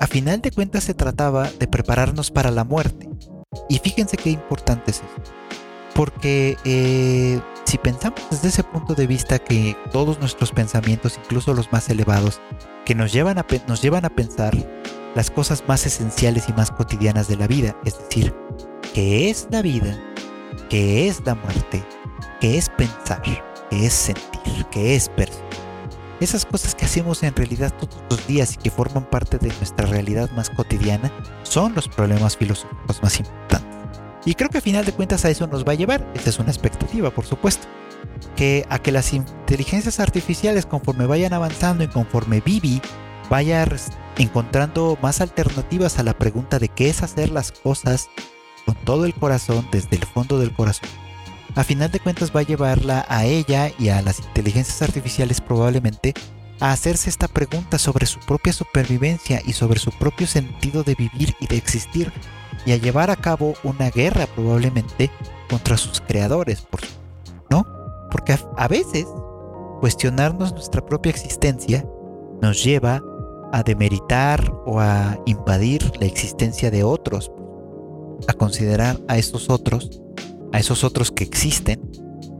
a 0.00 0.06
final 0.06 0.40
de 0.40 0.50
cuentas 0.50 0.84
se 0.84 0.94
trataba 0.94 1.48
de 1.58 1.68
prepararnos 1.68 2.30
para 2.30 2.50
la 2.50 2.64
muerte. 2.64 3.08
Y 3.68 3.78
fíjense 3.78 4.16
qué 4.16 4.30
importante 4.30 4.90
es 4.90 4.98
eso. 4.98 5.32
Porque 5.94 6.56
eh, 6.64 7.40
si 7.64 7.78
pensamos 7.78 8.20
desde 8.30 8.48
ese 8.48 8.64
punto 8.64 8.94
de 8.94 9.06
vista 9.06 9.38
que 9.38 9.76
todos 9.92 10.18
nuestros 10.18 10.50
pensamientos, 10.50 11.18
incluso 11.22 11.54
los 11.54 11.72
más 11.72 11.88
elevados, 11.88 12.40
que 12.84 12.94
nos 12.94 13.12
llevan 13.12 13.38
a, 13.38 13.46
nos 13.68 13.80
llevan 13.80 14.04
a 14.04 14.10
pensar 14.10 14.56
las 15.14 15.30
cosas 15.30 15.62
más 15.68 15.86
esenciales 15.86 16.48
y 16.48 16.52
más 16.52 16.72
cotidianas 16.72 17.28
de 17.28 17.36
la 17.36 17.46
vida, 17.46 17.76
es 17.84 17.96
decir, 17.98 18.34
qué 18.92 19.30
es 19.30 19.46
la 19.50 19.62
vida, 19.62 19.96
qué 20.68 21.08
es 21.08 21.24
la 21.24 21.34
muerte, 21.34 21.84
qué 22.40 22.58
es 22.58 22.68
pensar, 22.68 23.22
qué 23.22 23.86
es 23.86 23.92
sentir, 23.92 24.64
qué 24.70 24.94
es 24.94 25.08
percibir 25.08 25.64
esas 26.20 26.44
cosas 26.44 26.74
que 26.74 26.84
hacemos 26.84 27.22
en 27.22 27.34
realidad 27.34 27.72
todos 27.78 28.02
los 28.08 28.26
días 28.26 28.54
y 28.54 28.56
que 28.56 28.70
forman 28.70 29.04
parte 29.04 29.38
de 29.38 29.48
nuestra 29.48 29.86
realidad 29.86 30.30
más 30.30 30.50
cotidiana 30.50 31.12
son 31.42 31.74
los 31.74 31.88
problemas 31.88 32.36
filosóficos 32.36 33.02
más 33.02 33.18
importantes. 33.20 34.00
Y 34.24 34.34
creo 34.34 34.48
que 34.48 34.58
a 34.58 34.62
final 34.62 34.84
de 34.84 34.92
cuentas 34.92 35.24
a 35.24 35.30
eso 35.30 35.46
nos 35.46 35.64
va 35.64 35.72
a 35.72 35.76
llevar, 35.76 36.10
esa 36.14 36.30
es 36.30 36.38
una 36.38 36.50
expectativa 36.50 37.10
por 37.10 37.26
supuesto, 37.26 37.66
que 38.36 38.64
a 38.70 38.78
que 38.78 38.92
las 38.92 39.12
inteligencias 39.12 40.00
artificiales 40.00 40.66
conforme 40.66 41.06
vayan 41.06 41.32
avanzando 41.32 41.84
y 41.84 41.88
conforme 41.88 42.40
Vivi 42.40 42.80
vaya 43.28 43.66
encontrando 44.16 44.98
más 45.02 45.20
alternativas 45.20 45.98
a 45.98 46.02
la 46.02 46.16
pregunta 46.16 46.58
de 46.58 46.68
qué 46.68 46.88
es 46.88 47.02
hacer 47.02 47.30
las 47.30 47.52
cosas 47.52 48.08
con 48.64 48.74
todo 48.76 49.04
el 49.04 49.14
corazón, 49.14 49.66
desde 49.70 49.96
el 49.96 50.04
fondo 50.04 50.38
del 50.38 50.52
corazón, 50.52 50.88
a 51.54 51.62
final 51.62 51.90
de 51.90 52.00
cuentas 52.00 52.32
va 52.34 52.40
a 52.40 52.44
llevarla 52.44 53.06
a 53.08 53.24
ella 53.24 53.70
y 53.78 53.88
a 53.88 54.02
las 54.02 54.18
inteligencias 54.18 54.82
artificiales 54.82 55.40
probablemente 55.40 56.14
a 56.60 56.72
hacerse 56.72 57.10
esta 57.10 57.28
pregunta 57.28 57.78
sobre 57.78 58.06
su 58.06 58.18
propia 58.20 58.52
supervivencia 58.52 59.40
y 59.44 59.52
sobre 59.52 59.78
su 59.78 59.90
propio 59.92 60.26
sentido 60.26 60.82
de 60.82 60.94
vivir 60.94 61.34
y 61.40 61.46
de 61.46 61.56
existir 61.56 62.12
y 62.66 62.72
a 62.72 62.76
llevar 62.76 63.10
a 63.10 63.16
cabo 63.16 63.54
una 63.62 63.90
guerra 63.90 64.26
probablemente 64.26 65.10
contra 65.48 65.76
sus 65.76 66.00
creadores, 66.00 66.66
¿no? 67.50 67.66
Porque 68.10 68.36
a 68.56 68.68
veces 68.68 69.06
cuestionarnos 69.80 70.52
nuestra 70.52 70.84
propia 70.84 71.10
existencia 71.10 71.84
nos 72.40 72.64
lleva 72.64 73.02
a 73.52 73.62
demeritar 73.62 74.52
o 74.66 74.80
a 74.80 75.18
invadir 75.26 75.92
la 76.00 76.06
existencia 76.06 76.70
de 76.70 76.82
otros, 76.82 77.30
a 78.28 78.32
considerar 78.32 79.00
a 79.08 79.18
esos 79.18 79.50
otros, 79.50 80.00
a 80.52 80.58
esos 80.58 80.84
otros 80.84 81.10
que 81.10 81.24
existen, 81.24 81.80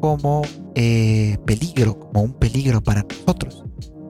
como 0.00 0.42
eh, 0.74 1.38
peligro, 1.46 1.98
como 1.98 2.22
un 2.22 2.34
peligro 2.34 2.82
para 2.82 3.02
nosotros, 3.02 3.64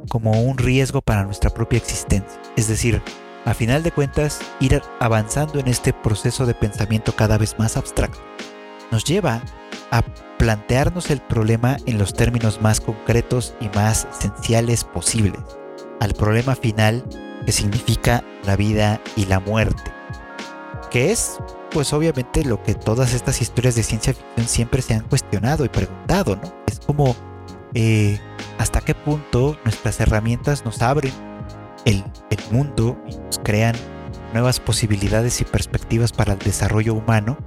como 0.09 0.43
un 0.43 0.59
riesgo 0.59 1.01
para 1.03 1.25
nuestra 1.25 1.51
propia 1.51 1.79
existencia. 1.79 2.41
Es 2.57 2.69
decir, 2.69 3.03
a 3.45 3.55
final 3.55 3.83
de 3.83 3.93
cuentas, 3.93 4.41
ir 4.61 4.81
avanzando 5.01 5.59
en 5.59 5.69
este 5.69 5.93
proceso 5.93 6.47
de 6.47 6.55
pensamiento 6.55 7.15
cada 7.15 7.39
vez 7.39 7.59
más 7.59 7.77
abstracto 7.77 8.21
nos 8.91 9.05
lleva 9.05 9.43
a 9.91 10.03
plantearnos 10.39 11.11
el 11.11 11.21
problema 11.21 11.79
en 11.87 11.99
los 11.99 12.15
términos 12.15 12.61
más 12.61 12.81
concretos 12.81 13.55
y 13.61 13.69
más 13.77 14.07
esenciales 14.13 14.85
posibles 14.85 15.41
al 16.05 16.15
problema 16.15 16.55
final 16.55 17.03
que 17.47 17.53
significa 17.53 18.23
la 18.45 18.57
vida 18.57 19.01
y 19.17 19.27
la 19.27 19.41
muerte. 19.41 19.83
Que 20.95 21.11
es, 21.11 21.41
pues 21.73 21.93
obviamente, 21.93 22.45
lo 22.45 22.63
que 22.63 22.77
todas 22.77 23.15
estas 23.15 23.43
historias 23.43 23.75
de 23.75 23.83
ciencia 23.83 24.15
ficción 24.15 24.47
siempre 24.47 24.81
se 24.81 24.95
han 24.95 25.01
cuestionado 25.01 25.65
y 25.65 25.69
preguntado, 25.69 26.37
¿no? 26.37 26.55
Es 26.69 26.79
como 26.79 27.17
eh, 27.75 28.21
hasta 28.59 28.81
qué 28.81 28.95
punto 28.95 29.59
nuestras 29.65 29.99
herramientas 29.99 30.65
nos 30.65 30.83
abren 30.83 31.13
el, 31.85 32.05
mundo 32.53 32.97
y 33.11 33.17
nos 33.17 33.41
crean 33.41 33.75
nuevas 34.33 34.61
posibilidades 34.61 35.41
y 35.41 35.45
perspectivas 35.45 36.13
para 36.13 36.35
el 36.35 36.39
desarrollo 36.39 36.95
humano 36.95 37.39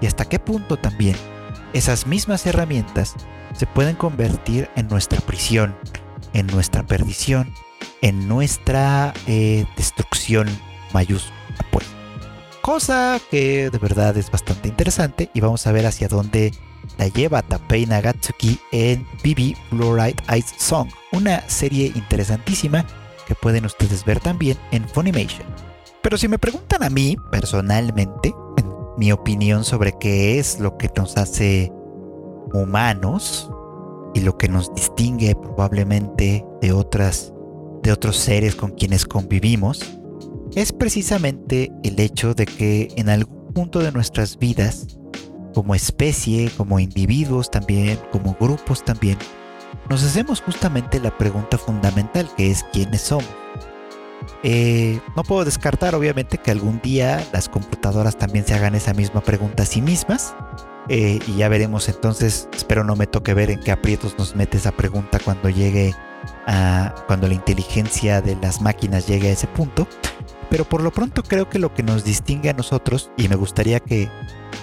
y 0.00 0.06
hasta 0.06 0.26
qué 0.26 0.38
punto 0.38 0.76
también 0.76 1.16
esas 1.72 2.06
mismas 2.06 2.46
herramientas 2.46 3.14
se 3.52 3.66
pueden 3.66 3.96
convertir 3.96 4.70
en 4.76 4.86
nuestra 4.86 5.18
prisión, 5.22 5.74
en 6.34 6.46
nuestra 6.46 6.84
perdición 6.84 7.52
en 8.00 8.28
nuestra 8.28 9.12
eh, 9.26 9.64
destrucción 9.76 10.46
mayúscula. 10.92 11.34
Pues. 11.72 12.01
Cosa 12.62 13.20
que 13.28 13.70
de 13.70 13.78
verdad 13.78 14.16
es 14.16 14.30
bastante 14.30 14.68
interesante 14.68 15.28
y 15.34 15.40
vamos 15.40 15.66
a 15.66 15.72
ver 15.72 15.84
hacia 15.84 16.06
dónde 16.06 16.52
la 16.96 17.08
lleva 17.08 17.42
Tapei 17.42 17.86
Nagatsuki 17.86 18.56
en 18.70 19.04
BB 19.24 19.56
Fluoride 19.68 20.22
Ice 20.36 20.54
Song, 20.58 20.88
una 21.10 21.40
serie 21.48 21.90
interesantísima 21.92 22.86
que 23.26 23.34
pueden 23.34 23.64
ustedes 23.64 24.04
ver 24.04 24.20
también 24.20 24.56
en 24.70 24.88
Funimation. 24.88 25.46
Pero 26.02 26.16
si 26.16 26.28
me 26.28 26.38
preguntan 26.38 26.84
a 26.84 26.90
mí, 26.90 27.16
personalmente, 27.32 28.32
en 28.56 28.72
mi 28.96 29.10
opinión 29.10 29.64
sobre 29.64 29.98
qué 29.98 30.38
es 30.38 30.60
lo 30.60 30.78
que 30.78 30.88
nos 30.96 31.16
hace 31.16 31.72
humanos 32.52 33.50
y 34.14 34.20
lo 34.20 34.38
que 34.38 34.48
nos 34.48 34.72
distingue 34.72 35.34
probablemente 35.34 36.44
de 36.60 36.72
otras 36.72 37.32
de 37.82 37.90
otros 37.90 38.16
seres 38.16 38.54
con 38.54 38.70
quienes 38.70 39.04
convivimos, 39.04 39.80
es 40.54 40.72
precisamente 40.72 41.72
el 41.82 41.98
hecho 41.98 42.34
de 42.34 42.46
que 42.46 42.88
en 42.96 43.08
algún 43.08 43.52
punto 43.52 43.78
de 43.78 43.92
nuestras 43.92 44.38
vidas, 44.38 44.98
como 45.54 45.74
especie, 45.74 46.50
como 46.56 46.78
individuos 46.78 47.50
también, 47.50 47.98
como 48.10 48.36
grupos 48.38 48.84
también, 48.84 49.18
nos 49.88 50.02
hacemos 50.02 50.40
justamente 50.40 51.00
la 51.00 51.16
pregunta 51.16 51.58
fundamental 51.58 52.28
que 52.36 52.50
es 52.50 52.64
quiénes 52.72 53.02
somos. 53.02 53.28
Eh, 54.44 55.00
no 55.16 55.24
puedo 55.24 55.44
descartar 55.44 55.94
obviamente 55.94 56.38
que 56.38 56.50
algún 56.50 56.80
día 56.80 57.24
las 57.32 57.48
computadoras 57.48 58.16
también 58.16 58.46
se 58.46 58.54
hagan 58.54 58.74
esa 58.74 58.94
misma 58.94 59.20
pregunta 59.20 59.64
a 59.64 59.66
sí 59.66 59.82
mismas. 59.82 60.34
Eh, 60.88 61.20
y 61.26 61.36
ya 61.36 61.48
veremos 61.48 61.88
entonces, 61.88 62.48
espero 62.54 62.82
no 62.84 62.96
me 62.96 63.06
toque 63.06 63.34
ver 63.34 63.50
en 63.50 63.60
qué 63.60 63.70
aprietos 63.70 64.16
nos 64.18 64.34
mete 64.34 64.56
esa 64.56 64.72
pregunta 64.72 65.18
cuando 65.24 65.48
llegue 65.48 65.94
cuando 67.06 67.28
la 67.28 67.34
inteligencia 67.34 68.20
de 68.20 68.36
las 68.36 68.60
máquinas 68.60 69.06
llegue 69.06 69.28
a 69.28 69.32
ese 69.32 69.46
punto. 69.48 69.86
Pero 70.52 70.66
por 70.66 70.82
lo 70.82 70.90
pronto 70.90 71.22
creo 71.22 71.48
que 71.48 71.58
lo 71.58 71.72
que 71.72 71.82
nos 71.82 72.04
distingue 72.04 72.50
a 72.50 72.52
nosotros, 72.52 73.10
y 73.16 73.26
me 73.28 73.36
gustaría 73.36 73.80
que, 73.80 74.10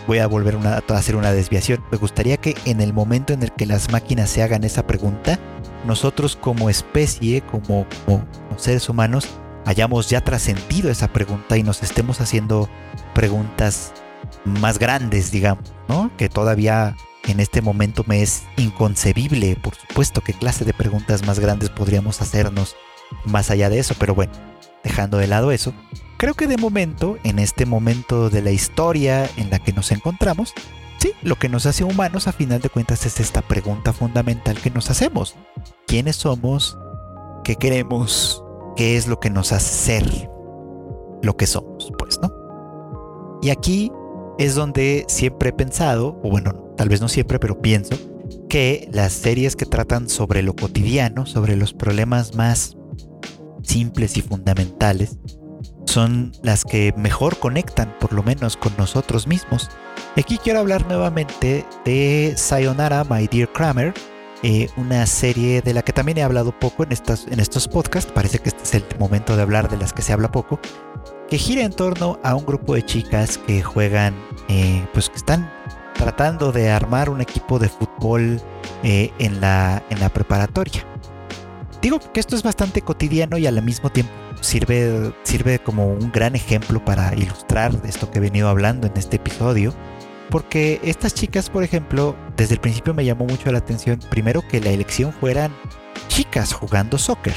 voy 0.06 0.20
a 0.20 0.28
volver 0.28 0.56
a 0.64 0.84
hacer 0.96 1.16
una 1.16 1.32
desviación, 1.32 1.84
me 1.92 1.98
gustaría 1.98 2.38
que 2.38 2.56
en 2.66 2.80
el 2.80 2.94
momento 2.94 3.34
en 3.34 3.42
el 3.42 3.52
que 3.52 3.66
las 3.66 3.92
máquinas 3.92 4.30
se 4.30 4.44
hagan 4.44 4.64
esa 4.64 4.86
pregunta, 4.86 5.40
nosotros 5.88 6.36
como 6.36 6.70
especie, 6.70 7.42
como, 7.42 7.88
como 8.06 8.24
seres 8.58 8.88
humanos, 8.88 9.28
hayamos 9.66 10.12
ya 10.12 10.22
trascendido 10.22 10.92
esa 10.92 11.08
pregunta 11.08 11.58
y 11.58 11.64
nos 11.64 11.82
estemos 11.82 12.22
haciendo 12.22 12.70
preguntas 13.16 13.92
más 14.46 14.78
grandes, 14.78 15.32
digamos, 15.32 15.74
¿no? 15.88 16.12
Que 16.18 16.30
todavía 16.30 16.96
en 17.28 17.40
este 17.40 17.64
momento 17.64 18.04
me 18.06 18.22
es 18.22 18.44
inconcebible, 18.58 19.56
por 19.56 19.74
supuesto, 19.74 20.22
qué 20.22 20.34
clase 20.34 20.66
de 20.66 20.74
preguntas 20.76 21.26
más 21.26 21.40
grandes 21.40 21.72
podríamos 21.72 22.22
hacernos 22.22 22.76
más 23.26 23.50
allá 23.50 23.72
de 23.72 23.80
eso, 23.80 23.96
pero 23.98 24.14
bueno, 24.14 24.34
dejando 24.84 25.18
de 25.18 25.28
lado 25.28 25.52
eso, 25.52 25.74
creo 26.18 26.34
que 26.34 26.48
de 26.48 26.58
momento, 26.58 27.18
en 27.24 27.40
este 27.40 27.66
momento 27.66 28.30
de 28.30 28.42
la 28.42 28.52
historia 28.52 29.30
en 29.38 29.50
la 29.50 29.60
que 29.60 29.74
nos 29.74 29.92
encontramos, 29.92 30.54
sí, 31.00 31.12
lo 31.22 31.36
que 31.36 31.50
nos 31.50 31.66
hace 31.66 31.84
humanos 31.84 32.28
a 32.28 32.34
final 32.34 32.62
de 32.62 32.70
cuentas 32.70 33.06
es 33.06 33.20
esta 33.20 33.42
pregunta 33.42 33.94
fundamental 33.94 34.60
que 34.60 34.70
nos 34.70 34.90
hacemos. 34.90 35.36
¿Quiénes 35.88 36.18
somos? 36.18 36.78
¿Qué 37.44 37.56
queremos? 37.56 38.44
¿Qué 38.76 38.98
es 38.98 39.08
lo 39.08 39.20
que 39.20 39.30
nos 39.30 39.52
hace 39.52 39.74
ser 39.74 40.30
lo 41.22 41.36
que 41.36 41.48
somos? 41.48 41.92
Pues, 41.98 42.20
¿no? 42.22 42.32
Y 43.42 43.50
aquí 43.50 43.92
es 44.38 44.56
donde 44.56 45.06
siempre 45.08 45.50
he 45.50 45.54
pensado, 45.54 46.20
o 46.24 46.30
bueno, 46.30 46.74
tal 46.78 46.90
vez 46.90 47.02
no 47.02 47.08
siempre, 47.08 47.40
pero 47.40 47.62
pienso, 47.62 47.96
que 48.50 48.90
las 48.92 49.14
series 49.14 49.56
que 49.56 49.66
tratan 49.66 50.10
sobre 50.10 50.42
lo 50.42 50.56
cotidiano, 50.56 51.26
sobre 51.26 51.56
los 51.56 51.74
problemas 51.74 52.36
más 52.36 52.78
simples 53.64 54.18
y 54.18 54.22
fundamentales, 54.22 55.18
son 55.86 56.32
las 56.44 56.64
que 56.64 56.94
mejor 56.96 57.40
conectan, 57.40 57.96
por 58.00 58.14
lo 58.14 58.24
menos, 58.24 58.58
con 58.58 58.76
nosotros 58.78 59.28
mismos. 59.28 59.70
Aquí 60.16 60.38
quiero 60.38 60.60
hablar 60.60 60.88
nuevamente 60.88 61.66
de 61.86 62.34
Sayonara, 62.38 63.04
My 63.04 63.28
Dear 63.28 63.52
Kramer, 63.52 63.94
eh, 64.44 64.70
una 64.78 65.06
serie 65.06 65.62
de 65.62 65.74
la 65.74 65.82
que 65.82 65.92
también 65.92 66.18
he 66.18 66.24
hablado 66.24 66.58
poco 66.58 66.84
en, 66.84 66.92
estas, 66.92 67.28
en 67.28 67.40
estos 67.40 67.68
podcasts, 67.68 68.12
parece 68.12 68.40
que 68.40 68.50
este 68.50 68.64
es 68.64 68.74
el 68.76 68.86
momento 68.98 69.36
de 69.36 69.42
hablar 69.42 69.70
de 69.70 69.78
las 69.78 69.92
que 69.92 70.02
se 70.02 70.14
habla 70.14 70.32
poco, 70.32 70.60
que 71.28 71.38
gira 71.38 71.64
en 71.64 71.74
torno 71.74 72.20
a 72.24 72.36
un 72.36 72.46
grupo 72.46 72.76
de 72.76 72.86
chicas 72.86 73.38
que 73.38 73.62
juegan, 73.62 74.16
eh, 74.48 74.86
pues 74.94 75.10
que 75.10 75.18
están 75.18 75.52
tratando 75.96 76.54
de 76.54 76.72
armar 76.72 77.10
un 77.10 77.20
equipo 77.20 77.60
de 77.60 77.68
fútbol 77.68 78.42
eh, 78.84 79.12
en, 79.20 79.42
la, 79.42 79.84
en 79.90 80.00
la 80.00 80.08
preparatoria. 80.08 80.86
Digo 81.82 82.00
que 82.14 82.20
esto 82.20 82.36
es 82.36 82.44
bastante 82.44 82.82
cotidiano 82.82 83.38
y 83.38 83.48
al 83.48 83.62
mismo 83.64 83.90
tiempo 83.90 84.12
sirve, 84.42 85.14
sirve 85.24 85.60
como 85.60 85.88
un 85.88 86.12
gran 86.12 86.36
ejemplo 86.36 86.84
para 86.84 87.16
ilustrar 87.16 87.74
esto 87.86 88.12
que 88.12 88.20
he 88.20 88.22
venido 88.22 88.50
hablando 88.50 88.88
en 88.88 88.98
este 88.98 89.16
episodio. 89.16 89.74
Porque 90.30 90.80
estas 90.84 91.16
chicas, 91.16 91.50
por 91.50 91.64
ejemplo, 91.64 92.16
desde 92.38 92.56
el 92.56 92.60
principio 92.60 92.94
me 92.94 93.06
llamó 93.06 93.26
mucho 93.26 93.52
la 93.52 93.60
atención, 93.60 94.00
primero 94.10 94.44
que 94.48 94.60
la 94.60 94.70
elección 94.70 95.12
fueran 95.14 95.56
chicas 96.08 96.54
jugando 96.54 96.98
soccer. 96.98 97.34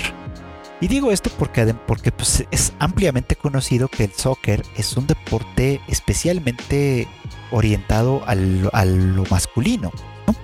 Y 0.80 0.88
digo 0.88 1.12
esto 1.12 1.30
porque, 1.38 1.74
porque 1.86 2.10
pues, 2.10 2.44
es 2.50 2.72
ampliamente 2.80 3.36
conocido 3.36 3.86
que 3.86 4.04
el 4.04 4.12
soccer 4.12 4.64
es 4.76 4.96
un 4.96 5.06
deporte 5.06 5.80
especialmente 5.86 7.06
orientado 7.52 8.22
al, 8.26 8.68
a 8.72 8.84
lo 8.84 9.24
masculino. 9.30 9.92
¿no? 10.26 10.34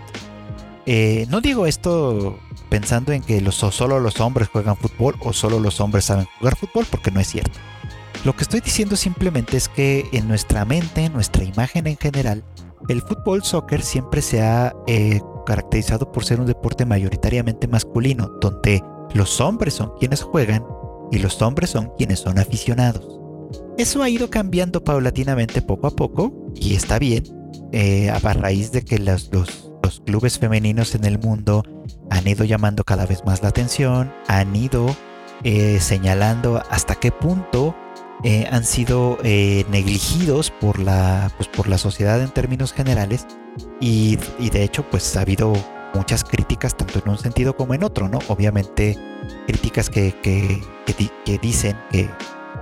Eh, 0.87 1.27
no 1.29 1.41
digo 1.41 1.67
esto 1.67 2.39
pensando 2.69 3.13
en 3.13 3.23
que 3.23 3.41
los, 3.41 3.57
solo 3.57 4.01
los 4.01 4.21
hombres 4.21 4.49
juegan 4.49 4.77
fútbol 4.77 5.17
o 5.21 5.33
solo 5.33 5.61
los 5.61 5.81
hombres 5.81 6.05
saben 6.07 6.27
jugar 6.39 6.57
fútbol, 6.57 6.87
porque 6.91 7.11
no 7.11 7.21
es 7.21 7.29
cierto. 7.29 7.59
Lo 8.25 8.35
que 8.35 8.43
estoy 8.43 8.61
diciendo 8.61 8.97
simplemente 8.97 9.57
es 9.57 9.69
que 9.69 10.09
en 10.13 10.27
nuestra 10.27 10.65
mente, 10.65 11.05
en 11.05 11.13
nuestra 11.13 11.45
imagen 11.45 11.87
en 11.87 11.97
general, 11.97 12.45
el 12.89 13.03
fútbol 13.03 13.43
soccer 13.43 13.83
siempre 13.83 14.23
se 14.23 14.43
ha 14.43 14.75
eh, 14.87 15.21
caracterizado 15.47 16.11
por 16.11 16.25
ser 16.25 16.41
un 16.41 16.47
deporte 16.47 16.85
mayoritariamente 16.85 17.69
masculino, 17.69 18.29
donde 18.41 18.83
los 19.15 19.41
hombres 19.41 19.75
son 19.75 19.93
quienes 19.99 20.23
juegan 20.23 20.65
y 21.11 21.19
los 21.19 21.41
hombres 21.43 21.71
son 21.71 21.93
quienes 21.97 22.21
son 22.21 22.39
aficionados. 22.39 23.19
Eso 23.79 24.03
ha 24.03 24.11
ido 24.11 24.29
cambiando 24.29 24.83
paulatinamente 24.83 25.63
poco 25.63 25.87
a 25.87 25.91
poco 25.91 26.33
y 26.55 26.75
está 26.75 26.99
bien, 26.99 27.25
eh, 27.73 28.11
a 28.11 28.19
raíz 28.19 28.73
de 28.73 28.83
que 28.83 28.99
los, 28.99 29.31
clubes 30.05 30.39
femeninos 30.39 30.95
en 30.95 31.05
el 31.05 31.19
mundo 31.19 31.65
han 32.11 32.27
ido 32.27 32.45
llamando 32.45 32.85
cada 32.85 33.07
vez 33.07 33.25
más 33.25 33.43
la 33.43 33.49
atención, 33.49 34.13
han 34.27 34.55
ido 34.55 34.95
eh, 35.45 35.79
señalando 35.81 36.63
hasta 36.71 36.95
qué 36.95 37.13
punto 37.13 37.75
eh, 38.25 38.47
han 38.51 38.65
sido 38.65 39.19
negligidos 39.23 40.51
por 40.51 40.81
la, 40.81 41.31
pues 41.37 41.49
por 41.49 41.69
la 41.69 41.79
sociedad 41.79 42.21
en 42.21 42.31
términos 42.31 42.73
generales 42.73 43.27
Y, 43.81 44.17
de 44.51 44.65
hecho, 44.65 44.83
pues 44.89 45.17
ha 45.17 45.21
habido 45.23 45.53
muchas 45.95 46.25
críticas, 46.25 46.77
tanto 46.77 47.01
en 47.01 47.11
un 47.11 47.19
sentido 47.19 47.57
como 47.57 47.75
en 47.75 47.85
otro, 47.85 48.09
¿no? 48.09 48.19
Obviamente, 48.29 48.97
críticas 49.47 49.91
que, 49.91 50.15
que, 50.21 50.61
que, 51.25 51.39
dicen 51.39 51.77
que 51.91 52.09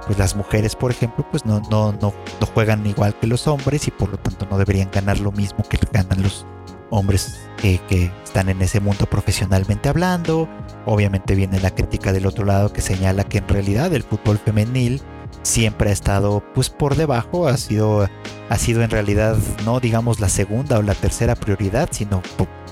pues 0.07 0.19
las 0.19 0.37
mujeres, 0.37 0.77
por 0.77 0.91
ejemplo, 0.91 1.27
pues 1.31 1.45
no, 1.45 1.61
no, 1.71 1.93
no, 1.93 2.13
no 2.41 2.47
juegan 2.47 2.87
igual 2.87 3.15
que 3.19 3.27
los 3.27 3.47
hombres 3.47 3.89
y 3.89 3.91
por 3.91 4.11
lo 4.11 4.19
tanto 4.19 4.47
no 4.51 4.59
deberían 4.59 4.91
ganar 4.91 5.19
lo 5.19 5.33
mismo 5.33 5.65
que 5.69 5.79
ganan 5.93 6.23
los 6.23 6.47
hombres 6.91 7.39
que 7.57 7.81
están 8.23 8.49
en 8.49 8.63
ese 8.63 8.81
mundo 8.81 9.07
profesionalmente 9.07 9.89
hablando. 9.89 10.49
Obviamente 10.85 11.35
viene 11.35 11.61
la 11.61 11.75
crítica 11.75 12.13
del 12.13 12.27
otro 12.27 12.45
lado 12.45 12.73
que 12.73 12.81
señala 12.81 13.25
que 13.25 13.39
en 13.39 13.49
realidad 13.49 13.93
el 13.95 14.03
fútbol 14.03 14.39
femenil 14.39 15.03
siempre 15.43 15.91
ha 15.91 15.93
estado 15.93 16.43
pues 16.55 16.71
por 16.71 16.97
debajo, 16.97 17.49
ha 17.49 17.57
sido, 17.57 18.09
ha 18.49 18.59
sido 18.59 18.83
en 18.83 18.91
realidad 18.91 19.37
no 19.65 19.81
digamos 19.81 20.21
la 20.21 20.29
segunda 20.29 20.79
o 20.79 20.83
la 20.83 20.95
tercera 20.95 21.35
prioridad, 21.35 21.89
sino 21.93 22.23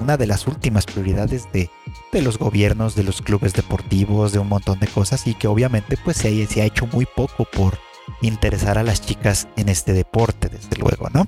una 0.01 0.17
de 0.17 0.27
las 0.27 0.47
últimas 0.47 0.87
prioridades 0.87 1.51
de, 1.53 1.71
de 2.13 2.23
los 2.23 2.39
gobiernos, 2.39 2.95
de 2.95 3.05
los 3.05 3.23
clubes 3.23 3.55
deportivos, 3.55 4.33
de 4.33 4.39
un 4.39 4.49
montón 4.49 4.81
de 4.81 4.87
cosas 4.87 5.27
y 5.27 5.35
que 5.35 5.49
obviamente 5.49 5.97
pues 6.05 6.17
se, 6.17 6.47
se 6.47 6.63
ha 6.63 6.67
hecho 6.67 6.87
muy 6.87 7.07
poco 7.07 7.45
por 7.45 7.79
interesar 8.21 8.77
a 8.77 8.83
las 8.83 9.01
chicas 9.01 9.49
en 9.57 9.69
este 9.69 9.93
deporte, 9.93 10.49
desde 10.49 10.77
luego, 10.77 11.09
¿no? 11.11 11.27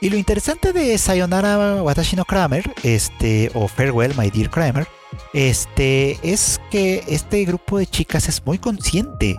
Y 0.00 0.10
lo 0.10 0.16
interesante 0.16 0.72
de 0.72 0.96
Sayonara 0.96 1.82
Watashi 1.82 2.14
no 2.14 2.24
Kramer, 2.24 2.72
este, 2.84 3.50
o 3.54 3.66
Farewell, 3.66 4.14
My 4.16 4.30
Dear 4.30 4.48
Kramer, 4.48 4.86
este, 5.32 6.18
es 6.22 6.60
que 6.70 7.02
este 7.08 7.44
grupo 7.44 7.78
de 7.78 7.86
chicas 7.86 8.28
es 8.28 8.44
muy 8.46 8.58
consciente 8.58 9.36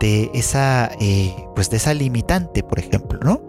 de 0.00 0.30
esa, 0.32 0.90
eh, 0.98 1.34
pues 1.54 1.68
de 1.68 1.76
esa 1.76 1.92
limitante, 1.92 2.62
por 2.62 2.78
ejemplo, 2.78 3.20
¿no? 3.22 3.42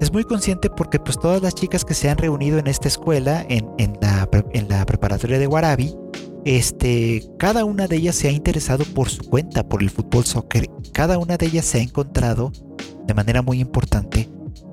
Es 0.00 0.10
muy 0.10 0.24
consciente 0.24 0.70
porque 0.70 0.98
pues 0.98 1.18
todas 1.18 1.42
las 1.42 1.54
chicas 1.54 1.84
que 1.84 1.92
se 1.92 2.08
han 2.08 2.16
reunido 2.16 2.58
en 2.58 2.66
esta 2.66 2.88
escuela, 2.88 3.44
en, 3.50 3.68
en, 3.76 3.98
la, 4.00 4.26
en 4.52 4.68
la 4.70 4.86
preparatoria 4.86 5.38
de 5.38 5.46
Warabi, 5.46 5.94
este, 6.46 7.22
cada 7.38 7.66
una 7.66 7.86
de 7.86 7.96
ellas 7.96 8.14
se 8.14 8.28
ha 8.28 8.30
interesado 8.30 8.86
por 8.86 9.10
su 9.10 9.28
cuenta 9.28 9.68
por 9.68 9.82
el 9.82 9.90
fútbol 9.90 10.24
soccer. 10.24 10.70
Cada 10.94 11.18
una 11.18 11.36
de 11.36 11.44
ellas 11.44 11.66
se 11.66 11.78
ha 11.78 11.82
encontrado 11.82 12.50
de 13.06 13.12
manera 13.12 13.42
muy 13.42 13.60
importante 13.60 14.30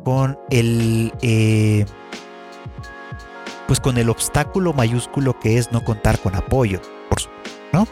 con 0.08 0.40
el 0.52 1.12
eh, 1.22 1.84
pues 3.68 3.82
con 3.82 3.98
el 3.98 4.10
obstáculo 4.10 4.72
mayúsculo 4.72 5.38
que 5.38 5.58
es 5.58 5.74
no 5.74 5.84
contar 5.84 6.18
con 6.20 6.34
apoyo, 6.34 6.80
por 7.10 7.20
supuesto, 7.20 7.52
¿no? 7.74 7.86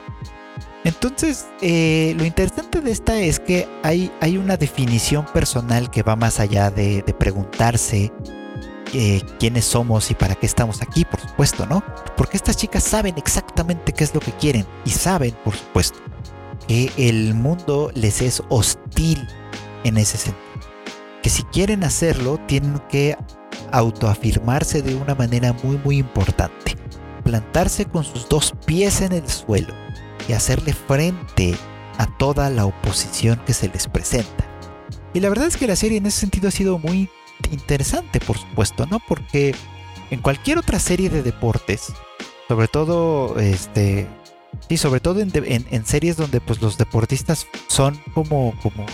Entonces, 0.86 1.48
eh, 1.60 2.16
lo 2.18 2.24
interesante 2.24 2.80
de 2.80 2.94
esta 2.94 3.20
es 3.20 3.42
que 3.42 3.68
hay, 3.84 4.14
hay 4.22 4.38
una 4.38 4.56
definición 4.56 5.26
personal 5.26 5.92
que 5.92 6.04
va 6.04 6.16
más 6.16 6.40
allá 6.40 6.72
de, 6.72 7.04
preguntarse 7.20 8.14
eh, 8.94 9.22
quiénes 9.38 9.66
somos 9.66 10.10
y 10.10 10.14
para 10.14 10.36
qué 10.36 10.46
estamos 10.46 10.82
aquí, 10.82 11.04
por 11.04 11.20
supuesto, 11.20 11.66
¿no? 11.66 11.84
Porque 12.16 12.38
estas 12.38 12.56
chicas 12.56 12.86
saben 12.86 13.16
exactamente 13.18 13.92
qué 13.92 14.06
es 14.06 14.16
lo 14.16 14.22
que 14.22 14.32
quieren 14.32 14.66
y 14.86 14.92
saben, 14.92 15.36
por 15.44 15.54
supuesto, 15.54 16.00
que 16.66 16.90
el 16.96 17.34
mundo 17.34 17.92
les 17.94 18.22
es 18.22 18.42
hostil 18.48 19.28
en 19.84 19.98
ese 19.98 20.16
sentido. 20.16 20.45
Que 21.26 21.32
si 21.32 21.42
quieren 21.42 21.84
hacerlo, 21.84 22.40
tienen 22.46 22.78
que 22.88 23.18
autoafirmarse 23.72 24.84
de 24.84 24.94
una 24.94 25.16
manera 25.16 25.54
muy 25.64 25.80
muy 25.84 25.98
importante. 25.98 26.78
Plantarse 27.24 27.86
con 27.86 28.04
sus 28.04 28.30
dos 28.30 28.54
pies 28.68 29.02
en 29.02 29.12
el 29.12 29.28
suelo 29.28 29.74
y 30.30 30.34
hacerle 30.34 30.72
frente 30.72 31.56
a 31.98 32.06
toda 32.20 32.52
la 32.52 32.68
oposición 32.68 33.42
que 33.44 33.54
se 33.54 33.70
les 33.70 33.88
presenta. 33.88 34.46
Y 35.16 35.20
la 35.20 35.30
verdad 35.30 35.48
es 35.48 35.58
que 35.58 35.66
la 35.66 35.76
serie 35.76 35.98
en 35.98 36.06
ese 36.06 36.20
sentido 36.20 36.50
ha 36.50 36.52
sido 36.52 36.78
muy 36.78 37.10
interesante, 37.52 38.20
por 38.20 38.38
supuesto, 38.38 38.86
¿no? 38.86 39.00
Porque 39.08 39.56
en 40.12 40.22
cualquier 40.22 40.60
otra 40.60 40.78
serie 40.78 41.10
de 41.10 41.24
deportes, 41.24 41.92
sobre 42.48 42.68
todo 42.68 43.40
este 43.40 44.08
y 44.70 44.78
sobre 44.78 45.00
todo 45.00 45.22
en, 45.22 45.86
series 45.88 46.18
donde 46.18 46.40
pues 46.40 46.62
los 46.62 46.78
deportistas 46.78 47.48
son 47.66 48.00
como, 48.14 48.54
como 48.62 48.86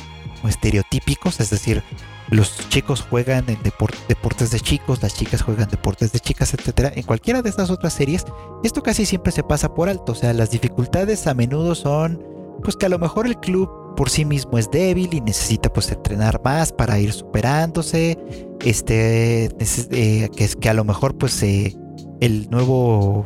estereotípicos, 0.47 1.41
es 1.41 1.49
decir, 1.49 1.83
los 2.31 2.69
chicos 2.69 3.05
juegan 3.07 3.43
en 3.49 3.59
deportes 3.61 4.51
de 4.51 4.59
chicos, 4.61 5.03
las 5.03 5.13
chicas 5.13 5.41
juegan 5.41 5.69
deportes 5.69 6.13
de 6.13 6.19
chicas, 6.21 6.53
etcétera. 6.53 6.93
En 6.95 7.03
cualquiera 7.03 7.41
de 7.41 7.49
estas 7.49 7.69
otras 7.69 7.93
series, 7.93 8.25
esto 8.63 8.81
casi 8.81 9.05
siempre 9.05 9.33
se 9.33 9.43
pasa 9.43 9.73
por 9.73 9.89
alto. 9.89 10.13
O 10.13 10.15
sea, 10.15 10.33
las 10.33 10.49
dificultades 10.49 11.27
a 11.27 11.33
menudo 11.33 11.75
son, 11.75 12.23
pues 12.63 12.77
que 12.77 12.85
a 12.85 12.89
lo 12.89 12.99
mejor 12.99 13.27
el 13.27 13.37
club 13.37 13.69
por 13.97 14.09
sí 14.09 14.23
mismo 14.23 14.57
es 14.57 14.71
débil 14.71 15.13
y 15.13 15.19
necesita 15.19 15.71
pues 15.73 15.91
entrenar 15.91 16.41
más 16.41 16.71
para 16.71 16.97
ir 16.99 17.11
superándose. 17.11 18.17
Este, 18.61 19.49
eh, 19.91 20.29
que 20.33 20.43
es 20.45 20.55
que 20.55 20.69
a 20.69 20.73
lo 20.73 20.85
mejor 20.85 21.17
pues 21.17 21.43
eh, 21.43 21.75
el 22.21 22.49
nuevo 22.49 23.25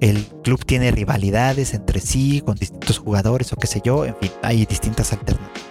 el 0.00 0.26
club 0.44 0.64
tiene 0.64 0.92
rivalidades 0.92 1.74
entre 1.74 2.00
sí 2.00 2.40
con 2.40 2.54
distintos 2.54 2.98
jugadores 2.98 3.52
o 3.52 3.56
qué 3.56 3.66
sé 3.66 3.80
yo, 3.84 4.04
en 4.04 4.14
fin, 4.16 4.30
hay 4.42 4.64
distintas 4.64 5.12
alternativas. 5.12 5.62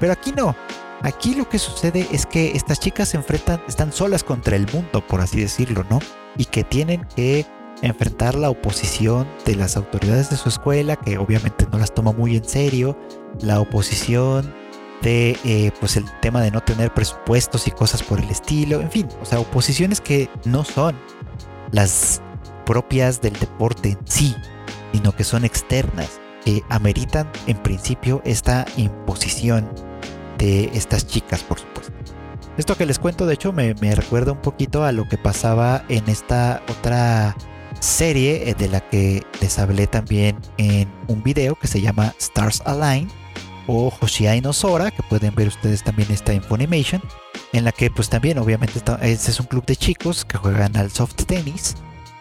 Pero 0.00 0.12
aquí 0.12 0.32
no, 0.36 0.56
Aquí 1.04 1.34
lo 1.34 1.46
que 1.46 1.58
sucede 1.58 2.08
es 2.12 2.24
que 2.24 2.52
estas 2.52 2.80
chicas 2.80 3.10
se 3.10 3.18
enfrentan, 3.18 3.60
están 3.68 3.92
solas 3.92 4.24
contra 4.24 4.56
el 4.56 4.66
mundo, 4.72 5.06
por 5.06 5.20
así 5.20 5.38
decirlo, 5.38 5.84
¿no? 5.90 5.98
Y 6.38 6.46
que 6.46 6.64
tienen 6.64 7.06
que 7.14 7.44
enfrentar 7.82 8.34
la 8.34 8.48
oposición 8.48 9.28
de 9.44 9.54
las 9.54 9.76
autoridades 9.76 10.30
de 10.30 10.38
su 10.38 10.48
escuela, 10.48 10.96
que 10.96 11.18
obviamente 11.18 11.66
no 11.70 11.78
las 11.78 11.92
toma 11.92 12.12
muy 12.12 12.38
en 12.38 12.44
serio, 12.44 12.98
la 13.42 13.60
oposición 13.60 14.54
de 15.02 15.36
eh, 15.44 15.72
pues 15.78 15.98
el 15.98 16.06
tema 16.22 16.40
de 16.40 16.50
no 16.50 16.62
tener 16.62 16.94
presupuestos 16.94 17.66
y 17.66 17.70
cosas 17.70 18.02
por 18.02 18.18
el 18.18 18.30
estilo, 18.30 18.80
en 18.80 18.90
fin, 18.90 19.06
o 19.20 19.26
sea, 19.26 19.40
oposiciones 19.40 20.00
que 20.00 20.30
no 20.46 20.64
son 20.64 20.96
las 21.70 22.22
propias 22.64 23.20
del 23.20 23.34
deporte 23.34 23.90
en 23.90 23.98
sí, 24.06 24.34
sino 24.94 25.14
que 25.14 25.24
son 25.24 25.44
externas, 25.44 26.18
que 26.46 26.62
ameritan 26.70 27.30
en 27.46 27.58
principio 27.58 28.22
esta 28.24 28.64
imposición 28.78 29.68
de 30.38 30.70
estas 30.74 31.06
chicas, 31.06 31.42
por 31.42 31.58
supuesto. 31.58 31.92
Esto 32.56 32.76
que 32.76 32.86
les 32.86 32.98
cuento, 32.98 33.26
de 33.26 33.34
hecho, 33.34 33.52
me, 33.52 33.74
recuerda 33.74 34.32
un 34.32 34.40
poquito 34.40 34.84
a 34.84 34.92
lo 34.92 35.08
que 35.08 35.18
pasaba 35.18 35.84
en 35.88 36.08
esta 36.08 36.62
otra 36.68 37.36
serie 37.80 38.48
eh, 38.48 38.54
de 38.54 38.68
la 38.68 38.80
que 38.80 39.22
les 39.40 39.58
hablé 39.58 39.86
también 39.86 40.38
en 40.56 40.88
un 41.08 41.22
video 41.22 41.56
que 41.56 41.66
se 41.66 41.80
llama 41.80 42.14
Stars 42.20 42.62
Align 42.64 43.08
o 43.66 43.92
Hoshiai 44.00 44.40
no 44.40 44.52
Sora, 44.52 44.90
que 44.90 45.02
pueden 45.02 45.34
ver 45.34 45.48
ustedes 45.48 45.82
también 45.82 46.10
esta 46.12 46.32
en 46.32 46.42
Funimation, 46.42 47.02
en 47.52 47.64
la 47.64 47.72
que 47.72 47.90
pues 47.90 48.08
también 48.08 48.38
obviamente 48.38 48.78
este 49.02 49.30
es 49.30 49.40
un 49.40 49.46
club 49.46 49.64
de 49.66 49.76
chicos 49.76 50.24
que 50.24 50.38
juegan 50.38 50.76
al 50.76 50.90
soft 50.90 51.24
tennis, 51.26 51.74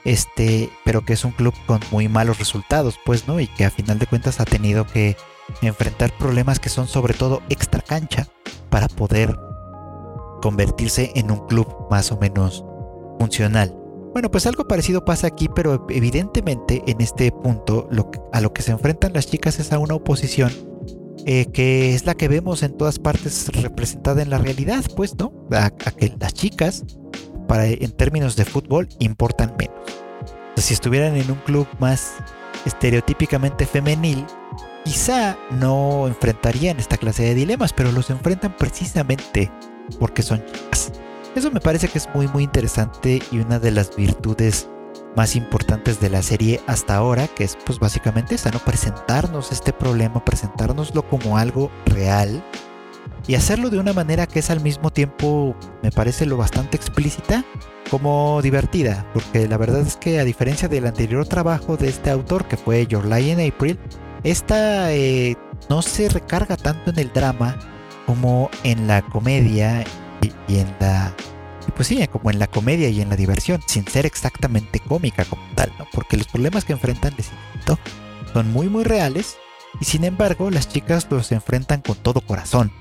este, 0.04 0.70
pero 0.84 1.06
que 1.06 1.14
es 1.14 1.24
un 1.26 1.32
club 1.32 1.54
con 1.66 1.80
muy 1.92 2.08
malos 2.08 2.40
resultados, 2.40 3.00
pues, 3.06 3.28
¿no? 3.28 3.40
Y 3.40 3.48
que 3.48 3.66
a 3.66 3.72
final 3.72 4.00
de 4.00 4.08
cuentas 4.08 4.40
ha 4.40 4.46
tenido 4.46 4.88
que 4.88 5.16
enfrentar 5.62 6.16
problemas 6.18 6.60
que 6.60 6.70
son 6.70 6.88
sobre 6.88 7.14
todo 7.14 7.42
extra 7.50 7.82
cancha 7.82 8.28
para 8.70 8.88
poder 8.88 9.36
convertirse 10.42 11.12
en 11.16 11.32
un 11.32 11.46
club 11.48 11.68
más 11.90 12.12
o 12.12 12.18
menos 12.18 12.66
funcional. 13.20 13.76
Bueno, 14.14 14.30
pues 14.30 14.46
algo 14.46 14.68
parecido 14.68 15.06
pasa 15.06 15.28
aquí, 15.28 15.50
pero 15.54 15.88
evidentemente 15.90 16.84
en 16.86 17.02
este 17.02 17.32
punto 17.32 17.90
a 18.32 18.42
lo 18.42 18.54
que 18.54 18.62
se 18.62 18.72
enfrentan 18.72 19.14
las 19.14 19.28
chicas 19.28 19.60
es 19.60 19.74
a 19.74 19.80
una 19.80 19.96
oposición 19.96 20.52
eh, 21.26 21.46
que 21.54 21.94
es 21.94 22.06
la 22.06 22.16
que 22.16 22.28
vemos 22.28 22.64
en 22.64 22.76
todas 22.76 23.00
partes 23.00 23.48
representada 23.54 24.22
en 24.22 24.30
la 24.30 24.40
realidad, 24.40 24.84
pues, 24.96 25.16
¿no? 25.18 25.32
A, 25.52 25.70
que 25.70 26.14
las 26.20 26.34
chicas, 26.34 26.84
para, 27.48 27.66
en 27.66 27.92
términos 27.92 28.36
de 28.36 28.44
fútbol, 28.44 28.90
importan 29.00 29.56
menos. 29.58 29.76
si 30.58 30.74
estuvieran 30.74 31.16
en 31.16 31.32
un 31.32 31.38
club 31.38 31.66
más 31.80 32.16
estereotípicamente 32.66 33.66
femenil, 33.66 34.26
quizá 34.84 35.38
no 35.52 36.08
enfrentarían 36.08 36.80
esta 36.80 36.98
clase 36.98 37.24
de 37.24 37.36
dilemas, 37.36 37.74
pero 37.74 37.92
los 37.92 38.10
enfrentan 38.10 38.56
precisamente 38.58 39.52
porque 40.00 40.22
son 40.22 40.44
chicas. 40.46 40.92
Eso 41.36 41.52
me 41.52 41.60
parece 41.60 41.88
que 41.88 41.98
es 41.98 42.08
muy 42.14 42.28
muy 42.28 42.44
interesante 42.44 43.22
y 43.32 43.40
una 43.40 43.60
de 43.60 43.72
las 43.72 43.96
virtudes 43.96 44.70
más 45.16 45.36
importantes 45.36 46.00
de 46.00 46.10
la 46.10 46.22
serie 46.22 46.62
hasta 46.68 46.96
ahora, 46.96 47.28
que 47.28 47.44
es 47.44 47.58
pues 47.66 47.80
básicamente 47.80 48.36
esa, 48.36 48.52
¿no? 48.52 48.60
Presentarnos 48.60 49.52
este 49.52 49.74
problema, 49.74 50.24
presentárnoslo 50.24 51.08
como 51.08 51.38
algo 51.38 51.72
real 51.86 52.44
y 53.28 53.36
hacerlo 53.36 53.70
de 53.70 53.80
una 53.80 53.94
manera 53.94 54.28
que 54.28 54.40
es 54.40 54.50
al 54.50 54.60
mismo 54.60 54.90
tiempo, 54.90 55.56
me 55.82 55.92
parece 55.92 56.26
lo 56.26 56.36
bastante 56.36 56.76
explícita, 56.76 57.46
como 57.90 58.42
divertida, 58.42 59.06
porque 59.14 59.48
la 59.48 59.58
verdad 59.58 59.82
es 59.82 59.96
que 59.96 60.20
a 60.20 60.26
diferencia 60.26 60.68
del 60.68 60.88
anterior 60.88 61.26
trabajo 61.28 61.78
de 61.78 61.90
este 61.90 62.10
autor, 62.10 62.46
que 62.46 62.58
fue 62.58 62.86
Your 62.88 63.06
Lie 63.06 63.32
in 63.32 63.54
April, 63.54 63.80
esta 64.24 64.94
eh, 64.94 65.36
no 65.70 65.82
se 65.82 66.10
recarga 66.10 66.58
tanto 66.58 66.92
en 66.92 67.00
el 67.00 67.12
drama 67.12 67.58
como 68.06 68.50
en 68.64 68.88
la 68.88 69.02
comedia 69.02 69.84
y, 70.48 70.56
en 70.56 70.74
la 70.80 71.14
pues 71.76 71.88
sí, 71.88 72.06
como 72.08 72.30
en 72.30 72.40
la 72.40 72.48
comedia 72.48 72.90
y 72.90 73.02
en 73.02 73.10
la 73.10 73.16
diversión, 73.16 73.62
sin 73.66 73.88
ser 73.88 74.06
exactamente 74.06 74.80
cómica 74.80 75.26
como 75.26 75.42
tal, 75.56 75.74
¿no? 75.80 75.88
Porque 75.92 76.18
los 76.18 76.28
problemas 76.28 76.66
que 76.66 76.74
enfrentan, 76.74 77.14
les 77.18 77.32
son 78.32 78.52
muy 78.52 78.68
muy 78.68 78.84
reales 78.84 79.38
y 79.80 79.86
sin 79.86 80.04
embargo 80.04 80.50
las 80.52 80.68
chicas 80.68 81.08
los 81.10 81.32
enfrentan 81.32 81.82
con 81.82 81.96
todo 81.96 82.22
corazón. 82.22 82.72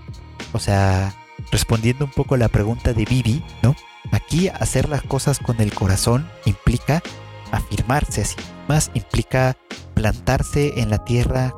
O 0.52 0.58
sea, 0.58 1.14
respondiendo 1.50 2.04
un 2.04 2.10
poco 2.10 2.34
a 2.34 2.38
la 2.38 2.48
pregunta 2.48 2.92
de 2.92 3.04
Vivi, 3.04 3.44
¿no? 3.62 3.74
Aquí 4.10 4.48
hacer 4.48 4.88
las 4.88 5.02
cosas 5.02 5.38
con 5.38 5.60
el 5.60 5.72
corazón 5.72 6.28
implica 6.44 7.02
afirmarse 7.50 8.22
así 8.22 8.36
más, 8.68 8.90
implica 8.94 9.56
plantarse 10.02 10.80
en 10.80 10.90
la 10.90 10.98
tierra 11.04 11.54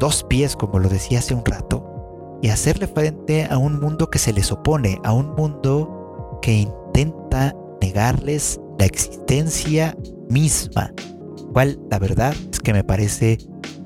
dos 0.00 0.24
pies, 0.24 0.56
como 0.56 0.80
lo 0.80 0.88
decía 0.88 1.20
hace 1.20 1.32
un 1.32 1.44
rato, 1.44 2.40
y 2.42 2.48
hacerle 2.48 2.88
frente 2.88 3.46
a 3.48 3.56
un 3.56 3.78
mundo 3.78 4.10
que 4.10 4.18
se 4.18 4.32
les 4.32 4.50
opone, 4.50 4.98
a 5.04 5.12
un 5.12 5.32
mundo 5.36 6.40
que 6.42 6.52
intenta 6.54 7.54
negarles 7.80 8.60
la 8.80 8.86
existencia 8.86 9.96
misma, 10.28 10.92
cual 11.52 11.78
la 11.88 12.00
verdad 12.00 12.34
es 12.50 12.58
que 12.58 12.72
me 12.72 12.82
parece 12.82 13.38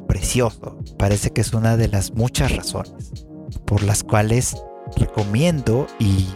precioso, 0.07 0.79
parece 0.99 1.31
que 1.31 1.43
es 1.43 1.53
una 1.53 1.77
de 1.77 1.89
las 1.89 2.15
muchas 2.15 2.57
razones 2.57 3.27
por 3.67 3.83
las 3.83 4.03
cuales 4.03 4.57
recomiendo 4.97 5.87
y, 5.99 6.27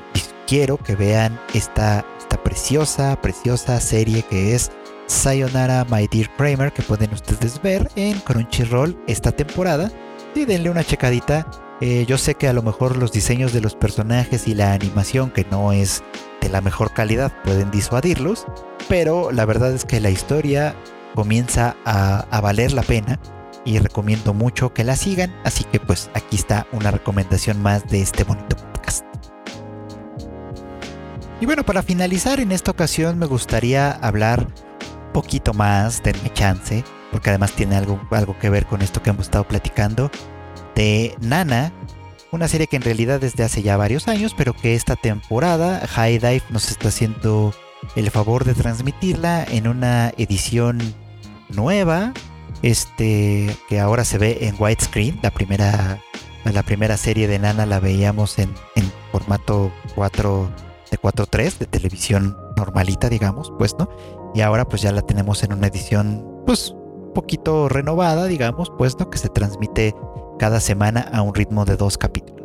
quiero 0.46 0.76
que 0.76 0.96
vean 0.96 1.40
esta, 1.54 2.04
esta 2.18 2.42
preciosa, 2.42 3.18
preciosa 3.22 3.80
serie 3.80 4.22
que 4.22 4.54
es 4.54 4.70
Sayonara 5.06 5.84
My 5.90 6.08
Dear 6.08 6.30
Kramer 6.36 6.72
que 6.72 6.82
pueden 6.82 7.12
ustedes 7.12 7.60
ver 7.62 7.90
en 7.96 8.18
Crunchyroll 8.20 8.96
esta 9.06 9.32
temporada 9.32 9.90
y 10.34 10.44
denle 10.44 10.70
una 10.70 10.84
checadita. 10.84 11.46
Eh, 11.80 12.04
yo 12.06 12.16
sé 12.16 12.34
que 12.34 12.48
a 12.48 12.52
lo 12.52 12.62
mejor 12.62 12.96
los 12.96 13.12
diseños 13.12 13.52
de 13.52 13.60
los 13.60 13.74
personajes 13.74 14.46
y 14.46 14.54
la 14.54 14.72
animación 14.72 15.30
que 15.30 15.44
no 15.50 15.72
es 15.72 16.02
de 16.40 16.48
la 16.48 16.60
mejor 16.60 16.92
calidad 16.92 17.32
pueden 17.44 17.70
disuadirlos, 17.70 18.46
pero 18.88 19.32
la 19.32 19.44
verdad 19.44 19.72
es 19.72 19.84
que 19.84 20.00
la 20.00 20.10
historia 20.10 20.74
comienza 21.14 21.76
a, 21.84 22.40
valer 22.40 22.72
la 22.72 22.82
pena 22.82 23.18
y 23.64 23.78
recomiendo 23.78 24.34
mucho 24.34 24.72
que 24.72 24.84
la 24.84 24.96
sigan, 24.96 25.34
así 25.44 25.64
que 25.64 25.78
pues 25.78 26.10
aquí 26.14 26.36
está 26.36 26.66
una 26.72 26.90
recomendación 26.90 27.62
más 27.62 27.86
de 27.88 28.02
este 28.02 28.24
bonito 28.24 28.56
podcast. 28.56 29.04
Y 31.40 31.46
bueno, 31.46 31.64
para 31.64 31.82
finalizar 31.82 32.40
en 32.40 32.52
esta 32.52 32.70
ocasión 32.70 33.18
me 33.18 33.26
gustaría 33.26 33.90
hablar 33.90 34.48
poquito 35.12 35.54
más, 35.54 36.02
denme 36.02 36.32
chance, 36.32 36.84
porque 37.10 37.30
además 37.30 37.52
tiene 37.52 37.76
algo, 37.76 38.00
algo 38.10 38.38
que 38.38 38.50
ver 38.50 38.66
con 38.66 38.82
esto 38.82 39.02
que 39.02 39.10
hemos 39.10 39.26
estado 39.26 39.44
platicando, 39.44 40.10
de 40.74 41.14
Nana, 41.20 41.72
una 42.30 42.48
serie 42.48 42.66
que 42.66 42.76
en 42.76 42.82
realidad 42.82 43.20
desde 43.20 43.44
hace 43.44 43.62
ya 43.62 43.76
varios 43.76 44.08
años, 44.08 44.34
pero 44.36 44.54
que 44.54 44.74
esta 44.74 44.96
temporada 44.96 45.86
High 45.86 46.18
Dive 46.18 46.42
nos 46.48 46.70
está 46.70 46.88
haciendo 46.88 47.54
el 47.94 48.10
favor 48.10 48.44
de 48.44 48.54
transmitirla 48.54 49.44
en 49.44 49.68
una 49.68 50.12
edición 50.16 50.78
nueva, 51.50 52.12
este 52.62 53.54
que 53.68 53.80
ahora 53.80 54.04
se 54.04 54.18
ve 54.18 54.38
en 54.42 54.56
widescreen. 54.58 55.18
La 55.22 55.30
primera, 55.30 56.00
la 56.44 56.62
primera 56.62 56.96
serie 56.96 57.28
de 57.28 57.38
Nana 57.38 57.66
la 57.66 57.80
veíamos 57.80 58.38
en, 58.38 58.54
formato 59.10 59.70
4 59.94 60.50
de 60.90 60.98
4.3 60.98 61.58
de 61.58 61.66
televisión 61.66 62.36
normalita, 62.56 63.10
digamos, 63.10 63.52
pues, 63.58 63.76
¿no? 63.78 63.90
Y 64.34 64.40
ahora 64.40 64.66
pues 64.66 64.82
ya 64.82 64.92
la 64.92 65.02
tenemos 65.02 65.42
en 65.42 65.52
una 65.52 65.66
edición, 65.66 66.26
pues, 66.46 66.74
un 66.74 67.12
poquito 67.12 67.68
renovada, 67.68 68.26
digamos, 68.26 68.70
puesto 68.78 69.10
Que 69.10 69.18
se 69.18 69.28
transmite 69.28 69.94
cada 70.38 70.60
semana 70.60 71.00
a 71.12 71.22
un 71.22 71.34
ritmo 71.34 71.64
de 71.64 71.76
dos 71.76 71.98
capítulos. 71.98 72.42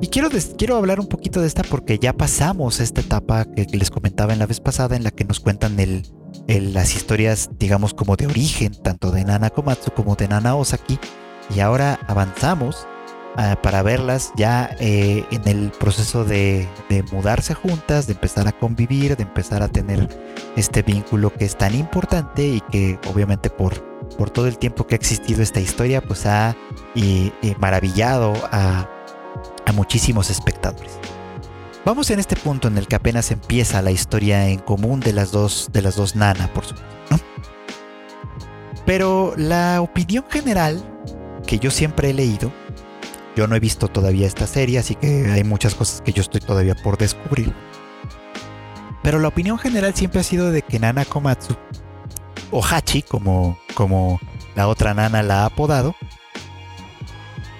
Y 0.00 0.08
quiero, 0.08 0.28
quiero 0.58 0.76
hablar 0.76 1.00
un 1.00 1.06
poquito 1.06 1.40
de 1.40 1.46
esta 1.46 1.62
porque 1.62 1.98
ya 1.98 2.12
pasamos 2.12 2.80
esta 2.80 3.00
etapa 3.00 3.44
que 3.44 3.64
les 3.72 3.90
comentaba 3.90 4.32
en 4.32 4.38
la 4.38 4.46
vez 4.46 4.60
pasada 4.60 4.96
en 4.96 5.04
la 5.04 5.10
que 5.10 5.24
nos 5.24 5.40
cuentan 5.40 5.78
el, 5.78 6.02
las 6.46 6.94
historias, 6.94 7.50
digamos, 7.58 7.94
como 7.94 8.16
de 8.16 8.26
origen, 8.26 8.72
tanto 8.82 9.12
de 9.12 9.24
Nana 9.24 9.50
Komatsu 9.50 9.92
como 9.92 10.16
de 10.16 10.28
Nana 10.28 10.56
Osaki. 10.56 10.98
Y 11.54 11.60
ahora 11.60 12.00
avanzamos 12.08 12.86
ah, 13.36 13.56
para 13.62 13.82
verlas 13.82 14.32
ya 14.36 14.74
eh, 14.80 15.24
en 15.30 15.46
el 15.46 15.70
proceso 15.70 16.24
de, 16.24 16.68
mudarse 17.12 17.54
juntas, 17.54 18.06
de 18.06 18.12
empezar 18.14 18.48
a 18.48 18.52
convivir, 18.52 19.16
de 19.16 19.22
empezar 19.22 19.62
a 19.62 19.68
tener 19.68 20.08
este 20.56 20.82
vínculo 20.82 21.32
que 21.32 21.44
es 21.44 21.56
tan 21.56 21.74
importante 21.74 22.46
y 22.46 22.60
que 22.70 22.98
obviamente 23.12 23.50
por, 23.50 23.82
por 24.16 24.30
todo 24.30 24.46
el 24.46 24.58
tiempo 24.58 24.86
que 24.86 24.94
ha 24.94 24.96
existido 24.96 25.42
esta 25.42 25.60
historia, 25.60 26.00
pues 26.00 26.26
ha 26.26 26.56
maravillado 27.58 28.34
a, 28.50 28.88
a 29.66 29.72
muchísimos 29.72 30.30
espectadores. 30.30 30.98
Vamos 31.84 32.08
en 32.10 32.18
este 32.18 32.34
punto 32.36 32.68
en 32.68 32.78
el 32.78 32.88
que 32.88 32.96
apenas 32.96 33.30
empieza 33.30 33.82
la 33.82 33.90
historia 33.90 34.48
en 34.48 34.58
común 34.58 35.00
de 35.00 35.12
las 35.12 35.32
dos, 35.32 35.68
de 35.70 35.82
las 35.82 35.96
dos 35.96 36.16
Nana, 36.16 36.50
por 36.52 36.64
supuesto. 36.64 36.94
Pero 38.86 39.34
la 39.36 39.80
opinión 39.80 40.24
general 40.30 40.82
que 41.46 41.58
yo 41.58 41.70
siempre 41.70 42.10
he 42.10 42.14
leído, 42.14 42.52
yo 43.36 43.46
no 43.46 43.56
he 43.56 43.60
visto 43.60 43.88
todavía 43.88 44.26
esta 44.26 44.46
serie, 44.46 44.78
así 44.78 44.94
que 44.94 45.30
hay 45.30 45.44
muchas 45.44 45.74
cosas 45.74 46.00
que 46.00 46.12
yo 46.12 46.22
estoy 46.22 46.40
todavía 46.40 46.74
por 46.74 46.98
descubrir. 46.98 47.52
Pero 49.02 49.18
la 49.18 49.28
opinión 49.28 49.58
general 49.58 49.94
siempre 49.94 50.20
ha 50.20 50.24
sido 50.24 50.50
de 50.50 50.62
que 50.62 50.78
Nana 50.78 51.04
Komatsu, 51.04 51.56
o 52.50 52.64
Hachi, 52.64 53.02
como, 53.02 53.58
como 53.74 54.20
la 54.54 54.68
otra 54.68 54.94
Nana 54.94 55.22
la 55.22 55.42
ha 55.42 55.46
apodado, 55.46 55.94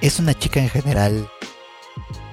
es 0.01 0.18
una 0.18 0.35
chica 0.35 0.61
en 0.61 0.70
general, 0.70 1.29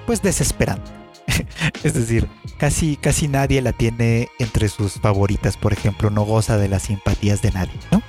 pues 0.06 0.22
desesperante 0.22 1.02
es 1.84 1.94
decir, 1.94 2.28
casi, 2.58 2.98
casi 2.98 3.28
nadie 3.28 3.62
la 3.62 3.74
tiene 3.74 4.30
entre 4.40 4.70
sus 4.70 4.94
favoritas, 4.94 5.58
por 5.58 5.74
ejemplo, 5.74 6.10
no 6.10 6.24
goza 6.24 6.58
de 6.58 6.68
las 6.68 6.84
simpatías 6.84 7.42
de 7.42 7.52
nadie, 7.52 7.80
¿no? 7.92 8.02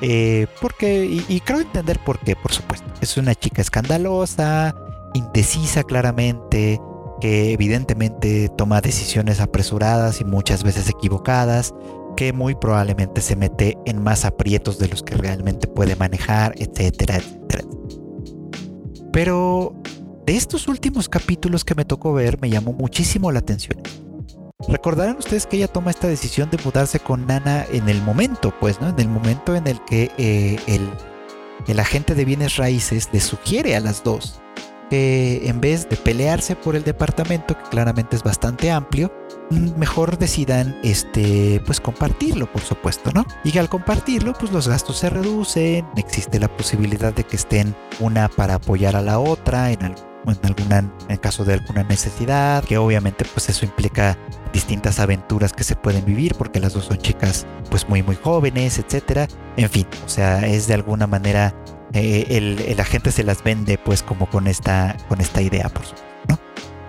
Eh, 0.00 0.46
porque, 0.60 1.04
y, 1.28 1.40
creo 1.40 1.60
entender 1.60 1.98
por 2.00 2.18
qué, 2.18 2.36
por 2.36 2.52
supuesto. 2.52 2.83
Es 3.04 3.18
una 3.18 3.34
chica 3.34 3.60
escandalosa, 3.60 4.74
indecisa 5.12 5.82
claramente, 5.82 6.80
que 7.20 7.52
evidentemente 7.52 8.48
toma 8.56 8.80
decisiones 8.80 9.40
apresuradas 9.40 10.22
y 10.22 10.24
muchas 10.24 10.64
veces 10.64 10.88
equivocadas, 10.88 11.74
que 12.16 12.32
muy 12.32 12.54
probablemente 12.54 13.20
se 13.20 13.36
mete 13.36 13.76
en 13.84 14.02
más 14.02 14.24
aprietos 14.24 14.78
de 14.78 14.88
los 14.88 15.02
que 15.02 15.16
realmente 15.16 15.66
puede 15.66 15.96
manejar, 15.96 16.54
etcétera, 16.56 17.16
etcétera. 17.16 17.64
Pero 19.12 19.74
de 20.24 20.34
estos 20.34 20.66
últimos 20.66 21.10
capítulos 21.10 21.62
que 21.62 21.74
me 21.74 21.84
tocó 21.84 22.14
ver 22.14 22.40
me 22.40 22.48
llamó 22.48 22.72
muchísimo 22.72 23.30
la 23.30 23.40
atención. 23.40 23.82
Recordarán 24.66 25.18
ustedes 25.18 25.44
que 25.44 25.58
ella 25.58 25.68
toma 25.68 25.90
esta 25.90 26.08
decisión 26.08 26.48
de 26.48 26.56
mudarse 26.64 27.00
con 27.00 27.26
Nana 27.26 27.66
en 27.70 27.86
el 27.90 28.00
momento, 28.00 28.54
pues, 28.60 28.80
¿no? 28.80 28.88
En 28.88 28.98
el 28.98 29.10
momento 29.10 29.54
en 29.54 29.66
el 29.66 29.84
que 29.84 30.10
eh, 30.16 30.56
el, 30.66 30.88
el 31.66 31.80
agente 31.80 32.14
de 32.14 32.24
bienes 32.24 32.56
raíces 32.56 33.08
le 33.12 33.20
sugiere 33.20 33.76
a 33.76 33.80
las 33.80 34.02
dos 34.04 34.40
que 34.90 35.48
en 35.48 35.60
vez 35.60 35.88
de 35.88 35.96
pelearse 35.96 36.56
por 36.56 36.76
el 36.76 36.84
departamento, 36.84 37.56
que 37.56 37.70
claramente 37.70 38.16
es 38.16 38.22
bastante 38.22 38.70
amplio, 38.70 39.10
mm, 39.50 39.78
mejor 39.78 40.18
decidan 40.18 40.78
este 40.82 41.62
pues 41.64 41.80
compartirlo 41.80 42.50
por 42.50 42.62
supuesto 42.62 43.10
no 43.12 43.26
y 43.44 43.56
al 43.58 43.68
compartirlo 43.68 44.32
pues 44.34 44.52
los 44.52 44.68
gastos 44.68 44.98
se 44.98 45.10
reducen 45.10 45.86
existe 45.96 46.38
la 46.38 46.48
posibilidad 46.48 47.12
de 47.12 47.24
que 47.24 47.36
estén 47.36 47.74
una 48.00 48.28
para 48.28 48.54
apoyar 48.54 48.96
a 48.96 49.02
la 49.02 49.18
otra 49.18 49.70
en 49.72 49.82
algún 49.82 50.13
en 50.32 50.38
alguna 50.44 50.92
caso 51.20 51.44
de 51.44 51.54
alguna 51.54 51.82
necesidad, 51.84 52.64
que 52.64 52.78
obviamente 52.78 53.24
pues 53.32 53.48
eso 53.48 53.64
implica 53.64 54.18
distintas 54.52 55.00
aventuras 55.00 55.52
que 55.52 55.64
se 55.64 55.76
pueden 55.76 56.04
vivir 56.04 56.34
porque 56.36 56.60
las 56.60 56.74
dos 56.74 56.84
son 56.84 56.98
chicas 56.98 57.46
pues 57.70 57.88
muy 57.88 58.02
muy 58.02 58.16
jóvenes, 58.16 58.78
etcétera. 58.78 59.28
En 59.56 59.70
fin, 59.70 59.86
o 60.04 60.08
sea, 60.08 60.46
es 60.46 60.66
de 60.66 60.74
alguna 60.74 61.06
manera 61.06 61.54
eh, 61.92 62.26
el, 62.30 62.60
el, 62.60 62.80
agente 62.80 63.12
se 63.12 63.24
las 63.24 63.42
vende 63.42 63.78
pues 63.78 64.02
como 64.02 64.28
con 64.28 64.46
esta 64.46 64.96
con 65.08 65.20
esta 65.20 65.42
idea, 65.42 65.68
por 65.68 65.84
supuesto. 65.84 66.14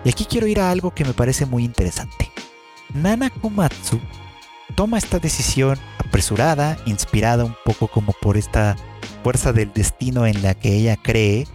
Y 0.04 0.08
aquí 0.08 0.24
quiero 0.24 0.46
ir 0.46 0.60
a 0.60 0.70
algo 0.70 0.92
que 0.92 1.04
me 1.04 1.14
parece 1.14 1.46
muy 1.46 1.64
interesante. 1.64 2.30
Nana 2.94 3.28
Komatsu 3.28 4.00
toma 4.76 4.98
esta 4.98 5.18
decisión 5.18 5.78
apresurada, 5.98 6.78
inspirada 6.86 7.44
un 7.44 7.56
poco 7.64 7.88
como 7.88 8.12
por 8.22 8.36
esta 8.36 8.76
fuerza 9.24 9.52
del 9.52 9.72
destino 9.72 10.24
en 10.26 10.42
la 10.42 10.54
que 10.54 10.76
ella 10.76 10.96
cree 10.96 11.48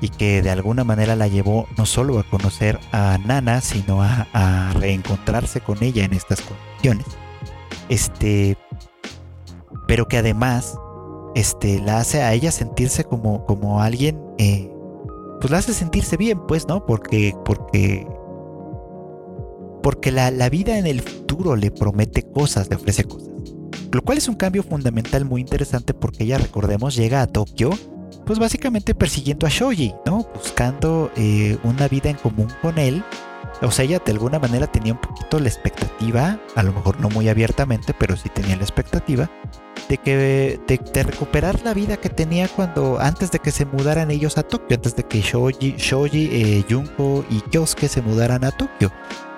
y 0.00 0.08
que 0.10 0.42
de 0.42 0.50
alguna 0.50 0.84
manera 0.84 1.16
la 1.16 1.28
llevó 1.28 1.66
no 1.76 1.86
solo 1.86 2.18
a 2.18 2.24
conocer 2.24 2.78
a 2.92 3.18
Nana, 3.18 3.60
sino 3.60 4.02
a, 4.02 4.72
reencontrarse 4.74 5.60
con 5.60 5.82
ella 5.82 6.04
en 6.04 6.12
estas 6.12 6.40
condiciones. 6.40 7.06
Este, 7.88 8.56
pero 9.86 10.06
que 10.06 10.18
además 10.18 10.78
este, 11.34 11.80
la 11.80 11.98
hace 11.98 12.22
a 12.22 12.32
ella 12.32 12.52
sentirse 12.52 13.04
como, 13.04 13.44
como 13.46 13.80
alguien, 13.82 14.20
eh, 14.38 14.70
pues 15.40 15.50
la 15.50 15.58
hace 15.58 15.72
sentirse 15.72 16.16
bien, 16.16 16.46
pues, 16.46 16.68
¿no? 16.68 16.86
Porque, 16.86 17.34
porque, 17.44 18.06
porque 19.82 20.12
la, 20.12 20.30
la 20.30 20.48
vida 20.48 20.78
en 20.78 20.86
el 20.86 21.00
futuro 21.00 21.56
le 21.56 21.70
promete 21.70 22.22
cosas, 22.22 22.68
le 22.68 22.76
ofrece 22.76 23.04
cosas. 23.04 23.30
Lo 23.90 24.02
cual 24.02 24.18
es 24.18 24.28
un 24.28 24.34
cambio 24.34 24.62
fundamental 24.62 25.24
muy 25.24 25.40
interesante 25.40 25.94
porque 25.94 26.24
ella, 26.24 26.38
recordemos, 26.38 26.94
llega 26.94 27.22
a 27.22 27.26
Tokio 27.26 27.70
pues 28.28 28.38
básicamente 28.38 28.94
persiguiendo 28.94 29.46
a 29.46 29.50
Shoji, 29.50 29.94
¿no? 30.04 30.28
Buscando 30.34 31.10
eh, 31.16 31.56
una 31.62 31.88
vida 31.88 32.10
en 32.10 32.16
común 32.16 32.48
con 32.60 32.78
él. 32.78 33.02
O 33.62 33.70
sea, 33.70 33.86
ella 33.86 34.02
de 34.04 34.12
alguna 34.12 34.38
manera 34.38 34.66
tenía 34.66 34.92
un 34.92 35.00
poquito 35.00 35.40
la 35.40 35.48
expectativa, 35.48 36.38
a 36.54 36.62
lo 36.62 36.74
mejor 36.74 37.00
no 37.00 37.08
muy 37.08 37.30
abiertamente, 37.30 37.94
pero 37.98 38.18
sí 38.18 38.28
tenía 38.28 38.54
la 38.56 38.64
expectativa 38.64 39.30
de 39.88 39.96
que 39.96 40.60
de, 40.66 41.02
recuperar 41.02 41.62
la 41.64 41.72
vida 41.72 41.96
que 41.96 42.10
tenía 42.10 42.48
cuando 42.48 43.00
antes 43.00 43.30
de 43.30 43.38
que 43.38 43.50
se 43.50 43.64
mudaran 43.64 44.10
ellos 44.10 44.36
a 44.36 44.42
Tokio, 44.42 44.76
antes 44.76 44.94
de 44.94 45.04
que 45.04 45.22
Shoji, 45.22 45.76
Shoji 45.78 46.28
eh, 46.30 46.64
Junko 46.68 47.24
y 47.30 47.40
Kyosuke 47.40 47.88
se 47.88 48.02
mudaran 48.02 48.44
a 48.44 48.50
Tokio. 48.50 48.92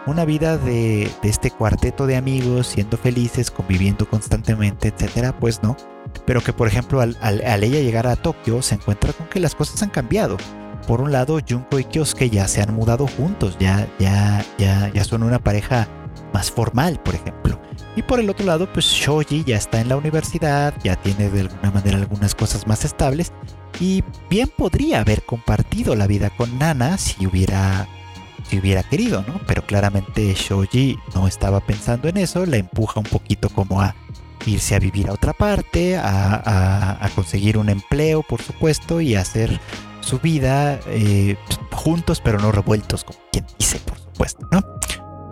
una 0.07 0.25
vida 0.25 0.59
de, 0.59 1.09
este 1.23 1.53
cuarteto 1.53 2.09
de 2.09 2.17
amigos, 2.17 2.67
siendo 2.67 2.97
felices, 2.97 3.53
conviviendo 3.53 4.11
constantemente, 4.11 4.89
etcétera, 4.89 5.39
pues 5.39 5.63
no. 5.63 5.77
Pero 6.27 6.41
que, 6.43 6.53
por 6.53 6.69
ejemplo, 6.69 7.01
al, 7.01 7.17
ella 7.43 7.81
llegar 7.81 8.07
a 8.07 8.17
Tokio, 8.17 8.63
se 8.63 8.77
encuentra 8.77 9.13
con 9.13 9.27
que 9.29 9.41
las 9.41 9.55
cosas 9.55 9.83
han 9.83 9.91
cambiado. 9.91 10.37
Por 10.87 11.01
un 11.01 11.13
lado, 11.13 11.39
Junko 11.47 11.79
y 11.79 11.85
Kyosuke 11.85 12.31
ya 12.31 12.49
se 12.49 12.63
han 12.63 12.75
mudado 12.75 13.07
juntos, 13.07 13.57
ya, 13.59 13.87
ya, 13.99 14.45
ya, 14.59 14.91
ya 14.93 15.05
son 15.05 15.23
una 15.23 15.39
pareja 15.39 15.89
más 16.33 16.51
formal, 16.51 17.01
por 17.03 17.15
ejemplo. 17.15 17.61
Y 17.97 18.03
por 18.03 18.21
el 18.21 18.31
otro 18.31 18.47
lado, 18.47 18.73
pues 18.73 18.87
Shoji 18.87 19.45
ya 19.45 19.57
está 19.57 19.81
en 19.81 19.89
la 19.89 19.97
universidad, 19.97 20.75
ya 20.83 20.97
tiene 20.97 21.29
de 21.29 21.41
alguna 21.41 21.71
manera 21.71 21.99
algunas 21.99 22.35
cosas 22.35 22.67
más 22.67 22.85
estables 22.85 23.33
y 23.79 24.05
bien 24.29 24.51
podría 24.57 25.01
haber 25.01 25.23
compartido 25.23 25.95
la 25.97 26.07
vida 26.07 26.31
con 26.31 26.59
Nana 26.59 26.99
si 26.99 27.27
hubiera 27.27 27.89
si 28.49 28.59
hubiera 28.59 28.83
querido, 28.83 29.25
¿no? 29.27 29.41
Pero 29.47 29.65
claramente 29.65 30.35
Shoji 30.35 30.99
no 31.15 31.29
estaba 31.29 31.61
pensando 31.61 32.09
en 32.09 32.17
eso, 32.17 32.47
la 32.47 32.57
empuja 32.57 32.99
un 33.01 33.07
poquito 33.07 33.49
como 33.49 33.81
a 33.81 33.95
irse 34.47 34.75
a 34.75 34.79
vivir 34.79 35.09
a 35.09 35.13
otra 35.13 35.33
parte, 35.33 35.97
a, 35.97 37.09
conseguir 37.15 37.59
un 37.59 37.69
empleo, 37.69 38.23
por 38.23 38.41
supuesto, 38.43 39.01
y 39.01 39.15
hacer 39.15 39.61
su 40.01 40.19
vida 40.19 40.81
eh, 40.87 41.37
juntos 41.73 42.21
pero 42.23 42.39
no 42.39 42.53
revueltos, 42.53 43.05
como 43.05 43.19
quien 43.33 43.45
dice, 43.59 43.79
por 43.81 43.99
supuesto, 43.99 44.49
¿no? 44.51 44.63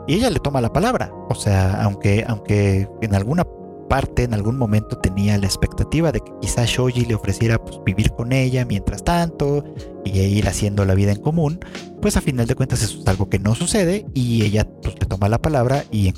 Y 0.07 0.15
ella 0.15 0.31
le 0.31 0.41
toma 0.41 0.61
la 0.61 0.73
palabra, 0.73 1.13
o 1.29 1.35
sea, 1.35 1.83
aunque, 1.83 2.25
aunque 2.27 2.89
en 3.03 3.15
alguna 3.15 3.45
parte, 3.89 4.23
en 4.23 4.35
algún 4.35 4.59
momento 4.59 4.99
tenía 4.99 5.37
la 5.39 5.47
expectativa 5.47 6.13
de 6.13 6.21
que 6.21 6.33
quizá 6.41 6.65
Shoji 6.65 7.07
le 7.07 7.15
ofreciera 7.15 7.59
pues, 7.63 7.79
vivir 7.85 8.13
con 8.13 8.33
ella 8.33 8.65
mientras 8.65 9.03
tanto 9.03 9.65
y 10.05 10.19
ir 10.21 10.47
haciendo 10.47 10.85
la 10.85 10.95
vida 10.95 11.13
en 11.13 11.21
común, 11.21 11.61
pues 12.01 12.17
a 12.17 12.21
final 12.21 12.47
de 12.47 12.55
cuentas 12.55 12.83
eso 12.83 13.01
es 13.01 13.07
algo 13.07 13.29
que 13.29 13.39
no 13.39 13.55
sucede 13.55 14.07
y 14.15 14.45
ella 14.45 14.67
pues, 14.83 14.95
le 15.01 15.07
toma 15.07 15.29
la 15.29 15.39
palabra 15.39 15.85
y 15.91 16.15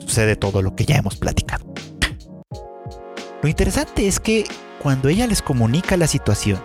sucede 0.00 0.36
todo 0.36 0.62
lo 0.62 0.76
que 0.76 0.84
ya 0.84 0.96
hemos 0.96 1.16
platicado. 1.16 1.64
Lo 3.44 3.48
interesante 3.50 4.08
es 4.08 4.20
que 4.20 4.46
cuando 4.82 5.10
ella 5.10 5.26
les 5.26 5.42
comunica 5.42 5.98
la 5.98 6.06
situación, 6.06 6.64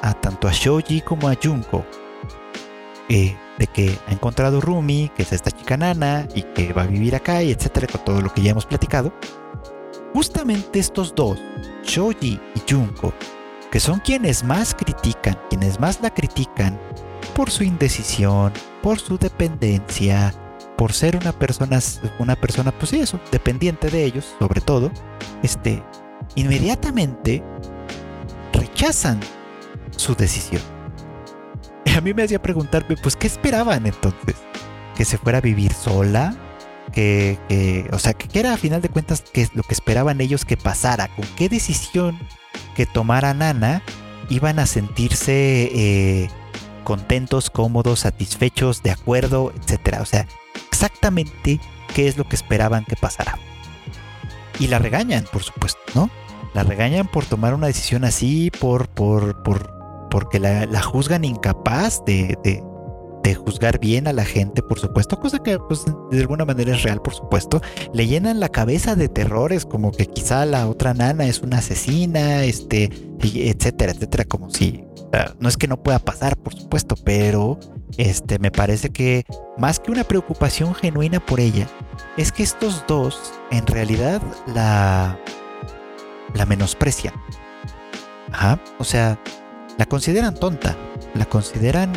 a 0.00 0.14
tanto 0.14 0.48
a 0.48 0.50
Shoji 0.50 1.02
como 1.02 1.28
a 1.28 1.34
Junko, 1.34 1.84
eh, 3.10 3.36
de 3.58 3.66
que 3.66 3.98
ha 4.06 4.12
encontrado 4.12 4.62
Rumi, 4.62 5.10
que 5.14 5.24
es 5.24 5.34
esta 5.34 5.50
chica 5.50 5.76
nana 5.76 6.26
y 6.34 6.40
que 6.40 6.72
va 6.72 6.84
a 6.84 6.86
vivir 6.86 7.14
acá 7.14 7.42
y 7.42 7.50
etcétera, 7.50 7.86
con 7.86 8.02
todo 8.02 8.22
lo 8.22 8.32
que 8.32 8.40
ya 8.40 8.52
hemos 8.52 8.64
platicado, 8.64 9.12
justamente 10.14 10.78
estos 10.78 11.14
dos, 11.14 11.38
Shoji 11.84 12.40
y 12.54 12.72
Junko, 12.72 13.12
que 13.70 13.78
son 13.78 14.00
quienes 14.00 14.42
más 14.42 14.74
critican, 14.74 15.38
quienes 15.50 15.78
más 15.78 16.00
la 16.00 16.14
critican 16.14 16.80
por 17.34 17.50
su 17.50 17.62
indecisión, 17.62 18.54
por 18.82 18.98
su 19.00 19.18
dependencia, 19.18 20.32
por 20.78 20.94
ser 20.94 21.14
una 21.14 21.32
persona, 21.32 21.78
una 22.18 22.36
persona, 22.36 22.72
pues 22.72 22.94
eso, 22.94 23.20
dependiente 23.30 23.90
de 23.90 24.02
ellos, 24.06 24.34
sobre 24.38 24.62
todo, 24.62 24.90
este, 25.42 25.82
inmediatamente 26.36 27.42
rechazan 28.52 29.20
su 29.96 30.14
decisión. 30.14 30.62
A 31.96 32.00
mí 32.00 32.14
me 32.14 32.22
hacía 32.22 32.40
preguntarme, 32.40 32.96
pues, 32.96 33.16
¿qué 33.16 33.26
esperaban 33.26 33.86
entonces? 33.86 34.36
¿Que 34.94 35.04
se 35.04 35.18
fuera 35.18 35.38
a 35.38 35.40
vivir 35.40 35.72
sola? 35.72 36.36
Que, 36.92 37.88
o 37.92 37.98
sea, 37.98 38.14
¿qué 38.14 38.38
era 38.38 38.54
a 38.54 38.56
final 38.56 38.80
de 38.80 38.88
cuentas 38.88 39.20
que 39.20 39.48
lo 39.52 39.62
que 39.62 39.74
esperaban 39.74 40.20
ellos 40.20 40.44
que 40.44 40.56
pasara? 40.56 41.08
¿Con 41.08 41.26
qué 41.36 41.48
decisión 41.48 42.18
que 42.74 42.86
tomara 42.86 43.34
Nana 43.34 43.82
iban 44.30 44.58
a 44.58 44.66
sentirse 44.66 45.70
eh, 45.74 46.30
contentos, 46.84 47.50
cómodos, 47.50 48.00
satisfechos, 48.00 48.82
de 48.82 48.92
acuerdo, 48.92 49.52
etcétera? 49.60 50.00
O 50.00 50.06
sea, 50.06 50.26
exactamente 50.70 51.60
qué 51.94 52.08
es 52.08 52.16
lo 52.16 52.24
que 52.24 52.36
esperaban 52.36 52.86
que 52.86 52.96
pasara. 52.96 53.38
Y 54.58 54.68
la 54.68 54.78
regañan, 54.78 55.24
por 55.30 55.42
supuesto, 55.42 55.80
¿no? 55.94 56.10
La 56.56 56.64
regañan 56.64 57.06
por 57.06 57.26
tomar 57.26 57.52
una 57.52 57.66
decisión 57.66 58.02
así, 58.02 58.50
por, 58.50 58.88
por, 58.88 59.42
por 59.42 59.76
porque 60.10 60.40
la, 60.40 60.80
juzgan 60.80 61.26
incapaz 61.26 62.02
de, 62.06 62.38
de, 62.42 63.34
juzgar 63.34 63.78
bien 63.78 64.08
a 64.08 64.14
la 64.14 64.24
gente, 64.24 64.62
por 64.62 64.78
supuesto, 64.78 65.20
cosa 65.20 65.38
que 65.40 65.58
pues, 65.58 65.84
de 66.10 66.18
alguna 66.18 66.46
manera 66.46 66.74
es 66.74 66.82
real, 66.82 67.02
por 67.02 67.12
supuesto. 67.12 67.60
Le 67.92 68.06
llenan 68.06 68.40
la 68.40 68.48
cabeza 68.48 68.96
de 68.96 69.10
terrores, 69.10 69.66
como 69.66 69.92
que 69.92 70.06
quizá 70.06 70.46
la 70.46 70.66
otra 70.66 70.94
nana 70.94 71.26
es 71.26 71.40
una 71.40 71.58
asesina, 71.58 72.44
este, 72.44 72.90
etcétera, 73.20 73.92
etcétera, 73.92 74.24
como 74.24 74.48
si 74.48 74.82
no 75.38 75.50
es 75.50 75.58
que 75.58 75.68
no 75.68 75.82
pueda 75.82 75.98
pasar, 75.98 76.38
por 76.38 76.54
supuesto, 76.54 76.94
pero 77.04 77.58
este 77.98 78.38
me 78.38 78.50
parece 78.50 78.88
que 78.88 79.26
más 79.58 79.78
que 79.78 79.90
una 79.90 80.04
preocupación 80.04 80.74
genuina 80.74 81.20
por 81.20 81.38
ella, 81.38 81.68
es 82.16 82.32
que 82.32 82.42
estos 82.42 82.82
dos 82.88 83.34
en 83.50 83.66
realidad 83.66 84.22
la 84.46 85.18
la 86.36 86.46
menosprecian. 86.46 87.14
O 88.78 88.84
sea, 88.84 89.18
la 89.78 89.86
consideran 89.86 90.34
tonta, 90.34 90.76
la 91.14 91.24
consideran 91.24 91.92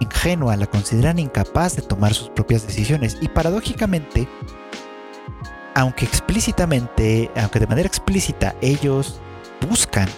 ingenua, 0.00 0.56
la 0.56 0.66
consideran 0.66 1.18
incapaz 1.18 1.76
de 1.76 1.82
tomar 1.82 2.14
sus 2.14 2.30
propias 2.30 2.66
decisiones 2.66 3.16
y 3.20 3.28
paradójicamente, 3.28 4.28
aunque 5.74 6.04
explícitamente, 6.04 7.30
aunque 7.36 7.60
de 7.60 7.66
manera 7.66 7.86
explícita 7.86 8.54
ellos 8.60 9.20
buscan 9.68 10.08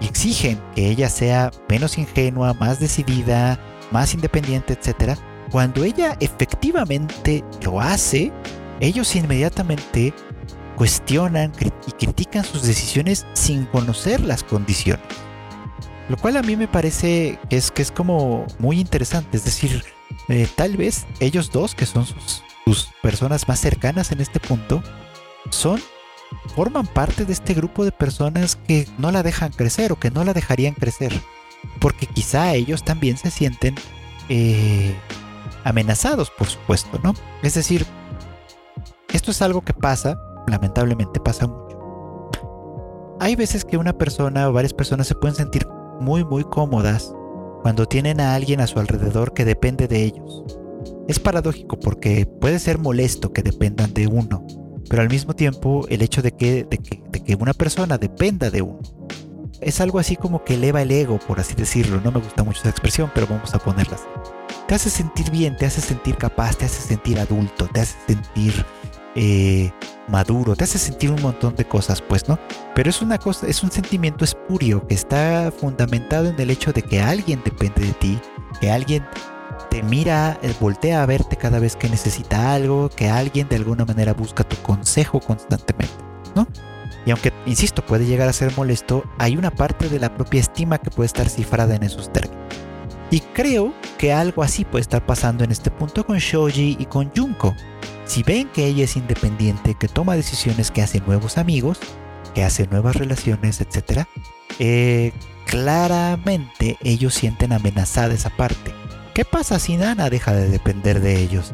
y 0.00 0.06
exigen 0.06 0.60
que 0.74 0.88
ella 0.88 1.08
sea 1.08 1.50
menos 1.68 1.98
ingenua, 1.98 2.54
más 2.54 2.80
decidida, 2.80 3.58
más 3.90 4.14
independiente, 4.14 4.74
etc., 4.74 5.18
cuando 5.50 5.84
ella 5.84 6.16
efectivamente 6.20 7.44
lo 7.62 7.80
hace, 7.80 8.32
ellos 8.80 9.14
inmediatamente 9.14 10.12
cuestionan 10.76 11.52
y 11.86 11.92
critican 11.92 12.44
sus 12.44 12.62
decisiones 12.62 13.26
sin 13.32 13.64
conocer 13.66 14.20
las 14.20 14.44
condiciones. 14.44 15.04
Lo 16.08 16.16
cual 16.16 16.36
a 16.36 16.42
mí 16.42 16.54
me 16.54 16.68
parece 16.68 17.38
que 17.50 17.56
es, 17.56 17.70
que 17.70 17.82
es 17.82 17.90
como 17.90 18.46
muy 18.58 18.78
interesante. 18.78 19.36
Es 19.36 19.44
decir, 19.44 19.82
eh, 20.28 20.46
tal 20.54 20.76
vez 20.76 21.06
ellos 21.18 21.50
dos, 21.50 21.74
que 21.74 21.86
son 21.86 22.06
sus, 22.06 22.42
personas 23.02 23.48
más 23.48 23.60
cercanas 23.60 24.12
en 24.12 24.20
este 24.20 24.40
punto, 24.40 24.82
son 25.50 25.80
forman 26.54 26.86
parte 26.86 27.24
de 27.24 27.32
este 27.32 27.54
grupo 27.54 27.84
de 27.84 27.92
personas 27.92 28.56
que 28.56 28.88
no 28.98 29.12
la 29.12 29.22
dejan 29.22 29.52
crecer 29.52 29.92
o 29.92 29.98
que 29.98 30.10
no 30.10 30.24
la 30.24 30.32
dejarían 30.32 30.74
crecer. 30.74 31.12
Porque 31.80 32.06
quizá 32.06 32.54
ellos 32.54 32.84
también 32.84 33.16
se 33.16 33.30
sienten 33.30 33.76
eh, 34.28 34.94
amenazados, 35.64 36.30
por 36.30 36.48
supuesto, 36.48 37.00
¿no? 37.02 37.14
Es 37.42 37.54
decir, 37.54 37.86
esto 39.12 39.30
es 39.30 39.42
algo 39.42 39.62
que 39.62 39.72
pasa, 39.72 40.20
lamentablemente 40.46 41.20
pasa 41.20 41.46
mucho. 41.46 41.76
Hay 43.20 43.34
veces 43.36 43.64
que 43.64 43.78
una 43.78 43.92
persona 43.92 44.48
o 44.48 44.52
varias 44.52 44.74
personas 44.74 45.06
se 45.06 45.14
pueden 45.14 45.36
sentir 45.36 45.66
muy 46.00 46.24
muy 46.24 46.44
cómodas 46.44 47.14
cuando 47.62 47.86
tienen 47.86 48.20
a 48.20 48.34
alguien 48.34 48.60
a 48.60 48.66
su 48.66 48.78
alrededor 48.78 49.32
que 49.32 49.44
depende 49.44 49.88
de 49.88 50.04
ellos. 50.04 50.44
Es 51.08 51.18
paradójico 51.18 51.78
porque 51.78 52.26
puede 52.26 52.58
ser 52.58 52.78
molesto 52.78 53.32
que 53.32 53.42
dependan 53.42 53.94
de 53.94 54.06
uno, 54.06 54.46
pero 54.88 55.02
al 55.02 55.08
mismo 55.08 55.34
tiempo 55.34 55.86
el 55.88 56.02
hecho 56.02 56.22
de 56.22 56.32
que, 56.32 56.64
de 56.64 56.78
que, 56.78 57.34
una 57.34 57.54
persona 57.54 57.98
dependa 57.98 58.50
de 58.50 58.62
uno 58.62 58.80
es 59.60 59.80
algo 59.80 59.98
así 59.98 60.16
como 60.16 60.44
que 60.44 60.54
eleva 60.54 60.82
el 60.82 60.90
ego, 60.90 61.18
por 61.18 61.40
así 61.40 61.54
decirlo. 61.54 62.00
No 62.04 62.12
me 62.12 62.20
gusta 62.20 62.44
mucho 62.44 62.60
esa 62.60 62.68
expresión, 62.68 63.10
pero 63.14 63.26
vamos 63.26 63.54
a 63.54 63.58
ponerla 63.58 63.96
Te 64.68 64.74
hace 64.74 64.90
sentir 64.90 65.30
bien, 65.30 65.56
te 65.56 65.66
hace 65.66 65.80
sentir 65.80 66.16
capaz, 66.16 66.56
te 66.56 66.66
hace 66.66 66.82
sentir 66.82 67.18
adulto, 67.18 67.66
te 67.72 67.80
hace 67.80 67.96
sentir 68.06 68.64
eh, 69.16 69.72
maduro, 70.08 70.54
te 70.54 70.64
hace 70.64 70.78
sentir 70.78 71.10
un 71.10 71.20
montón 71.22 71.56
de 71.56 71.64
cosas, 71.64 72.02
pues, 72.02 72.28
¿no? 72.28 72.38
Pero 72.74 72.90
es 72.90 73.00
una 73.02 73.18
cosa, 73.18 73.46
es 73.46 73.62
un 73.62 73.70
sentimiento 73.72 74.24
espurio 74.24 74.86
que 74.86 74.94
está 74.94 75.50
fundamentado 75.50 76.28
en 76.28 76.38
el 76.38 76.50
hecho 76.50 76.72
de 76.72 76.82
que 76.82 77.00
alguien 77.00 77.42
depende 77.44 77.86
de 77.86 77.92
ti, 77.94 78.20
que 78.60 78.70
alguien 78.70 79.04
te 79.70 79.82
mira, 79.82 80.38
eh, 80.42 80.54
voltea 80.60 81.02
a 81.02 81.06
verte 81.06 81.36
cada 81.36 81.58
vez 81.58 81.76
que 81.76 81.88
necesita 81.88 82.52
algo, 82.52 82.90
que 82.90 83.08
alguien 83.08 83.48
de 83.48 83.56
alguna 83.56 83.84
manera 83.84 84.12
busca 84.12 84.44
tu 84.44 84.56
consejo 84.58 85.18
constantemente, 85.18 85.96
¿no? 86.34 86.46
Y 87.06 87.10
aunque, 87.10 87.32
insisto, 87.46 87.86
puede 87.86 88.04
llegar 88.04 88.28
a 88.28 88.32
ser 88.32 88.52
molesto, 88.56 89.04
hay 89.18 89.36
una 89.36 89.50
parte 89.50 89.88
de 89.88 89.98
la 89.98 90.14
propia 90.14 90.40
estima 90.40 90.78
que 90.78 90.90
puede 90.90 91.06
estar 91.06 91.28
cifrada 91.28 91.74
en 91.74 91.84
esos 91.84 92.12
términos. 92.12 92.65
Y 93.10 93.20
creo 93.20 93.72
que 93.98 94.12
algo 94.12 94.42
así 94.42 94.64
puede 94.64 94.82
estar 94.82 95.04
pasando 95.06 95.44
en 95.44 95.52
este 95.52 95.70
punto 95.70 96.04
con 96.04 96.18
Shoji 96.18 96.76
y 96.78 96.86
con 96.86 97.10
Junko. 97.14 97.54
Si 98.04 98.22
ven 98.22 98.48
que 98.48 98.66
ella 98.66 98.84
es 98.84 98.96
independiente, 98.96 99.74
que 99.74 99.88
toma 99.88 100.16
decisiones, 100.16 100.70
que 100.70 100.82
hace 100.82 101.00
nuevos 101.00 101.38
amigos, 101.38 101.78
que 102.34 102.44
hace 102.44 102.66
nuevas 102.66 102.96
relaciones, 102.96 103.60
etc., 103.60 104.04
eh, 104.58 105.12
claramente 105.46 106.78
ellos 106.82 107.14
sienten 107.14 107.52
amenazada 107.52 108.14
esa 108.14 108.30
parte. 108.30 108.72
¿Qué 109.14 109.24
pasa 109.24 109.58
si 109.58 109.76
Nana 109.76 110.10
deja 110.10 110.32
de 110.32 110.48
depender 110.48 111.00
de 111.00 111.20
ellos? 111.20 111.52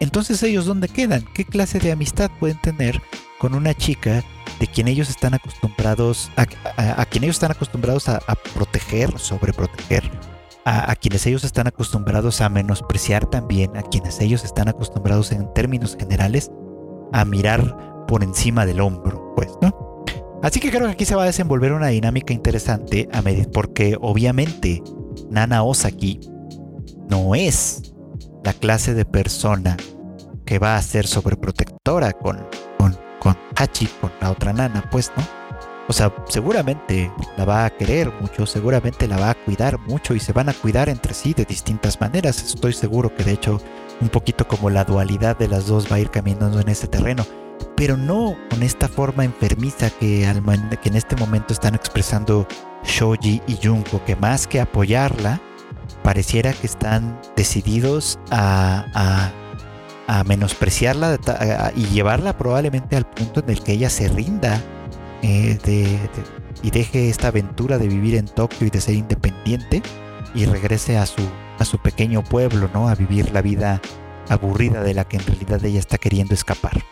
Entonces 0.00 0.42
ellos 0.42 0.66
dónde 0.66 0.88
quedan? 0.88 1.24
¿Qué 1.34 1.44
clase 1.44 1.78
de 1.78 1.92
amistad 1.92 2.30
pueden 2.40 2.60
tener 2.60 3.00
con 3.38 3.54
una 3.54 3.74
chica 3.74 4.24
de 4.58 4.66
quien 4.66 4.88
ellos 4.88 5.10
están 5.10 5.34
acostumbrados 5.34 6.30
a, 6.36 7.04
quien 7.06 7.24
ellos 7.24 7.36
están 7.36 7.50
acostumbrados 7.50 8.08
a, 8.08 8.20
a 8.26 8.34
proteger, 8.34 9.18
sobreproteger, 9.18 10.10
a, 10.64 10.94
quienes 10.96 11.26
ellos 11.26 11.44
están 11.44 11.66
acostumbrados 11.66 12.40
a 12.40 12.48
menospreciar 12.48 13.26
también, 13.26 13.76
a 13.76 13.82
quienes 13.82 14.20
ellos 14.20 14.44
están 14.44 14.68
acostumbrados 14.68 15.32
en 15.32 15.52
términos 15.54 15.96
generales 15.98 16.50
a 17.12 17.24
mirar 17.24 18.04
por 18.06 18.22
encima 18.22 18.64
del 18.66 18.80
hombro, 18.80 19.32
pues, 19.34 19.50
¿no? 19.60 20.04
Así 20.42 20.60
que 20.60 20.70
creo 20.70 20.86
que 20.86 20.92
aquí 20.92 21.04
se 21.04 21.14
va 21.14 21.22
a 21.22 21.26
desenvolver 21.26 21.72
una 21.72 21.88
dinámica 21.88 22.32
interesante 22.32 23.08
a 23.12 23.22
porque 23.52 23.96
obviamente 24.00 24.82
Nana 25.30 25.62
Osaki 25.62 26.20
no 27.08 27.34
es 27.34 27.94
la 28.44 28.52
clase 28.52 28.94
de 28.94 29.04
persona 29.04 29.76
que 30.44 30.58
va 30.58 30.76
a 30.76 30.82
ser 30.82 31.06
sobreprotectora 31.06 32.12
con, 32.12 32.44
con, 32.78 32.96
con 33.20 33.36
Hachi, 33.56 33.86
con 34.00 34.10
la 34.20 34.30
otra 34.32 34.52
nana, 34.52 34.88
pues, 34.90 35.12
¿no? 35.16 35.41
O 35.92 35.94
sea, 35.94 36.10
seguramente 36.26 37.12
la 37.36 37.44
va 37.44 37.66
a 37.66 37.70
querer 37.70 38.10
mucho, 38.18 38.46
seguramente 38.46 39.06
la 39.06 39.18
va 39.18 39.28
a 39.28 39.34
cuidar 39.34 39.78
mucho 39.78 40.14
y 40.14 40.20
se 40.20 40.32
van 40.32 40.48
a 40.48 40.54
cuidar 40.54 40.88
entre 40.88 41.12
sí 41.12 41.34
de 41.34 41.44
distintas 41.44 42.00
maneras. 42.00 42.42
Estoy 42.42 42.72
seguro 42.72 43.14
que 43.14 43.24
de 43.24 43.32
hecho 43.32 43.60
un 44.00 44.08
poquito 44.08 44.48
como 44.48 44.70
la 44.70 44.84
dualidad 44.84 45.36
de 45.36 45.48
las 45.48 45.66
dos 45.66 45.92
va 45.92 45.96
a 45.96 46.00
ir 46.00 46.08
caminando 46.08 46.60
en 46.60 46.70
ese 46.70 46.88
terreno, 46.88 47.26
pero 47.76 47.98
no 47.98 48.38
con 48.48 48.62
esta 48.62 48.88
forma 48.88 49.26
enfermiza 49.26 49.90
que, 49.90 50.26
que 50.80 50.88
en 50.88 50.96
este 50.96 51.14
momento 51.16 51.52
están 51.52 51.74
expresando 51.74 52.48
Shoji 52.84 53.42
y 53.46 53.58
Junko, 53.62 54.02
que 54.06 54.16
más 54.16 54.46
que 54.46 54.62
apoyarla, 54.62 55.42
pareciera 56.02 56.54
que 56.54 56.68
están 56.68 57.20
decididos 57.36 58.18
a, 58.30 59.30
a, 60.08 60.24
menospreciarla 60.24 61.18
y 61.76 61.84
llevarla 61.88 62.38
probablemente 62.38 62.96
al 62.96 63.04
punto 63.04 63.40
en 63.40 63.50
el 63.50 63.62
que 63.62 63.72
ella 63.72 63.90
se 63.90 64.08
rinda 64.08 64.58
eh, 65.22 65.98
y 66.62 66.70
deje 66.70 67.08
esta 67.08 67.28
aventura 67.28 67.78
de 67.78 67.88
vivir 67.88 68.16
en 68.16 68.26
Tokio 68.26 68.66
y 68.66 68.70
de 68.70 68.80
ser 68.80 68.94
independiente 68.94 69.82
y 70.34 70.44
regrese 70.46 70.98
a 70.98 71.06
su, 71.06 71.22
a 71.58 71.64
su 71.64 71.78
pequeño 71.78 72.22
pueblo, 72.22 72.68
¿no? 72.72 72.88
A 72.88 72.94
vivir 72.94 73.32
la 73.32 73.42
vida 73.42 73.80
aburrida 74.28 74.82
de 74.82 74.94
la 74.94 75.04
que 75.04 75.16
en 75.16 75.26
realidad 75.26 75.64
ella 75.64 75.80
está 75.80 75.98
queriendo 75.98 76.34
escapar. 76.34 76.82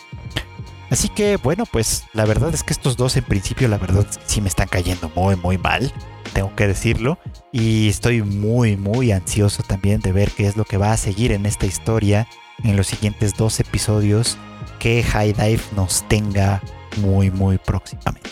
Así 0.91 1.09
que 1.09 1.37
bueno, 1.37 1.65
pues 1.71 2.05
la 2.13 2.25
verdad 2.25 2.53
es 2.53 2.65
que 2.65 2.73
estos 2.73 2.97
dos 2.97 3.17
en 3.17 3.25
principio 3.25 3.69
la 3.69 3.79
verdad 3.79 4.07
sí 4.27 4.41
me 4.41 4.49
están 4.49 4.67
cayendo 4.67 5.11
muy 5.15 5.37
muy 5.37 5.57
mal, 5.57 5.93
tengo 6.33 6.55
que 6.57 6.67
decirlo, 6.67 7.19
y 7.53 7.89
estoy 7.89 8.23
muy 8.23 8.77
muy 8.77 9.13
ansioso 9.13 9.63
también 9.63 10.01
de 10.01 10.11
ver 10.11 10.33
qué 10.33 10.49
es 10.49 10.57
lo 10.57 10.65
que 10.65 10.79
va 10.79 10.93
a 10.93 10.97
seguir 10.97 11.31
en 11.31 11.47
esta 11.47 11.67
historia 11.67 12.27
en 12.65 12.77
los 12.77 12.89
siguientes 12.89 13.35
dos 13.37 13.61
episodios 13.61 14.37
que 14.81 15.05
High 15.05 15.33
Dive 15.33 15.63
nos 15.77 16.07
tenga 16.09 16.61
muy 16.99 17.31
muy 17.31 17.59
próximamente. 17.59 18.31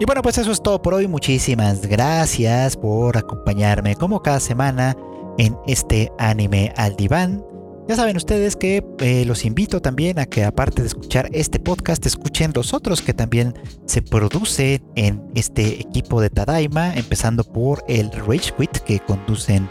Y 0.00 0.04
bueno, 0.04 0.22
pues 0.22 0.36
eso 0.38 0.50
es 0.50 0.60
todo 0.60 0.82
por 0.82 0.94
hoy. 0.94 1.06
Muchísimas 1.06 1.82
gracias 1.82 2.76
por 2.76 3.16
acompañarme 3.16 3.94
como 3.94 4.20
cada 4.20 4.40
semana 4.40 4.96
en 5.38 5.56
este 5.66 6.10
anime 6.18 6.72
al 6.76 6.96
diván. 6.96 7.44
Ya 7.88 7.96
saben 7.96 8.16
ustedes 8.16 8.54
que 8.54 8.84
eh, 9.00 9.24
los 9.26 9.44
invito 9.44 9.80
también 9.80 10.18
a 10.18 10.26
que 10.26 10.44
aparte 10.44 10.82
de 10.82 10.88
escuchar 10.88 11.28
este 11.32 11.58
podcast, 11.58 12.04
escuchen 12.06 12.52
los 12.54 12.74
otros 12.74 13.02
que 13.02 13.12
también 13.12 13.54
se 13.86 14.02
producen 14.02 14.84
en 14.94 15.22
este 15.34 15.80
equipo 15.80 16.20
de 16.20 16.30
Tadaima, 16.30 16.94
empezando 16.94 17.42
por 17.42 17.84
el 17.88 18.10
Rage 18.12 18.52
Quit 18.56 18.78
que 18.78 19.00
conducen 19.00 19.68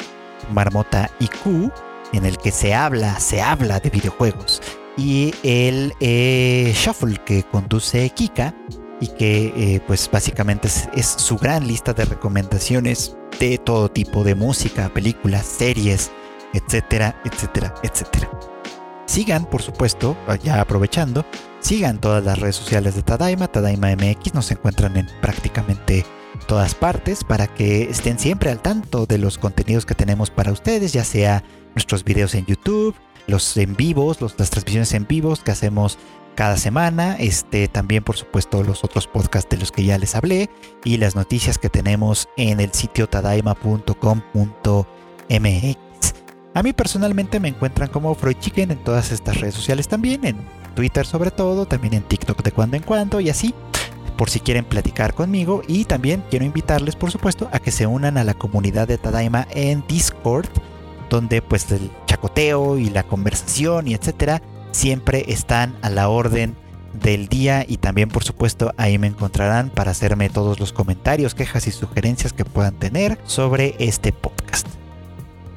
Marmota 0.52 1.10
y 1.20 1.28
Q, 1.28 1.72
en 2.12 2.26
el 2.26 2.38
que 2.38 2.52
se 2.52 2.74
habla, 2.74 3.18
se 3.20 3.42
habla 3.42 3.80
de 3.80 3.90
videojuegos, 3.90 4.62
y 4.98 5.34
el 5.44 5.94
eh, 6.00 6.74
Shuffle 6.76 7.18
que 7.26 7.44
conduce 7.44 8.10
Kika 8.10 8.54
y 9.00 9.08
que 9.08 9.54
eh, 9.56 9.82
pues 9.88 10.10
básicamente 10.12 10.68
es 10.94 11.06
su 11.06 11.38
gran 11.38 11.68
lista 11.68 11.94
de 11.94 12.06
recomendaciones 12.06 13.18
de 13.40 13.58
todo 13.58 13.90
tipo 13.90 14.24
de 14.24 14.36
música, 14.36 14.90
películas, 14.94 15.46
series, 15.46 16.12
etcétera, 16.54 17.20
etcétera, 17.26 17.74
etcétera. 17.82 18.30
Sigan, 19.08 19.46
por 19.46 19.62
supuesto, 19.62 20.16
ya 20.44 20.62
aprovechando, 20.62 21.26
sigan 21.60 22.00
todas 22.00 22.24
las 22.24 22.40
redes 22.40 22.56
sociales 22.56 22.96
de 22.96 23.02
Tadaima, 23.02 23.48
Tadaima 23.48 23.94
MX, 23.96 24.34
nos 24.34 24.52
encuentran 24.52 24.96
en 24.96 25.08
prácticamente 25.22 26.06
todas 26.48 26.76
partes 26.76 27.24
para 27.24 27.48
que 27.48 27.84
estén 27.84 28.20
siempre 28.20 28.52
al 28.52 28.62
tanto 28.62 29.06
de 29.06 29.18
los 29.18 29.38
contenidos 29.38 29.86
que 29.86 29.96
tenemos 29.96 30.30
para 30.30 30.52
ustedes, 30.52 30.94
ya 30.94 31.04
sea 31.04 31.44
nuestros 31.76 32.04
videos 32.04 32.36
en 32.36 32.46
YouTube, 32.46 32.96
los 33.32 33.58
en 33.58 33.76
vivos, 33.76 34.22
las 34.22 34.50
transmisiones 34.52 34.94
en 34.94 35.08
vivos 35.08 35.42
que 35.42 35.52
hacemos 35.52 35.98
cada 36.36 36.58
semana, 36.58 37.16
este 37.18 37.68
también 37.68 38.04
por 38.04 38.18
supuesto 38.18 38.64
los 38.64 38.84
otros 38.84 39.08
podcasts 39.08 39.50
de 39.50 39.58
los 39.58 39.72
que 39.72 39.84
ya 39.84 39.98
les 39.98 40.16
hablé 40.16 40.50
y 40.84 40.98
las 40.98 41.16
noticias 41.16 41.58
que 41.58 41.70
tenemos 41.70 42.30
en 42.38 42.60
el 42.60 42.72
sitio 42.74 43.08
tadaima.com.mx. 43.08 45.78
A 46.54 46.64
mí 46.64 46.74
personalmente 46.74 47.40
me 47.40 47.48
encuentran 47.48 47.90
como 47.90 48.14
Freud 48.14 48.36
Chicken 48.40 48.72
en 48.72 48.84
todas 48.84 49.12
estas 49.12 49.40
redes 49.40 49.56
sociales 49.56 49.88
también, 49.88 50.26
en 50.26 50.38
Twitter 50.76 51.06
sobre 51.06 51.32
todo, 51.32 51.66
también 51.66 51.94
en 51.94 52.04
TikTok 52.04 52.44
de 52.44 52.52
cuando 52.52 52.78
en 52.78 52.84
cuando 52.84 53.22
y 53.22 53.30
así, 53.30 53.54
por 54.18 54.30
si 54.30 54.42
quieren 54.42 54.66
platicar 54.66 55.14
conmigo 55.14 55.62
y 55.68 55.86
también 55.86 56.24
quiero 56.30 56.46
invitarles 56.46 56.96
por 56.96 57.12
supuesto 57.12 57.50
a 57.52 57.60
que 57.60 57.72
se 57.72 57.88
unan 57.88 58.18
a 58.18 58.24
la 58.24 58.34
comunidad 58.34 58.88
de 58.88 58.98
Tadaima 58.98 59.48
en 59.52 59.84
Discord, 59.88 60.48
donde 61.12 61.42
pues 61.42 61.70
el 61.72 61.92
chacoteo 62.08 62.80
y 62.80 62.90
la 62.90 63.04
conversación 63.04 63.88
y 63.88 63.94
etcétera 63.94 64.42
siempre 64.72 65.26
están 65.28 65.76
a 65.82 65.90
la 65.90 66.08
orden 66.08 66.56
del 66.94 67.28
día 67.28 67.66
y 67.68 67.78
también 67.78 68.10
por 68.10 68.24
supuesto 68.24 68.74
ahí 68.78 68.98
me 68.98 69.08
encontrarán 69.08 69.70
para 69.70 69.92
hacerme 69.92 70.30
todos 70.30 70.60
los 70.60 70.72
comentarios, 70.74 71.36
quejas 71.36 71.68
y 71.68 71.72
sugerencias 71.72 72.34
que 72.34 72.46
puedan 72.46 72.76
tener 72.76 73.20
sobre 73.26 73.76
este 73.78 74.14
podcast. 74.14 74.68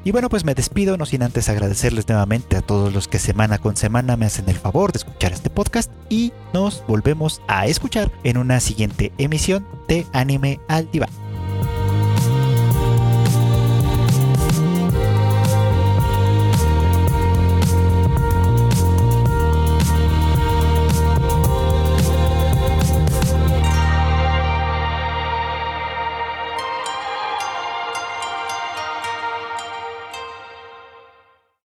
Y 0.02 0.10
bueno, 0.10 0.28
pues 0.28 0.44
me 0.44 0.54
despido, 0.54 0.98
no 0.98 1.06
sin 1.06 1.22
antes 1.22 1.48
agradecerles 1.48 2.06
nuevamente 2.08 2.58
a 2.58 2.62
todos 2.62 2.92
los 2.92 3.08
que 3.08 3.18
semana 3.18 3.56
con 3.56 3.76
semana 3.76 4.18
me 4.18 4.26
hacen 4.26 4.48
el 4.50 4.56
favor 4.56 4.92
de 4.92 4.98
escuchar 4.98 5.32
este 5.32 5.48
podcast 5.48 5.90
y 6.10 6.32
nos 6.52 6.84
volvemos 6.86 7.40
a 7.48 7.66
escuchar 7.66 8.12
en 8.22 8.36
una 8.36 8.60
siguiente 8.60 9.12
emisión 9.16 9.66
de 9.88 10.04
Anime 10.12 10.60
al 10.68 10.90
Diván. 10.90 11.23